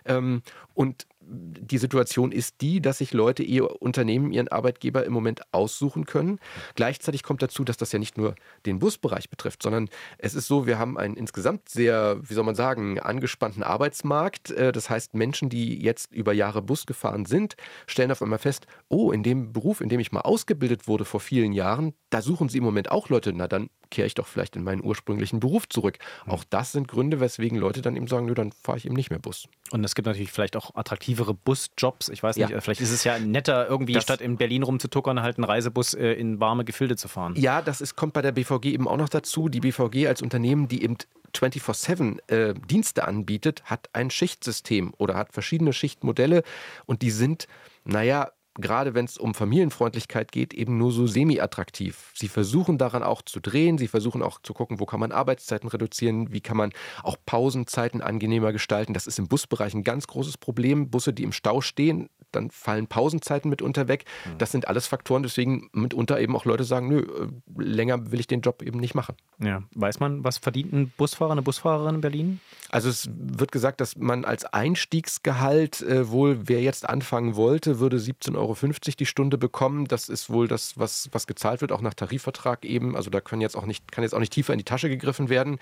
Ähm, 0.05 0.43
und 0.75 1.07
die 1.27 1.77
Situation 1.77 2.31
ist 2.31 2.61
die, 2.61 2.81
dass 2.81 2.99
sich 2.99 3.13
Leute 3.13 3.43
ihr 3.43 3.81
Unternehmen, 3.81 4.31
ihren 4.31 4.47
Arbeitgeber 4.47 5.05
im 5.05 5.13
Moment 5.13 5.41
aussuchen 5.53 6.05
können. 6.05 6.39
Gleichzeitig 6.75 7.23
kommt 7.23 7.41
dazu, 7.41 7.63
dass 7.63 7.77
das 7.77 7.91
ja 7.91 7.99
nicht 7.99 8.17
nur 8.17 8.35
den 8.65 8.79
Busbereich 8.79 9.29
betrifft, 9.29 9.63
sondern 9.63 9.89
es 10.17 10.35
ist 10.35 10.47
so, 10.47 10.67
wir 10.67 10.77
haben 10.77 10.97
einen 10.97 11.15
insgesamt 11.15 11.69
sehr, 11.69 12.17
wie 12.21 12.33
soll 12.33 12.43
man 12.43 12.55
sagen, 12.55 12.99
angespannten 12.99 13.63
Arbeitsmarkt. 13.63 14.51
Äh, 14.51 14.71
das 14.71 14.89
heißt, 14.89 15.15
Menschen, 15.15 15.49
die 15.49 15.81
jetzt 15.81 16.11
über 16.13 16.33
Jahre 16.33 16.61
Bus 16.61 16.85
gefahren 16.85 17.25
sind, 17.25 17.55
stellen 17.87 18.11
auf 18.11 18.21
einmal 18.21 18.39
fest, 18.39 18.67
oh, 18.89 19.11
in 19.11 19.23
dem 19.23 19.53
Beruf, 19.53 19.81
in 19.81 19.89
dem 19.89 19.99
ich 19.99 20.11
mal 20.11 20.21
ausgebildet 20.21 20.87
wurde 20.87 21.05
vor 21.05 21.19
vielen 21.19 21.53
Jahren, 21.53 21.93
da 22.09 22.21
suchen 22.21 22.49
sie 22.49 22.59
im 22.59 22.63
Moment 22.63 22.91
auch 22.91 23.09
Leute. 23.09 23.33
Na, 23.33 23.47
dann 23.47 23.69
kehre 23.89 24.07
ich 24.07 24.13
doch 24.13 24.27
vielleicht 24.27 24.55
in 24.55 24.63
meinen 24.63 24.83
ursprünglichen 24.83 25.39
Beruf 25.39 25.69
zurück. 25.69 25.97
Auch 26.25 26.43
das 26.43 26.71
sind 26.71 26.87
Gründe, 26.87 27.19
weswegen 27.19 27.57
Leute 27.57 27.81
dann 27.81 27.95
eben 27.95 28.07
sagen, 28.07 28.25
nö, 28.25 28.33
dann 28.33 28.51
fahre 28.51 28.77
ich 28.77 28.85
eben 28.85 28.95
nicht 28.95 29.09
mehr 29.09 29.19
Bus. 29.19 29.47
Und 29.71 29.83
es 29.83 29.95
gibt 29.95 30.05
natürlich 30.05 30.31
vielleicht 30.31 30.55
auch 30.55 30.75
attraktivere 31.15 31.33
Busjobs. 31.33 32.09
Ich 32.09 32.21
weiß 32.21 32.37
nicht, 32.37 32.49
ja. 32.49 32.61
vielleicht 32.61 32.81
ist 32.81 32.91
es 32.91 33.03
ja 33.03 33.17
netter, 33.19 33.67
irgendwie 33.67 33.93
das, 33.93 34.03
statt 34.03 34.21
in 34.21 34.37
Berlin 34.37 34.63
rumzutuckern, 34.63 35.21
halt 35.21 35.37
einen 35.37 35.45
Reisebus 35.45 35.93
äh, 35.93 36.13
in 36.13 36.39
warme 36.39 36.65
Gefilde 36.65 36.95
zu 36.95 37.07
fahren. 37.07 37.33
Ja, 37.35 37.61
das 37.61 37.81
ist, 37.81 37.95
kommt 37.95 38.13
bei 38.13 38.21
der 38.21 38.31
BVG 38.31 38.65
eben 38.65 38.87
auch 38.87 38.97
noch 38.97 39.09
dazu. 39.09 39.49
Die 39.49 39.59
BVG 39.59 40.07
als 40.07 40.21
Unternehmen, 40.21 40.67
die 40.67 40.83
eben 40.83 40.97
24-7 41.33 42.31
äh, 42.31 42.53
Dienste 42.69 43.07
anbietet, 43.07 43.63
hat 43.65 43.89
ein 43.93 44.09
Schichtsystem 44.09 44.93
oder 44.97 45.15
hat 45.15 45.33
verschiedene 45.33 45.73
Schichtmodelle 45.73 46.43
und 46.85 47.01
die 47.01 47.11
sind, 47.11 47.47
naja, 47.83 48.31
gerade 48.55 48.93
wenn 48.93 49.05
es 49.05 49.17
um 49.17 49.33
Familienfreundlichkeit 49.33 50.31
geht, 50.31 50.53
eben 50.53 50.77
nur 50.77 50.91
so 50.91 51.07
semi-attraktiv. 51.07 52.11
Sie 52.15 52.27
versuchen 52.27 52.77
daran 52.77 53.03
auch 53.03 53.21
zu 53.21 53.39
drehen, 53.39 53.77
sie 53.77 53.87
versuchen 53.87 54.23
auch 54.23 54.39
zu 54.41 54.53
gucken, 54.53 54.79
wo 54.79 54.85
kann 54.85 54.99
man 54.99 55.11
Arbeitszeiten 55.11 55.69
reduzieren, 55.69 56.31
wie 56.31 56.41
kann 56.41 56.57
man 56.57 56.71
auch 57.03 57.17
Pausenzeiten 57.25 58.01
angenehmer 58.01 58.53
gestalten. 58.53 58.93
Das 58.93 59.07
ist 59.07 59.19
im 59.19 59.27
Busbereich 59.27 59.73
ein 59.73 59.83
ganz 59.83 60.07
großes 60.07 60.37
Problem. 60.37 60.89
Busse, 60.89 61.13
die 61.13 61.23
im 61.23 61.31
Stau 61.31 61.61
stehen, 61.61 62.09
dann 62.35 62.51
fallen 62.51 62.87
Pausenzeiten 62.87 63.49
mitunter 63.49 63.87
weg. 63.87 64.05
Mhm. 64.25 64.37
Das 64.37 64.51
sind 64.51 64.67
alles 64.67 64.87
Faktoren, 64.87 65.23
deswegen 65.23 65.69
mitunter 65.73 66.19
eben 66.19 66.35
auch 66.35 66.45
Leute 66.45 66.63
sagen, 66.63 66.87
nö, 66.87 66.99
äh, 66.99 67.61
länger 67.61 68.11
will 68.11 68.19
ich 68.19 68.27
den 68.27 68.41
Job 68.41 68.61
eben 68.61 68.79
nicht 68.79 68.95
machen. 68.95 69.15
Ja, 69.39 69.63
weiß 69.73 69.99
man, 69.99 70.23
was 70.23 70.37
verdient 70.37 70.73
ein 70.73 70.93
Busfahrer, 70.95 71.31
eine 71.31 71.41
Busfahrerin 71.41 71.95
in 71.95 72.01
Berlin? 72.01 72.39
Also 72.69 72.89
es 72.89 73.09
wird 73.13 73.51
gesagt, 73.51 73.81
dass 73.81 73.97
man 73.97 74.25
als 74.25 74.45
Einstiegsgehalt 74.45 75.81
äh, 75.81 76.09
wohl, 76.09 76.47
wer 76.47 76.61
jetzt 76.61 76.87
anfangen 76.87 77.35
wollte, 77.35 77.79
würde 77.79 77.97
17,50 77.97 78.35
Euro 78.35 78.55
die 78.99 79.05
Stunde 79.05 79.37
bekommen. 79.37 79.85
Das 79.85 80.09
ist 80.09 80.29
wohl 80.29 80.47
das, 80.47 80.77
was, 80.77 81.09
was 81.11 81.27
gezahlt 81.27 81.61
wird, 81.61 81.71
auch 81.71 81.81
nach 81.81 81.93
Tarifvertrag 81.93 82.65
eben. 82.65 82.95
Also 82.95 83.09
da 83.09 83.21
können 83.21 83.41
jetzt 83.41 83.55
auch 83.55 83.65
nicht, 83.65 83.91
kann 83.91 84.03
jetzt 84.03 84.13
auch 84.13 84.19
nicht 84.19 84.33
tiefer 84.33 84.53
in 84.53 84.59
die 84.59 84.65
Tasche 84.65 84.89
gegriffen 84.89 85.29
werden. 85.29 85.59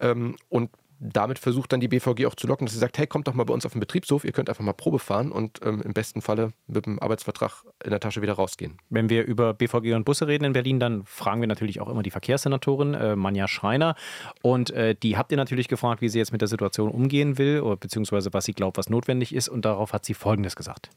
Ähm, 0.00 0.36
und 0.48 0.70
damit 0.98 1.38
versucht 1.38 1.72
dann 1.72 1.80
die 1.80 1.88
BVG 1.88 2.26
auch 2.26 2.34
zu 2.34 2.46
locken, 2.46 2.66
dass 2.66 2.74
sie 2.74 2.78
sagt, 2.78 2.98
hey, 2.98 3.06
kommt 3.06 3.28
doch 3.28 3.34
mal 3.34 3.44
bei 3.44 3.54
uns 3.54 3.66
auf 3.66 3.72
den 3.72 3.80
Betriebshof, 3.80 4.24
ihr 4.24 4.32
könnt 4.32 4.48
einfach 4.48 4.64
mal 4.64 4.72
Probe 4.72 4.98
fahren 4.98 5.32
und 5.32 5.60
ähm, 5.64 5.82
im 5.82 5.92
besten 5.92 6.22
Falle 6.22 6.52
mit 6.66 6.86
dem 6.86 6.98
Arbeitsvertrag 6.98 7.64
in 7.84 7.90
der 7.90 8.00
Tasche 8.00 8.22
wieder 8.22 8.34
rausgehen. 8.34 8.78
Wenn 8.88 9.10
wir 9.10 9.24
über 9.24 9.54
BVG 9.54 9.94
und 9.94 10.04
Busse 10.04 10.26
reden 10.26 10.44
in 10.44 10.52
Berlin, 10.52 10.80
dann 10.80 11.04
fragen 11.04 11.40
wir 11.40 11.48
natürlich 11.48 11.80
auch 11.80 11.88
immer 11.88 12.02
die 12.02 12.10
Verkehrssenatorin 12.10 12.94
äh, 12.94 13.16
Manja 13.16 13.48
Schreiner 13.48 13.94
und 14.42 14.70
äh, 14.70 14.94
die 14.94 15.16
habt 15.16 15.30
ihr 15.32 15.36
natürlich 15.36 15.68
gefragt, 15.68 16.00
wie 16.00 16.08
sie 16.08 16.18
jetzt 16.18 16.32
mit 16.32 16.40
der 16.40 16.48
Situation 16.48 16.90
umgehen 16.90 17.38
will 17.38 17.60
oder 17.60 17.76
beziehungsweise 17.76 18.32
was 18.32 18.44
sie 18.44 18.52
glaubt, 18.52 18.78
was 18.78 18.88
notwendig 18.88 19.34
ist 19.34 19.48
und 19.48 19.64
darauf 19.64 19.92
hat 19.92 20.04
sie 20.04 20.14
Folgendes 20.14 20.56
gesagt. 20.56 20.90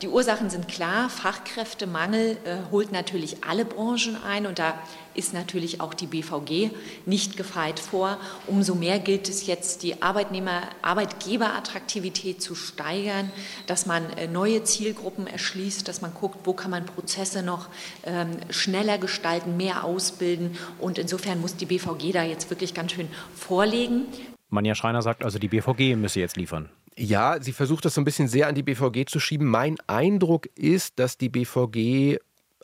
Die 0.00 0.08
Ursachen 0.08 0.50
sind 0.50 0.68
klar. 0.68 1.10
Fachkräftemangel 1.10 2.38
äh, 2.44 2.56
holt 2.70 2.92
natürlich 2.92 3.44
alle 3.44 3.64
Branchen 3.64 4.16
ein 4.26 4.46
und 4.46 4.58
da 4.58 4.74
ist 5.14 5.34
natürlich 5.34 5.80
auch 5.80 5.94
die 5.94 6.06
BVG 6.06 6.70
nicht 7.06 7.36
gefeit 7.36 7.78
vor. 7.78 8.18
Umso 8.46 8.74
mehr 8.74 8.98
gilt 8.98 9.28
es 9.28 9.46
jetzt, 9.46 9.82
die 9.82 10.02
Arbeitnehmer, 10.02 10.62
Arbeitgeberattraktivität 10.80 12.40
zu 12.40 12.54
steigern, 12.54 13.30
dass 13.66 13.86
man 13.86 14.10
äh, 14.16 14.26
neue 14.26 14.64
Zielgruppen 14.64 15.26
erschließt, 15.26 15.86
dass 15.86 16.00
man 16.00 16.14
guckt, 16.14 16.38
wo 16.44 16.52
kann 16.52 16.70
man 16.70 16.86
Prozesse 16.86 17.42
noch 17.42 17.68
ähm, 18.04 18.30
schneller 18.50 18.98
gestalten, 18.98 19.56
mehr 19.56 19.84
ausbilden. 19.84 20.56
Und 20.78 20.98
insofern 20.98 21.40
muss 21.40 21.56
die 21.56 21.66
BVG 21.66 22.12
da 22.12 22.22
jetzt 22.22 22.50
wirklich 22.50 22.74
ganz 22.74 22.92
schön 22.92 23.08
vorlegen. 23.34 24.06
Manja 24.50 24.74
Schreiner 24.74 25.02
sagt 25.02 25.24
also, 25.24 25.38
die 25.38 25.48
BVG 25.48 25.96
müsse 25.96 26.20
jetzt 26.20 26.36
liefern. 26.36 26.68
Ja, 26.96 27.40
sie 27.40 27.52
versucht 27.52 27.84
das 27.84 27.94
so 27.94 28.00
ein 28.00 28.04
bisschen 28.04 28.28
sehr 28.28 28.48
an 28.48 28.54
die 28.54 28.62
BVG 28.62 29.06
zu 29.06 29.18
schieben. 29.18 29.46
Mein 29.46 29.76
Eindruck 29.86 30.46
ist, 30.56 30.98
dass 30.98 31.16
die 31.16 31.30
BVG, 31.30 32.18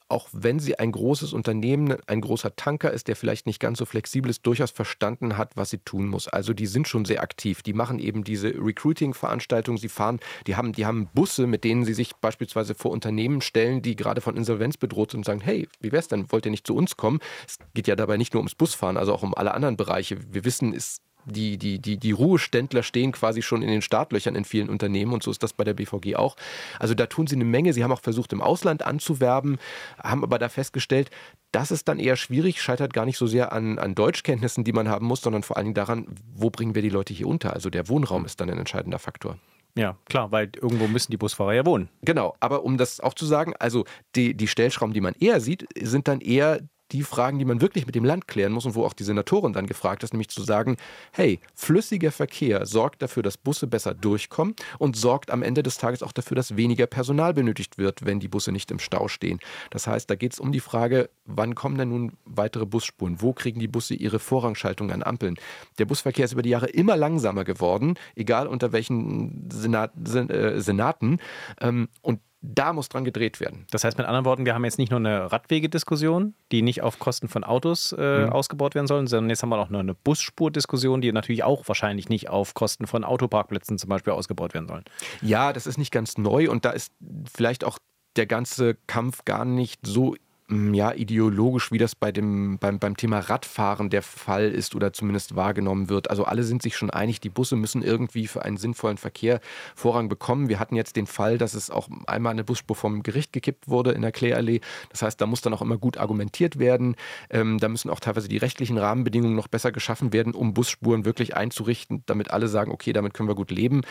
auch 0.08 0.28
wenn 0.32 0.58
sie 0.58 0.78
ein 0.78 0.92
großes 0.92 1.32
Unternehmen, 1.32 1.96
ein 2.06 2.20
großer 2.20 2.54
Tanker 2.54 2.92
ist, 2.92 3.08
der 3.08 3.16
vielleicht 3.16 3.46
nicht 3.46 3.58
ganz 3.58 3.78
so 3.78 3.86
flexibel 3.86 4.30
ist, 4.30 4.46
durchaus 4.46 4.70
verstanden 4.70 5.38
hat, 5.38 5.56
was 5.56 5.70
sie 5.70 5.78
tun 5.78 6.08
muss. 6.08 6.28
Also 6.28 6.52
die 6.52 6.66
sind 6.66 6.88
schon 6.88 7.06
sehr 7.06 7.22
aktiv. 7.22 7.62
Die 7.62 7.72
machen 7.72 7.98
eben 7.98 8.22
diese 8.22 8.48
Recruiting-Veranstaltungen. 8.48 9.78
Sie 9.78 9.88
fahren, 9.88 10.20
die 10.46 10.56
haben, 10.56 10.72
die 10.72 10.84
haben 10.84 11.08
Busse, 11.14 11.46
mit 11.46 11.64
denen 11.64 11.86
sie 11.86 11.94
sich 11.94 12.14
beispielsweise 12.16 12.74
vor 12.74 12.90
Unternehmen 12.90 13.40
stellen, 13.40 13.80
die 13.80 13.96
gerade 13.96 14.20
von 14.20 14.36
Insolvenz 14.36 14.76
bedroht 14.76 15.12
sind 15.12 15.20
und 15.20 15.24
sagen, 15.24 15.40
hey, 15.40 15.68
wie 15.80 15.90
wär's 15.90 16.08
denn? 16.08 16.30
Wollt 16.30 16.44
ihr 16.44 16.50
nicht 16.50 16.66
zu 16.66 16.74
uns 16.74 16.98
kommen? 16.98 17.20
Es 17.46 17.58
geht 17.72 17.86
ja 17.86 17.96
dabei 17.96 18.18
nicht 18.18 18.34
nur 18.34 18.40
ums 18.40 18.54
Busfahren, 18.54 18.98
also 18.98 19.14
auch 19.14 19.22
um 19.22 19.34
alle 19.34 19.54
anderen 19.54 19.78
Bereiche. 19.78 20.18
Wir 20.30 20.44
wissen, 20.44 20.74
es 20.74 21.00
die, 21.28 21.58
die, 21.58 21.78
die, 21.78 21.96
die 21.96 22.12
Ruheständler 22.12 22.82
stehen 22.82 23.12
quasi 23.12 23.42
schon 23.42 23.62
in 23.62 23.68
den 23.68 23.82
Startlöchern 23.82 24.34
in 24.34 24.44
vielen 24.44 24.68
Unternehmen 24.68 25.12
und 25.12 25.22
so 25.22 25.30
ist 25.30 25.42
das 25.42 25.52
bei 25.52 25.64
der 25.64 25.74
BVG 25.74 26.16
auch. 26.16 26.36
Also 26.78 26.94
da 26.94 27.06
tun 27.06 27.26
sie 27.26 27.36
eine 27.36 27.44
Menge. 27.44 27.72
Sie 27.72 27.84
haben 27.84 27.92
auch 27.92 28.00
versucht, 28.00 28.32
im 28.32 28.40
Ausland 28.40 28.84
anzuwerben, 28.84 29.58
haben 30.02 30.22
aber 30.22 30.38
da 30.38 30.48
festgestellt, 30.48 31.10
das 31.52 31.70
ist 31.70 31.88
dann 31.88 31.98
eher 31.98 32.16
schwierig, 32.16 32.60
scheitert 32.60 32.92
gar 32.92 33.06
nicht 33.06 33.18
so 33.18 33.26
sehr 33.26 33.52
an, 33.52 33.78
an 33.78 33.94
Deutschkenntnissen, 33.94 34.64
die 34.64 34.72
man 34.72 34.88
haben 34.88 35.06
muss, 35.06 35.22
sondern 35.22 35.42
vor 35.42 35.56
allen 35.56 35.66
Dingen 35.66 35.74
daran, 35.74 36.06
wo 36.34 36.50
bringen 36.50 36.74
wir 36.74 36.82
die 36.82 36.90
Leute 36.90 37.14
hier 37.14 37.26
unter. 37.26 37.54
Also 37.54 37.70
der 37.70 37.88
Wohnraum 37.88 38.24
ist 38.24 38.40
dann 38.40 38.50
ein 38.50 38.58
entscheidender 38.58 38.98
Faktor. 38.98 39.38
Ja, 39.74 39.96
klar, 40.06 40.32
weil 40.32 40.50
irgendwo 40.60 40.88
müssen 40.88 41.12
die 41.12 41.16
Busfahrer 41.16 41.54
ja 41.54 41.64
wohnen. 41.64 41.88
Genau, 42.02 42.34
aber 42.40 42.64
um 42.64 42.78
das 42.78 43.00
auch 43.00 43.14
zu 43.14 43.26
sagen, 43.26 43.54
also 43.58 43.84
die, 44.16 44.34
die 44.34 44.48
Stellschrauben, 44.48 44.92
die 44.92 45.00
man 45.00 45.14
eher 45.20 45.40
sieht, 45.40 45.66
sind 45.80 46.08
dann 46.08 46.20
eher 46.20 46.60
die 46.92 47.02
Fragen, 47.02 47.38
die 47.38 47.44
man 47.44 47.60
wirklich 47.60 47.86
mit 47.86 47.94
dem 47.94 48.04
Land 48.04 48.28
klären 48.28 48.52
muss 48.52 48.66
und 48.66 48.74
wo 48.74 48.84
auch 48.84 48.92
die 48.92 49.04
Senatorin 49.04 49.52
dann 49.52 49.66
gefragt 49.66 50.02
ist, 50.02 50.12
nämlich 50.12 50.28
zu 50.28 50.42
sagen, 50.42 50.76
hey, 51.12 51.40
flüssiger 51.54 52.12
Verkehr 52.12 52.66
sorgt 52.66 53.02
dafür, 53.02 53.22
dass 53.22 53.36
Busse 53.36 53.66
besser 53.66 53.94
durchkommen 53.94 54.54
und 54.78 54.96
sorgt 54.96 55.30
am 55.30 55.42
Ende 55.42 55.62
des 55.62 55.78
Tages 55.78 56.02
auch 56.02 56.12
dafür, 56.12 56.34
dass 56.34 56.56
weniger 56.56 56.86
Personal 56.86 57.34
benötigt 57.34 57.78
wird, 57.78 58.04
wenn 58.04 58.20
die 58.20 58.28
Busse 58.28 58.52
nicht 58.52 58.70
im 58.70 58.78
Stau 58.78 59.08
stehen. 59.08 59.38
Das 59.70 59.86
heißt, 59.86 60.08
da 60.08 60.14
geht 60.14 60.32
es 60.32 60.40
um 60.40 60.52
die 60.52 60.60
Frage, 60.60 61.10
wann 61.24 61.54
kommen 61.54 61.76
denn 61.76 61.90
nun 61.90 62.12
weitere 62.24 62.66
Busspuren? 62.66 63.20
Wo 63.20 63.32
kriegen 63.32 63.60
die 63.60 63.68
Busse 63.68 63.94
ihre 63.94 64.18
Vorrangschaltung 64.18 64.90
an 64.90 65.02
Ampeln? 65.02 65.36
Der 65.78 65.84
Busverkehr 65.84 66.24
ist 66.24 66.32
über 66.32 66.42
die 66.42 66.50
Jahre 66.50 66.66
immer 66.66 66.96
langsamer 66.96 67.44
geworden, 67.44 67.94
egal 68.16 68.46
unter 68.46 68.72
welchen 68.72 69.50
Senat, 69.50 69.92
äh, 70.14 70.60
Senaten. 70.60 71.18
Ähm, 71.60 71.88
und 72.02 72.20
da 72.40 72.72
muss 72.72 72.88
dran 72.88 73.04
gedreht 73.04 73.40
werden. 73.40 73.66
Das 73.70 73.84
heißt 73.84 73.98
mit 73.98 74.06
anderen 74.06 74.24
Worten, 74.24 74.46
wir 74.46 74.54
haben 74.54 74.64
jetzt 74.64 74.78
nicht 74.78 74.90
nur 74.90 75.00
eine 75.00 75.30
Radwegediskussion, 75.32 76.34
die 76.52 76.62
nicht 76.62 76.82
auf 76.82 76.98
Kosten 76.98 77.28
von 77.28 77.42
Autos 77.42 77.92
äh, 77.92 78.26
mhm. 78.26 78.32
ausgebaut 78.32 78.74
werden 78.74 78.86
sollen, 78.86 79.06
sondern 79.06 79.30
jetzt 79.30 79.42
haben 79.42 79.48
wir 79.48 79.58
auch 79.58 79.70
noch 79.70 79.80
eine 79.80 79.94
Busspurdiskussion, 79.94 81.00
die 81.00 81.10
natürlich 81.10 81.42
auch 81.42 81.66
wahrscheinlich 81.66 82.08
nicht 82.08 82.28
auf 82.28 82.54
Kosten 82.54 82.86
von 82.86 83.04
Autoparkplätzen 83.04 83.78
zum 83.78 83.90
Beispiel 83.90 84.12
ausgebaut 84.12 84.54
werden 84.54 84.68
sollen. 84.68 84.84
Ja, 85.20 85.52
das 85.52 85.66
ist 85.66 85.78
nicht 85.78 85.90
ganz 85.90 86.16
neu 86.16 86.48
und 86.50 86.64
da 86.64 86.70
ist 86.70 86.92
vielleicht 87.32 87.64
auch 87.64 87.78
der 88.16 88.26
ganze 88.26 88.76
Kampf 88.86 89.24
gar 89.24 89.44
nicht 89.44 89.80
so 89.84 90.14
ja, 90.50 90.94
ideologisch, 90.94 91.72
wie 91.72 91.78
das 91.78 91.94
bei 91.94 92.10
dem, 92.10 92.58
beim, 92.58 92.78
beim 92.78 92.96
Thema 92.96 93.18
Radfahren 93.18 93.90
der 93.90 94.00
Fall 94.00 94.48
ist 94.48 94.74
oder 94.74 94.94
zumindest 94.94 95.36
wahrgenommen 95.36 95.90
wird. 95.90 96.08
Also 96.08 96.24
alle 96.24 96.42
sind 96.42 96.62
sich 96.62 96.74
schon 96.74 96.88
einig, 96.88 97.20
die 97.20 97.28
Busse 97.28 97.54
müssen 97.54 97.82
irgendwie 97.82 98.26
für 98.26 98.42
einen 98.42 98.56
sinnvollen 98.56 98.96
Verkehr 98.96 99.40
Vorrang 99.74 100.08
bekommen. 100.08 100.48
Wir 100.48 100.58
hatten 100.58 100.74
jetzt 100.74 100.96
den 100.96 101.06
Fall, 101.06 101.36
dass 101.36 101.52
es 101.52 101.70
auch 101.70 101.88
einmal 102.06 102.32
eine 102.32 102.44
Busspur 102.44 102.76
vom 102.76 103.02
Gericht 103.02 103.34
gekippt 103.34 103.68
wurde 103.68 103.92
in 103.92 104.00
der 104.00 104.12
Kläallee. 104.12 104.60
Das 104.88 105.02
heißt, 105.02 105.20
da 105.20 105.26
muss 105.26 105.42
dann 105.42 105.52
auch 105.52 105.60
immer 105.60 105.76
gut 105.76 105.98
argumentiert 105.98 106.58
werden. 106.58 106.96
Ähm, 107.28 107.58
da 107.58 107.68
müssen 107.68 107.90
auch 107.90 108.00
teilweise 108.00 108.28
die 108.28 108.38
rechtlichen 108.38 108.78
Rahmenbedingungen 108.78 109.36
noch 109.36 109.48
besser 109.48 109.70
geschaffen 109.70 110.14
werden, 110.14 110.32
um 110.32 110.54
Busspuren 110.54 111.04
wirklich 111.04 111.36
einzurichten, 111.36 112.04
damit 112.06 112.30
alle 112.30 112.48
sagen, 112.48 112.72
okay, 112.72 112.94
damit 112.94 113.12
können 113.12 113.28
wir 113.28 113.34
gut 113.34 113.50
leben. 113.50 113.82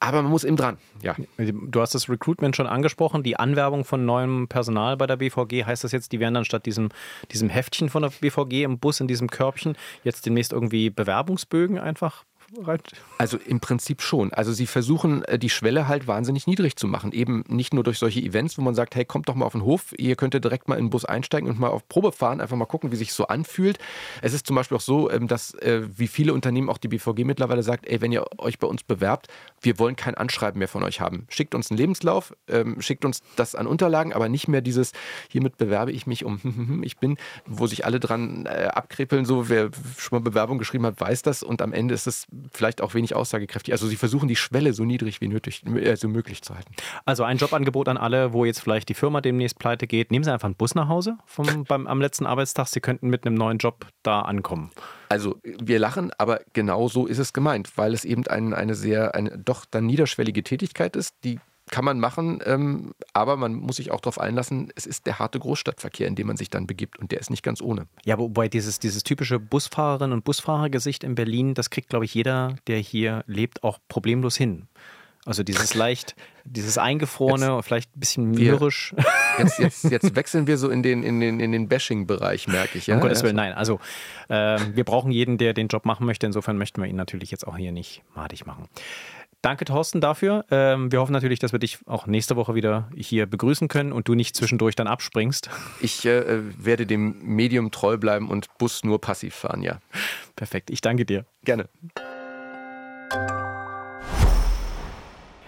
Aber 0.00 0.22
man 0.22 0.30
muss 0.30 0.44
eben 0.44 0.56
dran, 0.56 0.78
ja. 1.02 1.16
Du 1.36 1.80
hast 1.80 1.94
das 1.94 2.08
Recruitment 2.08 2.54
schon 2.54 2.68
angesprochen, 2.68 3.24
die 3.24 3.36
Anwerbung 3.36 3.84
von 3.84 4.04
neuem 4.04 4.46
Personal 4.46 4.96
bei 4.96 5.08
der 5.08 5.16
BVG. 5.16 5.64
Heißt 5.64 5.82
das 5.82 5.90
jetzt, 5.90 6.12
die 6.12 6.20
werden 6.20 6.34
dann 6.34 6.44
statt 6.44 6.66
diesem, 6.66 6.90
diesem 7.32 7.48
Heftchen 7.48 7.88
von 7.88 8.02
der 8.02 8.10
BVG 8.10 8.62
im 8.62 8.78
Bus, 8.78 9.00
in 9.00 9.08
diesem 9.08 9.28
Körbchen, 9.28 9.76
jetzt 10.04 10.24
demnächst 10.24 10.52
irgendwie 10.52 10.90
Bewerbungsbögen 10.90 11.78
einfach 11.78 12.24
rein? 12.56 12.78
Also 13.18 13.36
im 13.36 13.60
Prinzip 13.60 14.02
schon. 14.02 14.32
Also 14.32 14.52
sie 14.52 14.66
versuchen 14.66 15.24
äh, 15.24 15.38
die 15.38 15.50
Schwelle 15.50 15.88
halt 15.88 16.06
wahnsinnig 16.06 16.46
niedrig 16.46 16.76
zu 16.76 16.86
machen. 16.86 17.12
Eben 17.12 17.44
nicht 17.48 17.74
nur 17.74 17.84
durch 17.84 17.98
solche 17.98 18.20
Events, 18.20 18.58
wo 18.58 18.62
man 18.62 18.74
sagt, 18.74 18.94
hey, 18.94 19.04
kommt 19.04 19.28
doch 19.28 19.34
mal 19.34 19.44
auf 19.44 19.52
den 19.52 19.62
Hof, 19.62 19.94
ihr 19.98 20.16
könnt 20.16 20.34
direkt 20.34 20.68
mal 20.68 20.76
in 20.76 20.86
den 20.86 20.90
Bus 20.90 21.04
einsteigen 21.04 21.48
und 21.48 21.58
mal 21.58 21.68
auf 21.68 21.88
Probe 21.88 22.12
fahren, 22.12 22.40
einfach 22.40 22.56
mal 22.56 22.66
gucken, 22.66 22.92
wie 22.92 22.96
sich 22.96 23.12
so 23.12 23.26
anfühlt. 23.26 23.78
Es 24.22 24.32
ist 24.32 24.46
zum 24.46 24.56
Beispiel 24.56 24.76
auch 24.76 24.82
so, 24.82 25.10
ähm, 25.10 25.28
dass 25.28 25.54
äh, 25.54 25.82
wie 25.96 26.08
viele 26.08 26.32
Unternehmen, 26.32 26.68
auch 26.68 26.78
die 26.78 26.88
BVG 26.88 27.24
mittlerweile 27.24 27.62
sagt, 27.62 27.86
ey, 27.86 28.00
wenn 28.00 28.12
ihr 28.12 28.24
euch 28.38 28.58
bei 28.58 28.66
uns 28.66 28.82
bewerbt, 28.82 29.28
wir 29.60 29.78
wollen 29.78 29.96
kein 29.96 30.14
Anschreiben 30.14 30.58
mehr 30.58 30.68
von 30.68 30.82
euch 30.82 31.00
haben. 31.00 31.26
Schickt 31.28 31.54
uns 31.54 31.70
einen 31.70 31.78
Lebenslauf, 31.78 32.34
ähm, 32.48 32.80
schickt 32.80 33.04
uns 33.04 33.22
das 33.36 33.54
an 33.54 33.66
Unterlagen, 33.66 34.12
aber 34.12 34.28
nicht 34.28 34.48
mehr 34.48 34.60
dieses, 34.60 34.92
hiermit 35.28 35.56
bewerbe 35.56 35.92
ich 35.92 36.06
mich 36.06 36.24
um, 36.24 36.82
ich 36.82 36.98
bin, 36.98 37.16
wo 37.46 37.66
sich 37.66 37.84
alle 37.84 38.00
dran 38.00 38.46
äh, 38.46 38.68
abkrepeln, 38.72 39.24
so 39.24 39.48
wer 39.48 39.70
schon 39.96 40.18
mal 40.18 40.24
Bewerbung 40.24 40.58
geschrieben 40.58 40.86
hat, 40.86 41.00
weiß 41.00 41.22
das 41.22 41.42
und 41.42 41.62
am 41.62 41.72
Ende 41.72 41.94
ist 41.94 42.06
es 42.06 42.26
vielleicht 42.52 42.80
auch 42.80 42.94
wenig 42.94 43.14
aussagekräftig. 43.14 43.72
Also 43.72 43.86
sie 43.86 43.96
versuchen 43.96 44.28
die 44.28 44.36
Schwelle 44.36 44.72
so 44.72 44.84
niedrig 44.84 45.20
wie 45.20 45.28
nötig, 45.28 45.64
äh, 45.66 45.96
so 45.96 46.08
möglich 46.08 46.42
zu 46.42 46.54
halten. 46.54 46.72
Also 47.04 47.24
ein 47.24 47.38
Jobangebot 47.38 47.88
an 47.88 47.96
alle, 47.96 48.32
wo 48.32 48.44
jetzt 48.44 48.60
vielleicht 48.60 48.88
die 48.88 48.94
Firma 48.94 49.20
demnächst 49.20 49.58
pleite 49.58 49.86
geht. 49.86 50.10
Nehmen 50.10 50.24
Sie 50.24 50.32
einfach 50.32 50.46
einen 50.46 50.54
Bus 50.54 50.74
nach 50.74 50.88
Hause 50.88 51.18
vom, 51.26 51.64
beim, 51.68 51.86
am 51.86 52.00
letzten 52.00 52.26
Arbeitstag. 52.26 52.68
Sie 52.68 52.80
könnten 52.80 53.08
mit 53.08 53.26
einem 53.26 53.34
neuen 53.34 53.58
Job 53.58 53.86
da 54.02 54.22
ankommen. 54.22 54.70
Also 55.08 55.38
wir 55.42 55.78
lachen, 55.78 56.10
aber 56.18 56.40
genau 56.52 56.88
so 56.88 57.06
ist 57.06 57.18
es 57.18 57.32
gemeint, 57.32 57.76
weil 57.76 57.94
es 57.94 58.04
eben 58.04 58.26
ein, 58.26 58.52
eine 58.52 58.74
sehr, 58.74 59.14
eine 59.14 59.38
doch 59.38 59.64
dann 59.64 59.86
niederschwellige 59.86 60.42
Tätigkeit 60.42 60.96
ist, 60.96 61.14
die 61.24 61.40
kann 61.70 61.84
man 61.84 62.00
machen, 62.00 62.40
ähm, 62.44 62.92
aber 63.12 63.36
man 63.36 63.54
muss 63.54 63.76
sich 63.76 63.90
auch 63.90 64.00
darauf 64.00 64.20
einlassen, 64.20 64.72
es 64.76 64.86
ist 64.86 65.06
der 65.06 65.18
harte 65.18 65.38
Großstadtverkehr, 65.38 66.06
in 66.06 66.14
dem 66.14 66.26
man 66.26 66.36
sich 66.36 66.50
dann 66.50 66.66
begibt 66.66 66.98
und 66.98 67.12
der 67.12 67.20
ist 67.20 67.30
nicht 67.30 67.42
ganz 67.42 67.60
ohne. 67.60 67.86
Ja, 68.04 68.18
wobei 68.18 68.48
dieses, 68.48 68.78
dieses 68.78 69.02
typische 69.02 69.38
Busfahrerin- 69.38 70.12
und 70.12 70.24
Busfahrergesicht 70.24 71.04
in 71.04 71.14
Berlin, 71.14 71.54
das 71.54 71.70
kriegt, 71.70 71.88
glaube 71.88 72.04
ich, 72.04 72.14
jeder, 72.14 72.56
der 72.66 72.78
hier 72.78 73.24
lebt, 73.26 73.62
auch 73.62 73.78
problemlos 73.88 74.36
hin. 74.36 74.68
Also 75.28 75.42
dieses 75.42 75.74
leicht, 75.74 76.16
dieses 76.44 76.78
eingefrorene, 76.78 77.56
jetzt, 77.56 77.66
vielleicht 77.66 77.96
ein 77.96 78.00
bisschen 78.00 78.30
mürrisch. 78.30 78.94
Jetzt, 79.38 79.60
jetzt, 79.60 79.84
jetzt, 79.84 80.16
wechseln 80.16 80.48
wir 80.48 80.58
so 80.58 80.68
in 80.68 80.82
den, 80.82 81.04
in 81.04 81.20
den, 81.20 81.38
in 81.38 81.52
den 81.52 81.68
Bashing-Bereich, 81.68 82.48
merke 82.48 82.76
ich. 82.76 82.88
Ja? 82.88 82.96
Um 82.96 83.00
Gottes 83.00 83.22
Willen, 83.22 83.36
nein. 83.36 83.52
Also 83.52 83.78
äh, 84.28 84.58
wir 84.74 84.82
brauchen 84.82 85.12
jeden, 85.12 85.38
der 85.38 85.54
den 85.54 85.68
Job 85.68 85.84
machen 85.84 86.06
möchte. 86.06 86.26
Insofern 86.26 86.58
möchten 86.58 86.82
wir 86.82 86.88
ihn 86.88 86.96
natürlich 86.96 87.30
jetzt 87.30 87.46
auch 87.46 87.56
hier 87.56 87.70
nicht 87.70 88.02
madig 88.16 88.46
machen. 88.46 88.68
Danke, 89.40 89.64
Thorsten, 89.64 90.00
dafür. 90.00 90.44
Ähm, 90.50 90.90
wir 90.90 91.00
hoffen 91.00 91.12
natürlich, 91.12 91.38
dass 91.38 91.52
wir 91.52 91.60
dich 91.60 91.78
auch 91.86 92.06
nächste 92.06 92.34
Woche 92.34 92.56
wieder 92.56 92.90
hier 92.96 93.26
begrüßen 93.26 93.68
können 93.68 93.92
und 93.92 94.08
du 94.08 94.14
nicht 94.14 94.34
zwischendurch 94.34 94.74
dann 94.74 94.88
abspringst. 94.88 95.48
Ich 95.80 96.04
äh, 96.04 96.42
werde 96.62 96.86
dem 96.86 97.16
Medium 97.22 97.70
treu 97.70 97.96
bleiben 97.98 98.28
und 98.28 98.48
Bus 98.58 98.82
nur 98.82 99.00
passiv 99.00 99.36
fahren, 99.36 99.62
ja. 99.62 99.78
Perfekt, 100.34 100.70
ich 100.70 100.80
danke 100.80 101.06
dir. 101.06 101.24
Gerne. 101.44 101.68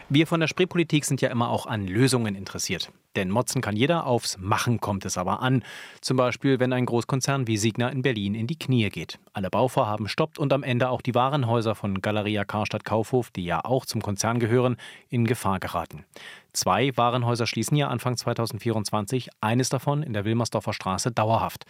Wir 0.09 0.27
von 0.27 0.39
der 0.39 0.47
Spreepolitik 0.47 1.05
sind 1.05 1.21
ja 1.21 1.29
immer 1.29 1.51
auch 1.51 1.67
an 1.67 1.87
Lösungen 1.87 2.37
interessiert. 2.37 2.93
Denn 3.17 3.31
motzen 3.31 3.61
kann 3.61 3.75
jeder, 3.75 4.07
aufs 4.07 4.39
Machen 4.39 4.81
kommt 4.81 5.05
es 5.05 5.19
aber 5.19 5.43
an. 5.43 5.65
Zum 6.01 6.17
Beispiel, 6.17 6.61
wenn 6.61 6.73
ein 6.73 6.87
Großkonzern 6.87 7.49
wie 7.49 7.57
Signa 7.57 7.89
in 7.89 8.03
Berlin 8.03 8.37
in 8.37 8.47
die 8.47 8.59
Knie 8.59 8.89
geht. 8.89 9.19
Alle 9.33 9.51
Bauvorhaben 9.51 10.09
stoppt 10.09 10.39
und 10.39 10.53
am 10.53 10.63
Ende 10.63 10.91
auch 10.91 11.03
die 11.03 11.15
Warenhäuser 11.15 11.75
von 11.75 12.01
Galeria 12.03 12.45
Karstadt 12.45 12.85
Kaufhof, 12.85 13.31
die 13.31 13.45
ja 13.45 13.65
auch 13.65 13.85
zum 13.85 14.01
Konzern 14.01 14.39
gehören, 14.39 14.77
in 15.09 15.27
Gefahr 15.27 15.59
geraten. 15.59 16.05
Zwei 16.53 16.97
Warenhäuser 16.97 17.47
schließen 17.47 17.77
ja 17.77 17.89
Anfang 17.89 18.17
2024, 18.17 19.29
eines 19.41 19.69
davon 19.71 20.03
in 20.05 20.13
der 20.13 20.25
Wilmersdorfer 20.25 20.73
Straße 20.73 21.11
dauerhaft. 21.11 21.65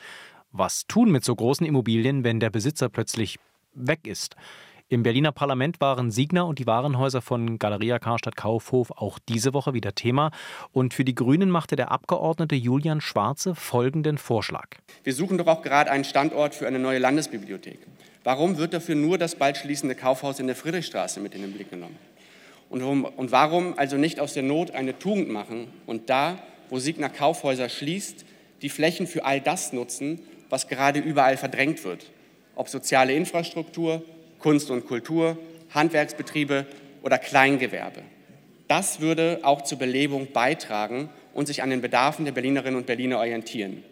Was 0.52 0.86
tun 0.86 1.10
mit 1.10 1.24
so 1.24 1.34
großen 1.34 1.66
Immobilien, 1.66 2.22
wenn 2.22 2.40
der 2.40 2.50
Besitzer 2.50 2.88
plötzlich 2.88 3.38
weg 3.72 4.06
ist? 4.06 4.36
Im 4.92 5.04
Berliner 5.04 5.30
Parlament 5.30 5.80
waren 5.80 6.10
Signer 6.10 6.48
und 6.48 6.58
die 6.58 6.66
Warenhäuser 6.66 7.22
von 7.22 7.60
Galeria 7.60 8.00
Karstadt 8.00 8.34
Kaufhof 8.34 8.90
auch 8.90 9.20
diese 9.28 9.54
Woche 9.54 9.72
wieder 9.72 9.94
Thema. 9.94 10.32
Und 10.72 10.94
für 10.94 11.04
die 11.04 11.14
Grünen 11.14 11.48
machte 11.48 11.76
der 11.76 11.92
Abgeordnete 11.92 12.56
Julian 12.56 13.00
Schwarze 13.00 13.54
folgenden 13.54 14.18
Vorschlag. 14.18 14.66
Wir 15.04 15.14
suchen 15.14 15.38
doch 15.38 15.46
auch 15.46 15.62
gerade 15.62 15.92
einen 15.92 16.02
Standort 16.02 16.56
für 16.56 16.66
eine 16.66 16.80
neue 16.80 16.98
Landesbibliothek. 16.98 17.78
Warum 18.24 18.58
wird 18.58 18.74
dafür 18.74 18.96
nur 18.96 19.16
das 19.16 19.36
bald 19.36 19.58
schließende 19.58 19.94
Kaufhaus 19.94 20.40
in 20.40 20.48
der 20.48 20.56
Friedrichstraße 20.56 21.20
mit 21.20 21.36
in 21.36 21.42
den 21.42 21.52
Blick 21.52 21.70
genommen? 21.70 21.96
Und 22.68 22.80
warum, 22.82 23.04
und 23.04 23.30
warum 23.30 23.78
also 23.78 23.96
nicht 23.96 24.18
aus 24.18 24.34
der 24.34 24.42
Not 24.42 24.72
eine 24.72 24.98
Tugend 24.98 25.30
machen 25.30 25.68
und 25.86 26.10
da, 26.10 26.36
wo 26.68 26.80
Signer 26.80 27.10
Kaufhäuser 27.10 27.68
schließt, 27.68 28.24
die 28.60 28.68
Flächen 28.68 29.06
für 29.06 29.24
all 29.24 29.40
das 29.40 29.72
nutzen, 29.72 30.18
was 30.48 30.66
gerade 30.66 30.98
überall 30.98 31.36
verdrängt 31.36 31.84
wird? 31.84 32.10
Ob 32.56 32.68
soziale 32.68 33.12
Infrastruktur, 33.12 34.02
Kunst 34.40 34.70
und 34.70 34.86
Kultur, 34.86 35.38
Handwerksbetriebe 35.70 36.66
oder 37.02 37.18
Kleingewerbe. 37.18 38.02
Das 38.68 39.00
würde 39.00 39.40
auch 39.42 39.62
zur 39.62 39.78
Belebung 39.78 40.32
beitragen 40.32 41.08
und 41.34 41.46
sich 41.46 41.62
an 41.62 41.70
den 41.70 41.80
Bedarfen 41.80 42.24
der 42.24 42.32
Berlinerinnen 42.32 42.76
und 42.76 42.86
Berliner 42.86 43.18
orientieren. 43.18 43.82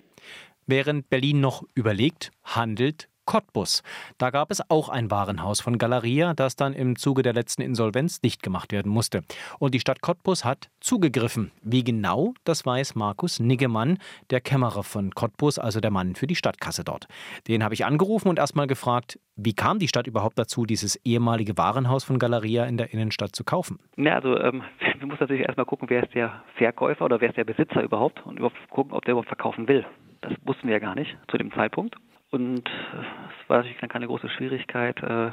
Während 0.67 1.09
Berlin 1.09 1.41
noch 1.41 1.65
überlegt, 1.75 2.31
handelt 2.45 3.09
Cottbus. 3.29 3.83
Da 4.17 4.31
gab 4.31 4.51
es 4.51 4.63
auch 4.71 4.89
ein 4.89 5.11
Warenhaus 5.11 5.61
von 5.61 5.77
Galeria, 5.77 6.33
das 6.33 6.57
dann 6.57 6.73
im 6.73 6.97
Zuge 6.97 7.23
der 7.23 7.35
letzten 7.35 7.61
Insolvenz 7.61 8.23
dicht 8.23 8.43
gemacht 8.43 8.73
werden 8.73 8.91
musste. 8.91 9.23
Und 9.59 9.75
die 9.75 9.81
Stadt 9.81 10.01
Cottbus 10.01 10.47
hat 10.47 10.71
zugegriffen. 10.81 11.53
Wie 11.63 11.85
genau, 11.85 12.33
das 12.45 12.65
weiß 12.65 12.95
Markus 12.95 13.39
Niggemann, 13.39 13.99
der 14.31 14.41
Kämmerer 14.41 14.83
von 14.83 15.11
Cottbus, 15.11 15.59
also 15.59 15.79
der 15.79 15.91
Mann 15.91 16.15
für 16.15 16.27
die 16.27 16.37
Stadtkasse 16.37 16.85
dort. 16.85 17.07
Den 17.49 17.63
habe 17.63 17.75
ich 17.75 17.85
angerufen 17.85 18.29
und 18.29 18.39
erstmal 18.39 18.67
gefragt, 18.67 19.19
wie 19.37 19.53
kam 19.53 19.79
die 19.79 19.89
Stadt 19.89 20.07
überhaupt 20.07 20.39
dazu, 20.39 20.65
dieses 20.65 20.97
ehemalige 21.05 21.59
Warenhaus 21.59 22.05
von 22.05 22.19
Galeria 22.19 22.65
in 22.65 22.79
der 22.79 22.95
Innenstadt 22.95 23.37
zu 23.37 23.45
kaufen? 23.45 23.79
Ja, 23.99 24.15
also 24.15 24.39
ähm, 24.39 24.63
wir 24.99 25.07
müssen 25.07 25.21
natürlich 25.21 25.43
erstmal 25.43 25.67
gucken, 25.67 25.91
wer 25.91 26.03
ist 26.03 26.15
der 26.15 26.43
Verkäufer 26.57 27.05
oder 27.05 27.21
wer 27.21 27.29
ist 27.29 27.37
der 27.37 27.45
Besitzer 27.45 27.83
überhaupt 27.83 28.25
und 28.25 28.39
überhaupt 28.39 28.57
gucken, 28.71 28.95
ob 28.95 29.05
der 29.05 29.13
überhaupt 29.13 29.29
verkaufen 29.29 29.69
will. 29.69 29.85
Das 30.23 30.33
wussten 30.47 30.67
wir 30.67 30.73
ja 30.73 30.81
gar 30.81 30.95
nicht 30.95 31.15
zu 31.31 31.37
dem 31.37 31.53
Zeitpunkt. 31.53 31.95
Und 32.31 32.69
es 32.69 33.49
war 33.49 33.59
natürlich 33.59 33.79
keine 33.79 34.07
große 34.07 34.29
Schwierigkeit, 34.29 35.03
äh, 35.03 35.31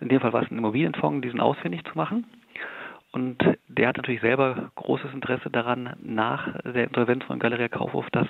in 0.00 0.08
dem 0.08 0.20
Fall 0.20 0.32
war 0.32 0.42
es 0.42 0.50
ein 0.50 0.58
Immobilienfonds, 0.58 1.22
diesen 1.22 1.40
ausfindig 1.40 1.84
zu 1.84 1.92
machen. 1.94 2.26
Und 3.12 3.38
der 3.68 3.88
hat 3.88 3.96
natürlich 3.96 4.20
selber 4.20 4.70
großes 4.76 5.12
Interesse 5.12 5.50
daran, 5.50 5.96
nach 6.00 6.48
der 6.62 6.84
Insolvenz 6.84 7.24
von 7.24 7.38
Galeria 7.38 7.68
Kaufhof 7.68 8.06
das 8.12 8.28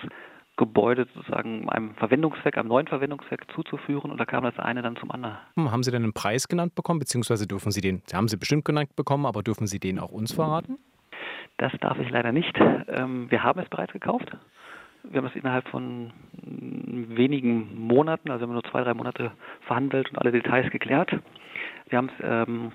Gebäude 0.57 1.07
sozusagen 1.15 1.69
einem 1.69 1.95
Verwendungszweck, 1.95 2.57
einem 2.57 2.69
neuen 2.69 2.87
Verwendungszweck 2.87 3.47
zuzuführen. 3.55 4.11
Und 4.11 4.19
da 4.19 4.25
kam 4.25 4.43
das 4.45 4.59
eine 4.59 4.83
dann 4.83 4.97
zum 4.97 5.11
anderen. 5.11 5.37
Hm, 5.57 5.71
haben 5.71 5.83
Sie 5.83 5.91
denn 5.91 6.03
einen 6.03 6.13
Preis 6.13 6.49
genannt 6.49 6.75
bekommen, 6.75 6.99
beziehungsweise 6.99 7.47
dürfen 7.47 7.73
Sie 7.73 7.81
den, 7.81 8.03
Sie 8.07 8.17
haben 8.17 8.29
Sie 8.29 8.37
bestimmt 8.37 8.65
genannt 8.65 8.95
bekommen, 8.97 9.27
aber 9.27 9.43
dürfen 9.43 9.67
Sie 9.67 9.79
den 9.79 9.99
auch 9.99 10.11
uns 10.11 10.33
verraten? 10.33 10.79
Das 11.59 11.73
darf 11.81 11.99
ich 11.99 12.11
leider 12.11 12.33
nicht. 12.33 12.59
Ähm, 12.89 13.31
wir 13.31 13.43
haben 13.43 13.61
es 13.61 13.69
bereits 13.69 13.93
gekauft. 13.93 14.31
Wir 15.05 15.19
haben 15.19 15.27
es 15.27 15.37
innerhalb 15.37 15.67
von 15.69 16.13
wenigen 16.43 17.87
Monaten, 17.87 18.31
also 18.31 18.43
haben 18.43 18.51
wir 18.51 18.55
nur 18.55 18.71
zwei, 18.71 18.83
drei 18.83 18.95
Monate 18.95 19.33
verhandelt 19.67 20.11
und 20.11 20.19
alle 20.19 20.33
Details 20.33 20.71
geklärt. 20.71 21.11
Wir 21.89 21.99
haben 21.99 22.11
es, 22.19 22.25
ähm, 22.25 22.73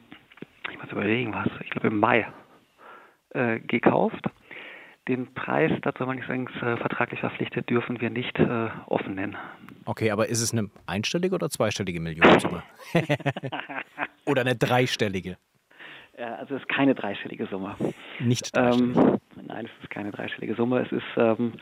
ich 0.72 0.82
muss 0.82 0.92
überlegen, 0.92 1.34
was, 1.34 1.48
ich 1.62 1.70
glaube 1.70 1.88
im 1.88 2.00
Mai 2.00 2.28
äh, 3.30 3.60
gekauft. 3.60 4.26
Den 5.08 5.34
Preis, 5.36 5.72
dazu 5.84 6.00
haben 6.00 6.10
wir 6.10 6.16
nicht 6.16 6.28
sagen, 6.28 6.48
äh, 6.48 6.78
vertraglich 6.78 7.20
verpflichtet, 7.20 7.70
dürfen 7.70 8.02
wir 8.02 8.10
nicht 8.10 8.40
äh, 8.40 8.70
offen 8.88 9.16
nennen. 9.16 9.38
Okay, 9.86 10.10
aber 10.10 10.30
ist 10.30 10.42
es 10.42 10.52
eine 10.52 10.70
einstellige 10.88 11.36
oder 11.36 11.50
zweistellige 11.50 12.00
Millionensumme? 12.00 12.64
oder 14.26 14.42
eine 14.42 14.56
dreistellige? 14.56 15.38
Ja, 16.18 16.36
also 16.36 16.56
es 16.56 16.62
ist 16.62 16.70
keine 16.70 16.96
dreistellige 16.96 17.46
Summe. 17.48 17.76
Nicht 18.20 18.56
dreistellig? 18.56 18.98
Ähm, 18.98 19.20
nein, 19.46 19.66
es 19.66 19.84
ist 19.84 19.90
keine 19.90 20.12
dreistellige 20.12 20.56
Summe. 20.56 20.80
Es 20.80 20.92
ist 20.92 21.04
ähm, 21.18 21.54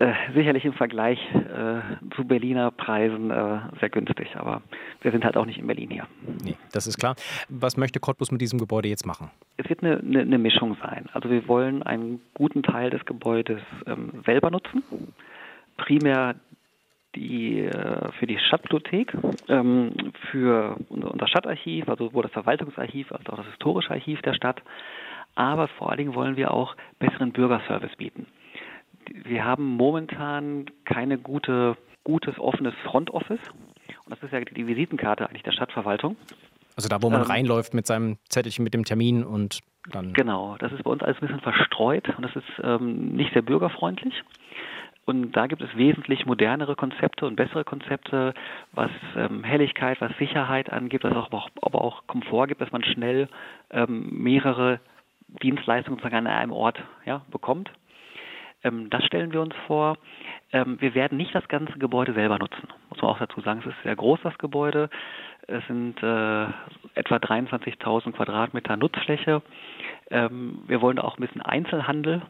äh, 0.00 0.14
sicherlich 0.34 0.64
im 0.64 0.72
Vergleich 0.72 1.18
äh, 1.34 1.80
zu 2.16 2.24
Berliner 2.24 2.70
Preisen 2.70 3.30
äh, 3.30 3.58
sehr 3.80 3.90
günstig, 3.90 4.34
aber 4.34 4.62
wir 5.02 5.10
sind 5.12 5.26
halt 5.26 5.36
auch 5.36 5.44
nicht 5.44 5.58
in 5.58 5.66
Berlin 5.66 5.90
hier. 5.90 6.06
Nee, 6.42 6.56
das 6.72 6.86
ist 6.86 6.98
klar. 6.98 7.16
Was 7.50 7.76
möchte 7.76 8.00
Cottbus 8.00 8.32
mit 8.32 8.40
diesem 8.40 8.58
Gebäude 8.58 8.88
jetzt 8.88 9.06
machen? 9.06 9.30
Es 9.58 9.68
wird 9.68 9.82
eine, 9.82 9.98
eine, 9.98 10.20
eine 10.20 10.38
Mischung 10.38 10.74
sein. 10.82 11.10
Also 11.12 11.28
wir 11.28 11.46
wollen 11.48 11.82
einen 11.82 12.22
guten 12.32 12.62
Teil 12.62 12.88
des 12.88 13.04
Gebäudes 13.04 13.60
ähm, 13.86 14.22
selber 14.24 14.50
nutzen, 14.50 14.82
primär 15.76 16.34
die 17.14 17.60
äh, 17.60 18.12
für 18.12 18.26
die 18.26 18.38
Stadtbibliothek, 18.38 19.14
ähm, 19.48 19.92
für 20.30 20.76
unser 20.88 21.28
Stadtarchiv, 21.28 21.90
also 21.90 22.06
sowohl 22.06 22.22
das 22.22 22.32
Verwaltungsarchiv 22.32 23.12
als 23.12 23.28
auch 23.28 23.36
das 23.36 23.46
historische 23.48 23.90
Archiv 23.90 24.22
der 24.22 24.32
Stadt. 24.32 24.62
Aber 25.34 25.68
vor 25.68 25.90
allen 25.90 25.98
Dingen 25.98 26.14
wollen 26.14 26.36
wir 26.36 26.54
auch 26.54 26.74
besseren 26.98 27.32
Bürgerservice 27.32 27.96
bieten 27.96 28.26
wir 29.08 29.44
haben 29.44 29.76
momentan 29.76 30.66
keine 30.84 31.18
gute, 31.18 31.76
gutes 32.04 32.38
offenes 32.38 32.74
Front 32.84 33.10
Office. 33.10 33.40
Und 34.04 34.10
das 34.10 34.22
ist 34.22 34.32
ja 34.32 34.40
die 34.40 34.66
Visitenkarte 34.66 35.28
eigentlich 35.28 35.42
der 35.42 35.52
Stadtverwaltung. 35.52 36.16
Also 36.76 36.88
da, 36.88 37.02
wo 37.02 37.10
man 37.10 37.22
ähm, 37.22 37.26
reinläuft 37.26 37.74
mit 37.74 37.86
seinem 37.86 38.18
Zettelchen 38.28 38.64
mit 38.64 38.74
dem 38.74 38.84
Termin 38.84 39.24
und 39.24 39.60
dann. 39.92 40.12
Genau, 40.12 40.56
das 40.58 40.72
ist 40.72 40.84
bei 40.84 40.90
uns 40.90 41.02
alles 41.02 41.16
ein 41.18 41.26
bisschen 41.26 41.40
verstreut 41.40 42.08
und 42.16 42.22
das 42.22 42.36
ist 42.36 42.46
ähm, 42.62 43.12
nicht 43.16 43.32
sehr 43.32 43.42
bürgerfreundlich. 43.42 44.14
Und 45.06 45.32
da 45.32 45.46
gibt 45.46 45.62
es 45.62 45.76
wesentlich 45.76 46.26
modernere 46.26 46.76
Konzepte 46.76 47.26
und 47.26 47.34
bessere 47.34 47.64
Konzepte, 47.64 48.32
was 48.72 48.90
ähm, 49.16 49.42
Helligkeit, 49.42 50.00
was 50.00 50.16
Sicherheit 50.18 50.70
angeht, 50.70 51.02
was 51.02 51.14
auch, 51.14 51.50
aber 51.62 51.82
auch 51.82 52.06
Komfort 52.06 52.46
gibt, 52.46 52.60
dass 52.60 52.70
man 52.70 52.84
schnell 52.84 53.28
ähm, 53.70 54.08
mehrere 54.22 54.78
Dienstleistungen 55.42 55.98
sozusagen 55.98 56.26
an 56.26 56.32
einem 56.32 56.52
Ort 56.52 56.82
ja, 57.06 57.22
bekommt. 57.30 57.70
Ähm, 58.64 58.90
das 58.90 59.04
stellen 59.04 59.32
wir 59.32 59.40
uns 59.40 59.54
vor. 59.66 59.96
Ähm, 60.52 60.80
wir 60.80 60.94
werden 60.94 61.18
nicht 61.18 61.34
das 61.34 61.46
ganze 61.48 61.78
Gebäude 61.78 62.12
selber 62.12 62.38
nutzen, 62.38 62.68
muss 62.88 63.00
man 63.00 63.10
auch 63.10 63.18
dazu 63.18 63.40
sagen. 63.40 63.60
Es 63.60 63.66
ist 63.66 63.82
sehr 63.82 63.96
groß, 63.96 64.20
das 64.22 64.36
Gebäude. 64.38 64.90
Es 65.46 65.66
sind 65.66 66.02
äh, 66.02 66.44
etwa 66.94 67.16
23.000 67.16 68.12
Quadratmeter 68.12 68.76
Nutzfläche. 68.76 69.42
Ähm, 70.10 70.62
wir 70.66 70.80
wollen 70.80 70.98
auch 70.98 71.18
ein 71.18 71.20
bisschen 71.22 71.42
Einzelhandel 71.42 72.22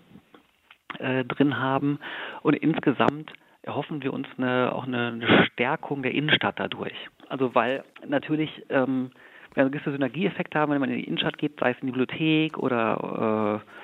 äh, 0.98 1.24
drin 1.24 1.58
haben 1.58 1.98
und 2.42 2.54
insgesamt 2.54 3.32
erhoffen 3.62 4.02
wir 4.02 4.12
uns 4.12 4.26
eine, 4.38 4.72
auch 4.74 4.86
eine, 4.86 5.08
eine, 5.08 5.46
Stärkung 5.46 6.02
der 6.02 6.12
Innenstadt 6.12 6.58
dadurch. 6.58 6.94
Also 7.28 7.54
weil 7.54 7.84
natürlich 8.06 8.50
ähm, 8.70 9.10
wir 9.54 9.68
gewisse 9.68 9.92
Synergieeffekte 9.92 10.58
haben, 10.58 10.72
wenn 10.72 10.80
man 10.80 10.90
in 10.90 10.98
die 10.98 11.04
Innenstadt 11.04 11.38
geht, 11.38 11.58
sei 11.60 11.72
es 11.72 11.78
in 11.80 11.86
die 11.86 11.92
Bibliothek 11.92 12.56
oder 12.58 13.60
äh, 13.62 13.79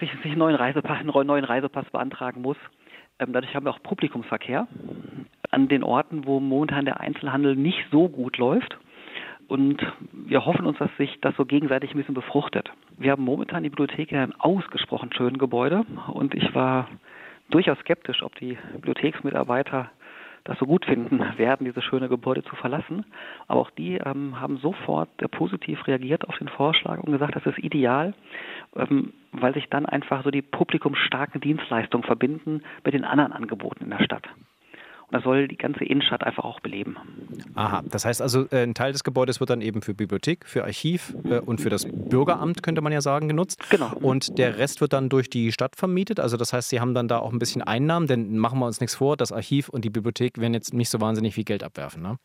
sich, 0.00 0.10
sich 0.22 0.32
einen 0.32 0.38
neuen 0.38 0.56
Reisepass, 0.56 0.98
einen 0.98 1.26
neuen 1.26 1.44
Reisepass 1.44 1.88
beantragen 1.90 2.42
muss. 2.42 2.56
Ähm, 3.18 3.32
dadurch 3.32 3.54
haben 3.54 3.64
wir 3.66 3.70
auch 3.70 3.82
Publikumsverkehr 3.82 4.66
an 5.50 5.68
den 5.68 5.82
Orten, 5.82 6.26
wo 6.26 6.40
momentan 6.40 6.84
der 6.84 7.00
Einzelhandel 7.00 7.56
nicht 7.56 7.84
so 7.90 8.08
gut 8.08 8.36
läuft. 8.38 8.76
Und 9.48 9.80
wir 10.12 10.44
hoffen 10.44 10.66
uns, 10.66 10.78
dass 10.78 10.90
sich 10.96 11.20
das 11.20 11.34
so 11.36 11.44
gegenseitig 11.44 11.92
ein 11.92 11.98
bisschen 11.98 12.14
befruchtet. 12.14 12.70
Wir 12.98 13.12
haben 13.12 13.22
momentan 13.22 13.62
die 13.62 13.70
Bibliothek 13.70 14.10
in 14.10 14.18
einem 14.18 14.34
ausgesprochen 14.38 15.12
schönen 15.12 15.38
Gebäude 15.38 15.84
und 16.08 16.34
ich 16.34 16.52
war 16.54 16.88
durchaus 17.50 17.78
skeptisch, 17.78 18.22
ob 18.22 18.34
die 18.36 18.58
Bibliotheksmitarbeiter 18.72 19.90
das 20.46 20.58
so 20.58 20.66
gut 20.66 20.84
finden 20.84 21.20
werden, 21.36 21.64
dieses 21.64 21.82
schöne 21.84 22.08
Gebäude 22.08 22.44
zu 22.44 22.54
verlassen. 22.56 23.04
Aber 23.48 23.60
auch 23.60 23.70
die 23.70 23.96
ähm, 23.96 24.40
haben 24.40 24.58
sofort 24.58 25.10
äh, 25.20 25.28
positiv 25.28 25.86
reagiert 25.86 26.28
auf 26.28 26.38
den 26.38 26.48
Vorschlag 26.48 27.00
und 27.00 27.12
gesagt, 27.12 27.34
das 27.34 27.46
ist 27.46 27.58
ideal, 27.58 28.14
ähm, 28.76 29.12
weil 29.32 29.54
sich 29.54 29.68
dann 29.68 29.86
einfach 29.86 30.22
so 30.24 30.30
die 30.30 30.42
publikumsstarken 30.42 31.40
Dienstleistungen 31.40 32.04
verbinden 32.04 32.62
mit 32.84 32.94
den 32.94 33.04
anderen 33.04 33.32
Angeboten 33.32 33.84
in 33.84 33.90
der 33.90 34.02
Stadt. 34.02 34.26
Und 35.08 35.14
das 35.14 35.22
soll 35.22 35.46
die 35.46 35.56
ganze 35.56 35.84
Innenstadt 35.84 36.24
einfach 36.24 36.44
auch 36.44 36.60
beleben. 36.60 36.96
Aha, 37.54 37.82
das 37.88 38.04
heißt 38.04 38.20
also, 38.20 38.46
äh, 38.50 38.62
ein 38.62 38.74
Teil 38.74 38.92
des 38.92 39.04
Gebäudes 39.04 39.38
wird 39.38 39.50
dann 39.50 39.60
eben 39.60 39.82
für 39.82 39.94
Bibliothek, 39.94 40.46
für 40.46 40.64
Archiv 40.64 41.14
äh, 41.24 41.38
und 41.38 41.60
für 41.60 41.70
das 41.70 41.86
Bürgeramt, 41.86 42.62
könnte 42.62 42.80
man 42.80 42.92
ja 42.92 43.00
sagen, 43.00 43.28
genutzt. 43.28 43.62
Genau. 43.70 43.92
Und 43.94 44.36
der 44.38 44.58
Rest 44.58 44.80
wird 44.80 44.92
dann 44.92 45.08
durch 45.08 45.30
die 45.30 45.52
Stadt 45.52 45.76
vermietet. 45.76 46.18
Also 46.18 46.36
das 46.36 46.52
heißt, 46.52 46.70
Sie 46.70 46.80
haben 46.80 46.94
dann 46.94 47.06
da 47.06 47.18
auch 47.18 47.32
ein 47.32 47.38
bisschen 47.38 47.62
Einnahmen, 47.62 48.08
denn 48.08 48.36
machen 48.36 48.58
wir 48.58 48.66
uns 48.66 48.80
nichts 48.80 48.96
vor, 48.96 49.16
das 49.16 49.30
Archiv 49.30 49.68
und 49.68 49.84
die 49.84 49.90
Bibliothek 49.90 50.38
werden 50.38 50.54
jetzt 50.54 50.74
nicht 50.74 50.90
so 50.90 51.00
wahnsinnig 51.00 51.34
viel 51.34 51.44
Geld 51.44 51.62
abwerfen, 51.62 52.02
ne? 52.02 52.18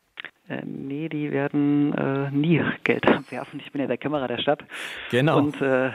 Äh, 0.48 0.62
nee, 0.64 1.08
die 1.08 1.30
werden 1.30 1.94
äh, 1.94 2.30
nie 2.30 2.62
Geld 2.84 3.06
abwerfen. 3.08 3.60
Ich 3.60 3.70
bin 3.72 3.80
ja 3.80 3.86
der 3.86 3.98
Kämmerer 3.98 4.28
der 4.28 4.38
Stadt. 4.38 4.62
Genau. 5.10 5.38
Und 5.38 5.60
äh, 5.60 5.90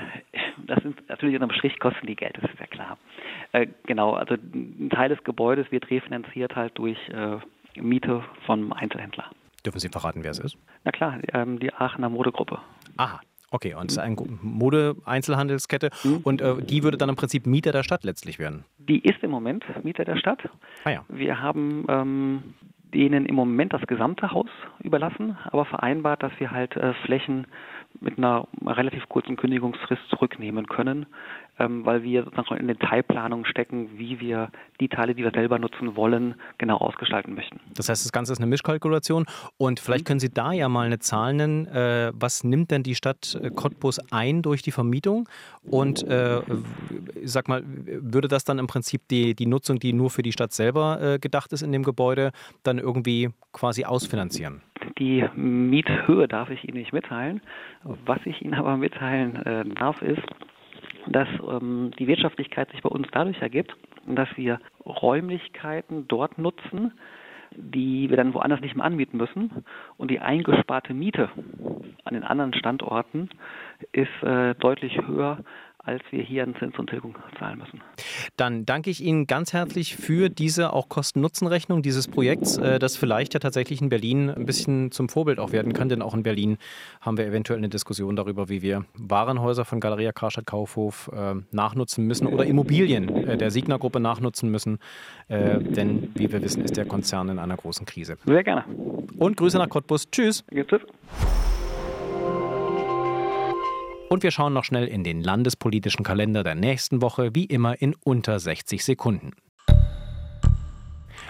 das 0.65 0.81
sind 0.83 1.07
natürlich 1.09 1.35
unterm 1.35 1.51
Strich 1.51 1.79
kosten 1.79 2.07
die 2.07 2.15
Geld, 2.15 2.37
das 2.41 2.49
ist 2.49 2.59
ja 2.59 2.65
klar. 2.65 2.97
Äh, 3.51 3.67
genau, 3.85 4.13
also 4.13 4.35
ein 4.35 4.89
Teil 4.89 5.09
des 5.09 5.23
Gebäudes 5.23 5.71
wird 5.71 5.89
refinanziert 5.89 6.55
halt 6.55 6.77
durch 6.77 6.97
äh, 7.09 7.37
Miete 7.81 8.23
vom 8.45 8.73
Einzelhändler. 8.73 9.25
Dürfen 9.65 9.79
Sie 9.79 9.89
verraten, 9.89 10.23
wer 10.23 10.31
es 10.31 10.39
ist? 10.39 10.57
Na 10.85 10.91
klar, 10.91 11.19
ähm, 11.33 11.59
die 11.59 11.73
Aachener 11.73 12.09
Modegruppe. 12.09 12.59
Aha. 12.97 13.19
Okay, 13.49 13.73
und 13.75 13.85
es 13.85 13.93
ist 13.93 13.99
eine 13.99 14.17
Mode-Einzelhandelskette 14.41 15.89
mhm. 16.03 16.17
und 16.23 16.41
äh, 16.41 16.61
die 16.61 16.83
würde 16.83 16.97
dann 16.97 17.07
im 17.07 17.15
Prinzip 17.15 17.45
Mieter 17.45 17.71
der 17.71 17.83
Stadt 17.83 18.03
letztlich 18.03 18.39
werden? 18.39 18.65
Die 18.77 18.99
ist 18.99 19.23
im 19.23 19.31
Moment 19.31 19.63
Mieter 19.85 20.03
der 20.03 20.17
Stadt. 20.17 20.39
Ah 20.83 20.89
ja. 20.89 21.05
Wir 21.07 21.41
haben 21.41 21.85
ähm, 21.87 22.43
denen 22.93 23.25
im 23.25 23.35
Moment 23.35 23.73
das 23.73 23.81
gesamte 23.87 24.31
Haus 24.31 24.49
überlassen, 24.79 25.37
aber 25.45 25.65
vereinbart, 25.65 26.23
dass 26.23 26.31
wir 26.39 26.51
halt 26.51 26.75
äh, 26.75 26.93
Flächen 27.05 27.47
mit 27.99 28.17
einer 28.17 28.47
relativ 28.65 29.07
kurzen 29.09 29.35
Kündigungsfrist 29.35 30.01
zurücknehmen 30.09 30.67
können, 30.67 31.05
ähm, 31.59 31.85
weil 31.85 32.03
wir 32.03 32.23
sozusagen 32.23 32.61
in 32.61 32.67
den 32.67 32.79
Teilplanungen 32.79 33.45
stecken, 33.45 33.89
wie 33.97 34.19
wir 34.19 34.49
die 34.79 34.89
Teile, 34.89 35.15
die 35.15 35.23
wir 35.23 35.31
selber 35.31 35.59
nutzen 35.59 35.95
wollen, 35.95 36.35
genau 36.57 36.77
ausgestalten 36.77 37.33
möchten. 37.33 37.59
Das 37.75 37.89
heißt, 37.89 38.05
das 38.05 38.11
Ganze 38.11 38.33
ist 38.33 38.39
eine 38.39 38.47
Mischkalkulation 38.47 39.25
und 39.57 39.79
vielleicht 39.79 40.05
können 40.05 40.19
Sie 40.19 40.33
da 40.33 40.51
ja 40.51 40.69
mal 40.69 40.85
eine 40.85 40.99
Zahl 40.99 41.33
nennen. 41.33 41.67
Äh, 41.67 42.11
was 42.13 42.43
nimmt 42.43 42.71
denn 42.71 42.83
die 42.83 42.95
Stadt 42.95 43.37
äh, 43.41 43.49
Cottbus 43.49 43.99
ein 44.11 44.41
durch 44.41 44.61
die 44.61 44.71
Vermietung? 44.71 45.27
Und 45.69 46.03
äh, 46.07 46.41
sag 47.23 47.47
mal, 47.47 47.63
würde 47.65 48.27
das 48.27 48.43
dann 48.45 48.59
im 48.59 48.67
Prinzip 48.67 49.07
die, 49.09 49.35
die 49.35 49.45
Nutzung, 49.45 49.79
die 49.79 49.93
nur 49.93 50.09
für 50.09 50.21
die 50.21 50.31
Stadt 50.31 50.53
selber 50.53 50.99
äh, 51.01 51.19
gedacht 51.19 51.51
ist 51.53 51.61
in 51.61 51.71
dem 51.71 51.83
Gebäude, 51.83 52.31
dann 52.63 52.77
irgendwie 52.77 53.29
quasi 53.51 53.83
ausfinanzieren? 53.83 54.61
Die 54.99 55.25
Miethöhe 55.35 56.27
darf 56.27 56.49
ich 56.49 56.63
Ihnen 56.63 56.77
nicht 56.77 56.93
mitteilen. 56.93 57.41
Was 57.83 58.19
ich 58.25 58.41
Ihnen 58.41 58.53
aber 58.53 58.77
mitteilen 58.77 59.35
äh, 59.35 59.65
darf, 59.75 60.01
ist, 60.01 60.23
dass 61.09 61.27
ähm, 61.49 61.91
die 61.97 62.07
Wirtschaftlichkeit 62.07 62.71
sich 62.71 62.81
bei 62.81 62.89
uns 62.89 63.07
dadurch 63.11 63.41
ergibt, 63.41 63.75
dass 64.07 64.29
wir 64.35 64.59
Räumlichkeiten 64.85 66.07
dort 66.07 66.37
nutzen, 66.37 66.93
die 67.55 68.09
wir 68.09 68.17
dann 68.17 68.33
woanders 68.33 68.61
nicht 68.61 68.75
mehr 68.75 68.85
anmieten 68.85 69.17
müssen. 69.17 69.63
Und 69.97 70.11
die 70.11 70.19
eingesparte 70.19 70.93
Miete 70.93 71.29
an 72.03 72.13
den 72.13 72.23
anderen 72.23 72.53
Standorten 72.53 73.29
ist 73.91 74.23
äh, 74.23 74.55
deutlich 74.55 74.97
höher 75.07 75.39
als 75.87 76.03
wir 76.11 76.21
hier 76.21 76.43
an 76.43 76.53
Zins 76.59 76.77
und 76.77 76.89
Tilgung 76.89 77.15
zahlen 77.39 77.59
müssen. 77.59 77.81
Dann 78.35 78.65
danke 78.65 78.89
ich 78.89 79.01
Ihnen 79.01 79.25
ganz 79.25 79.53
herzlich 79.53 79.95
für 79.95 80.29
diese 80.29 80.73
auch 80.73 80.89
Kosten-Nutzen-Rechnung 80.89 81.81
dieses 81.81 82.07
Projekts, 82.07 82.57
äh, 82.57 82.77
das 82.77 82.97
vielleicht 82.97 83.33
ja 83.33 83.39
tatsächlich 83.39 83.81
in 83.81 83.87
Berlin 83.87 84.29
ein 84.29 84.45
bisschen 84.45 84.91
zum 84.91 85.07
Vorbild 85.07 85.39
auch 85.39 85.53
werden 85.53 85.71
kann, 85.71 85.87
denn 85.87 86.01
auch 86.01 86.13
in 86.13 86.23
Berlin 86.23 86.57
haben 86.99 87.17
wir 87.17 87.25
eventuell 87.25 87.57
eine 87.57 87.69
Diskussion 87.69 88.17
darüber, 88.17 88.49
wie 88.49 88.61
wir 88.61 88.85
Warenhäuser 88.95 89.63
von 89.63 89.79
Galeria 89.79 90.11
Karstadt 90.11 90.45
Kaufhof 90.45 91.09
äh, 91.13 91.35
nachnutzen 91.51 92.05
müssen 92.05 92.27
oder 92.27 92.45
Immobilien 92.45 93.09
äh, 93.27 93.37
der 93.37 93.49
Signa 93.49 93.77
Gruppe 93.77 93.99
nachnutzen 93.99 94.51
müssen, 94.51 94.79
denn 95.29 96.09
wie 96.15 96.31
wir 96.31 96.41
wissen, 96.41 96.63
ist 96.63 96.77
der 96.77 96.85
Konzern 96.85 97.29
in 97.29 97.39
einer 97.39 97.57
großen 97.57 97.85
Krise. 97.85 98.17
Sehr 98.25 98.43
gerne. 98.43 98.65
Und 99.17 99.37
Grüße 99.37 99.57
nach 99.57 99.69
Cottbus. 99.69 100.09
Tschüss. 100.09 100.43
Tschüss. 100.51 100.81
Und 104.09 104.23
wir 104.23 104.31
schauen 104.31 104.53
noch 104.53 104.63
schnell 104.63 104.87
in 104.87 105.03
den 105.03 105.21
landespolitischen 105.21 106.03
Kalender 106.03 106.43
der 106.43 106.55
nächsten 106.55 107.01
Woche, 107.01 107.35
wie 107.35 107.45
immer 107.45 107.81
in 107.81 107.93
unter 108.03 108.39
60 108.39 108.83
Sekunden. 108.83 109.31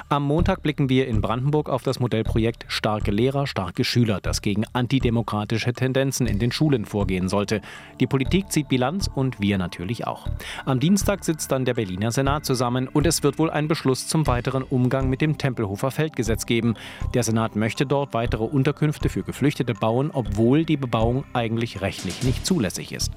Am 0.09 0.23
Montag 0.23 0.63
blicken 0.63 0.89
wir 0.89 1.07
in 1.07 1.21
Brandenburg 1.21 1.69
auf 1.69 1.83
das 1.83 1.99
Modellprojekt 1.99 2.65
Starke 2.69 3.11
Lehrer, 3.11 3.45
starke 3.45 3.83
Schüler, 3.83 4.19
das 4.21 4.41
gegen 4.41 4.63
antidemokratische 4.71 5.73
Tendenzen 5.73 6.27
in 6.27 6.39
den 6.39 6.51
Schulen 6.51 6.85
vorgehen 6.85 7.27
sollte. 7.27 7.61
Die 7.99 8.07
Politik 8.07 8.51
zieht 8.51 8.69
Bilanz 8.69 9.09
und 9.13 9.41
wir 9.41 9.57
natürlich 9.57 10.07
auch. 10.07 10.27
Am 10.65 10.79
Dienstag 10.79 11.25
sitzt 11.25 11.51
dann 11.51 11.65
der 11.65 11.73
Berliner 11.73 12.11
Senat 12.11 12.45
zusammen 12.45 12.87
und 12.87 13.05
es 13.05 13.23
wird 13.23 13.37
wohl 13.37 13.49
einen 13.49 13.67
Beschluss 13.67 14.07
zum 14.07 14.27
weiteren 14.27 14.63
Umgang 14.63 15.09
mit 15.09 15.19
dem 15.19 15.37
Tempelhofer 15.37 15.91
Feldgesetz 15.91 16.45
geben. 16.45 16.75
Der 17.13 17.23
Senat 17.23 17.55
möchte 17.55 17.85
dort 17.85 18.13
weitere 18.13 18.43
Unterkünfte 18.43 19.09
für 19.09 19.23
Geflüchtete 19.23 19.73
bauen, 19.73 20.11
obwohl 20.13 20.63
die 20.63 20.77
Bebauung 20.77 21.25
eigentlich 21.33 21.81
rechtlich 21.81 22.23
nicht 22.23 22.45
zulässig 22.45 22.93
ist. 22.93 23.11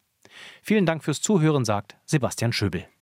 Vielen 0.61 0.85
Dank 0.85 1.03
fürs 1.03 1.19
Zuhören, 1.21 1.65
sagt 1.65 1.97
Sebastian 2.05 2.53
Schöbel. 2.53 2.85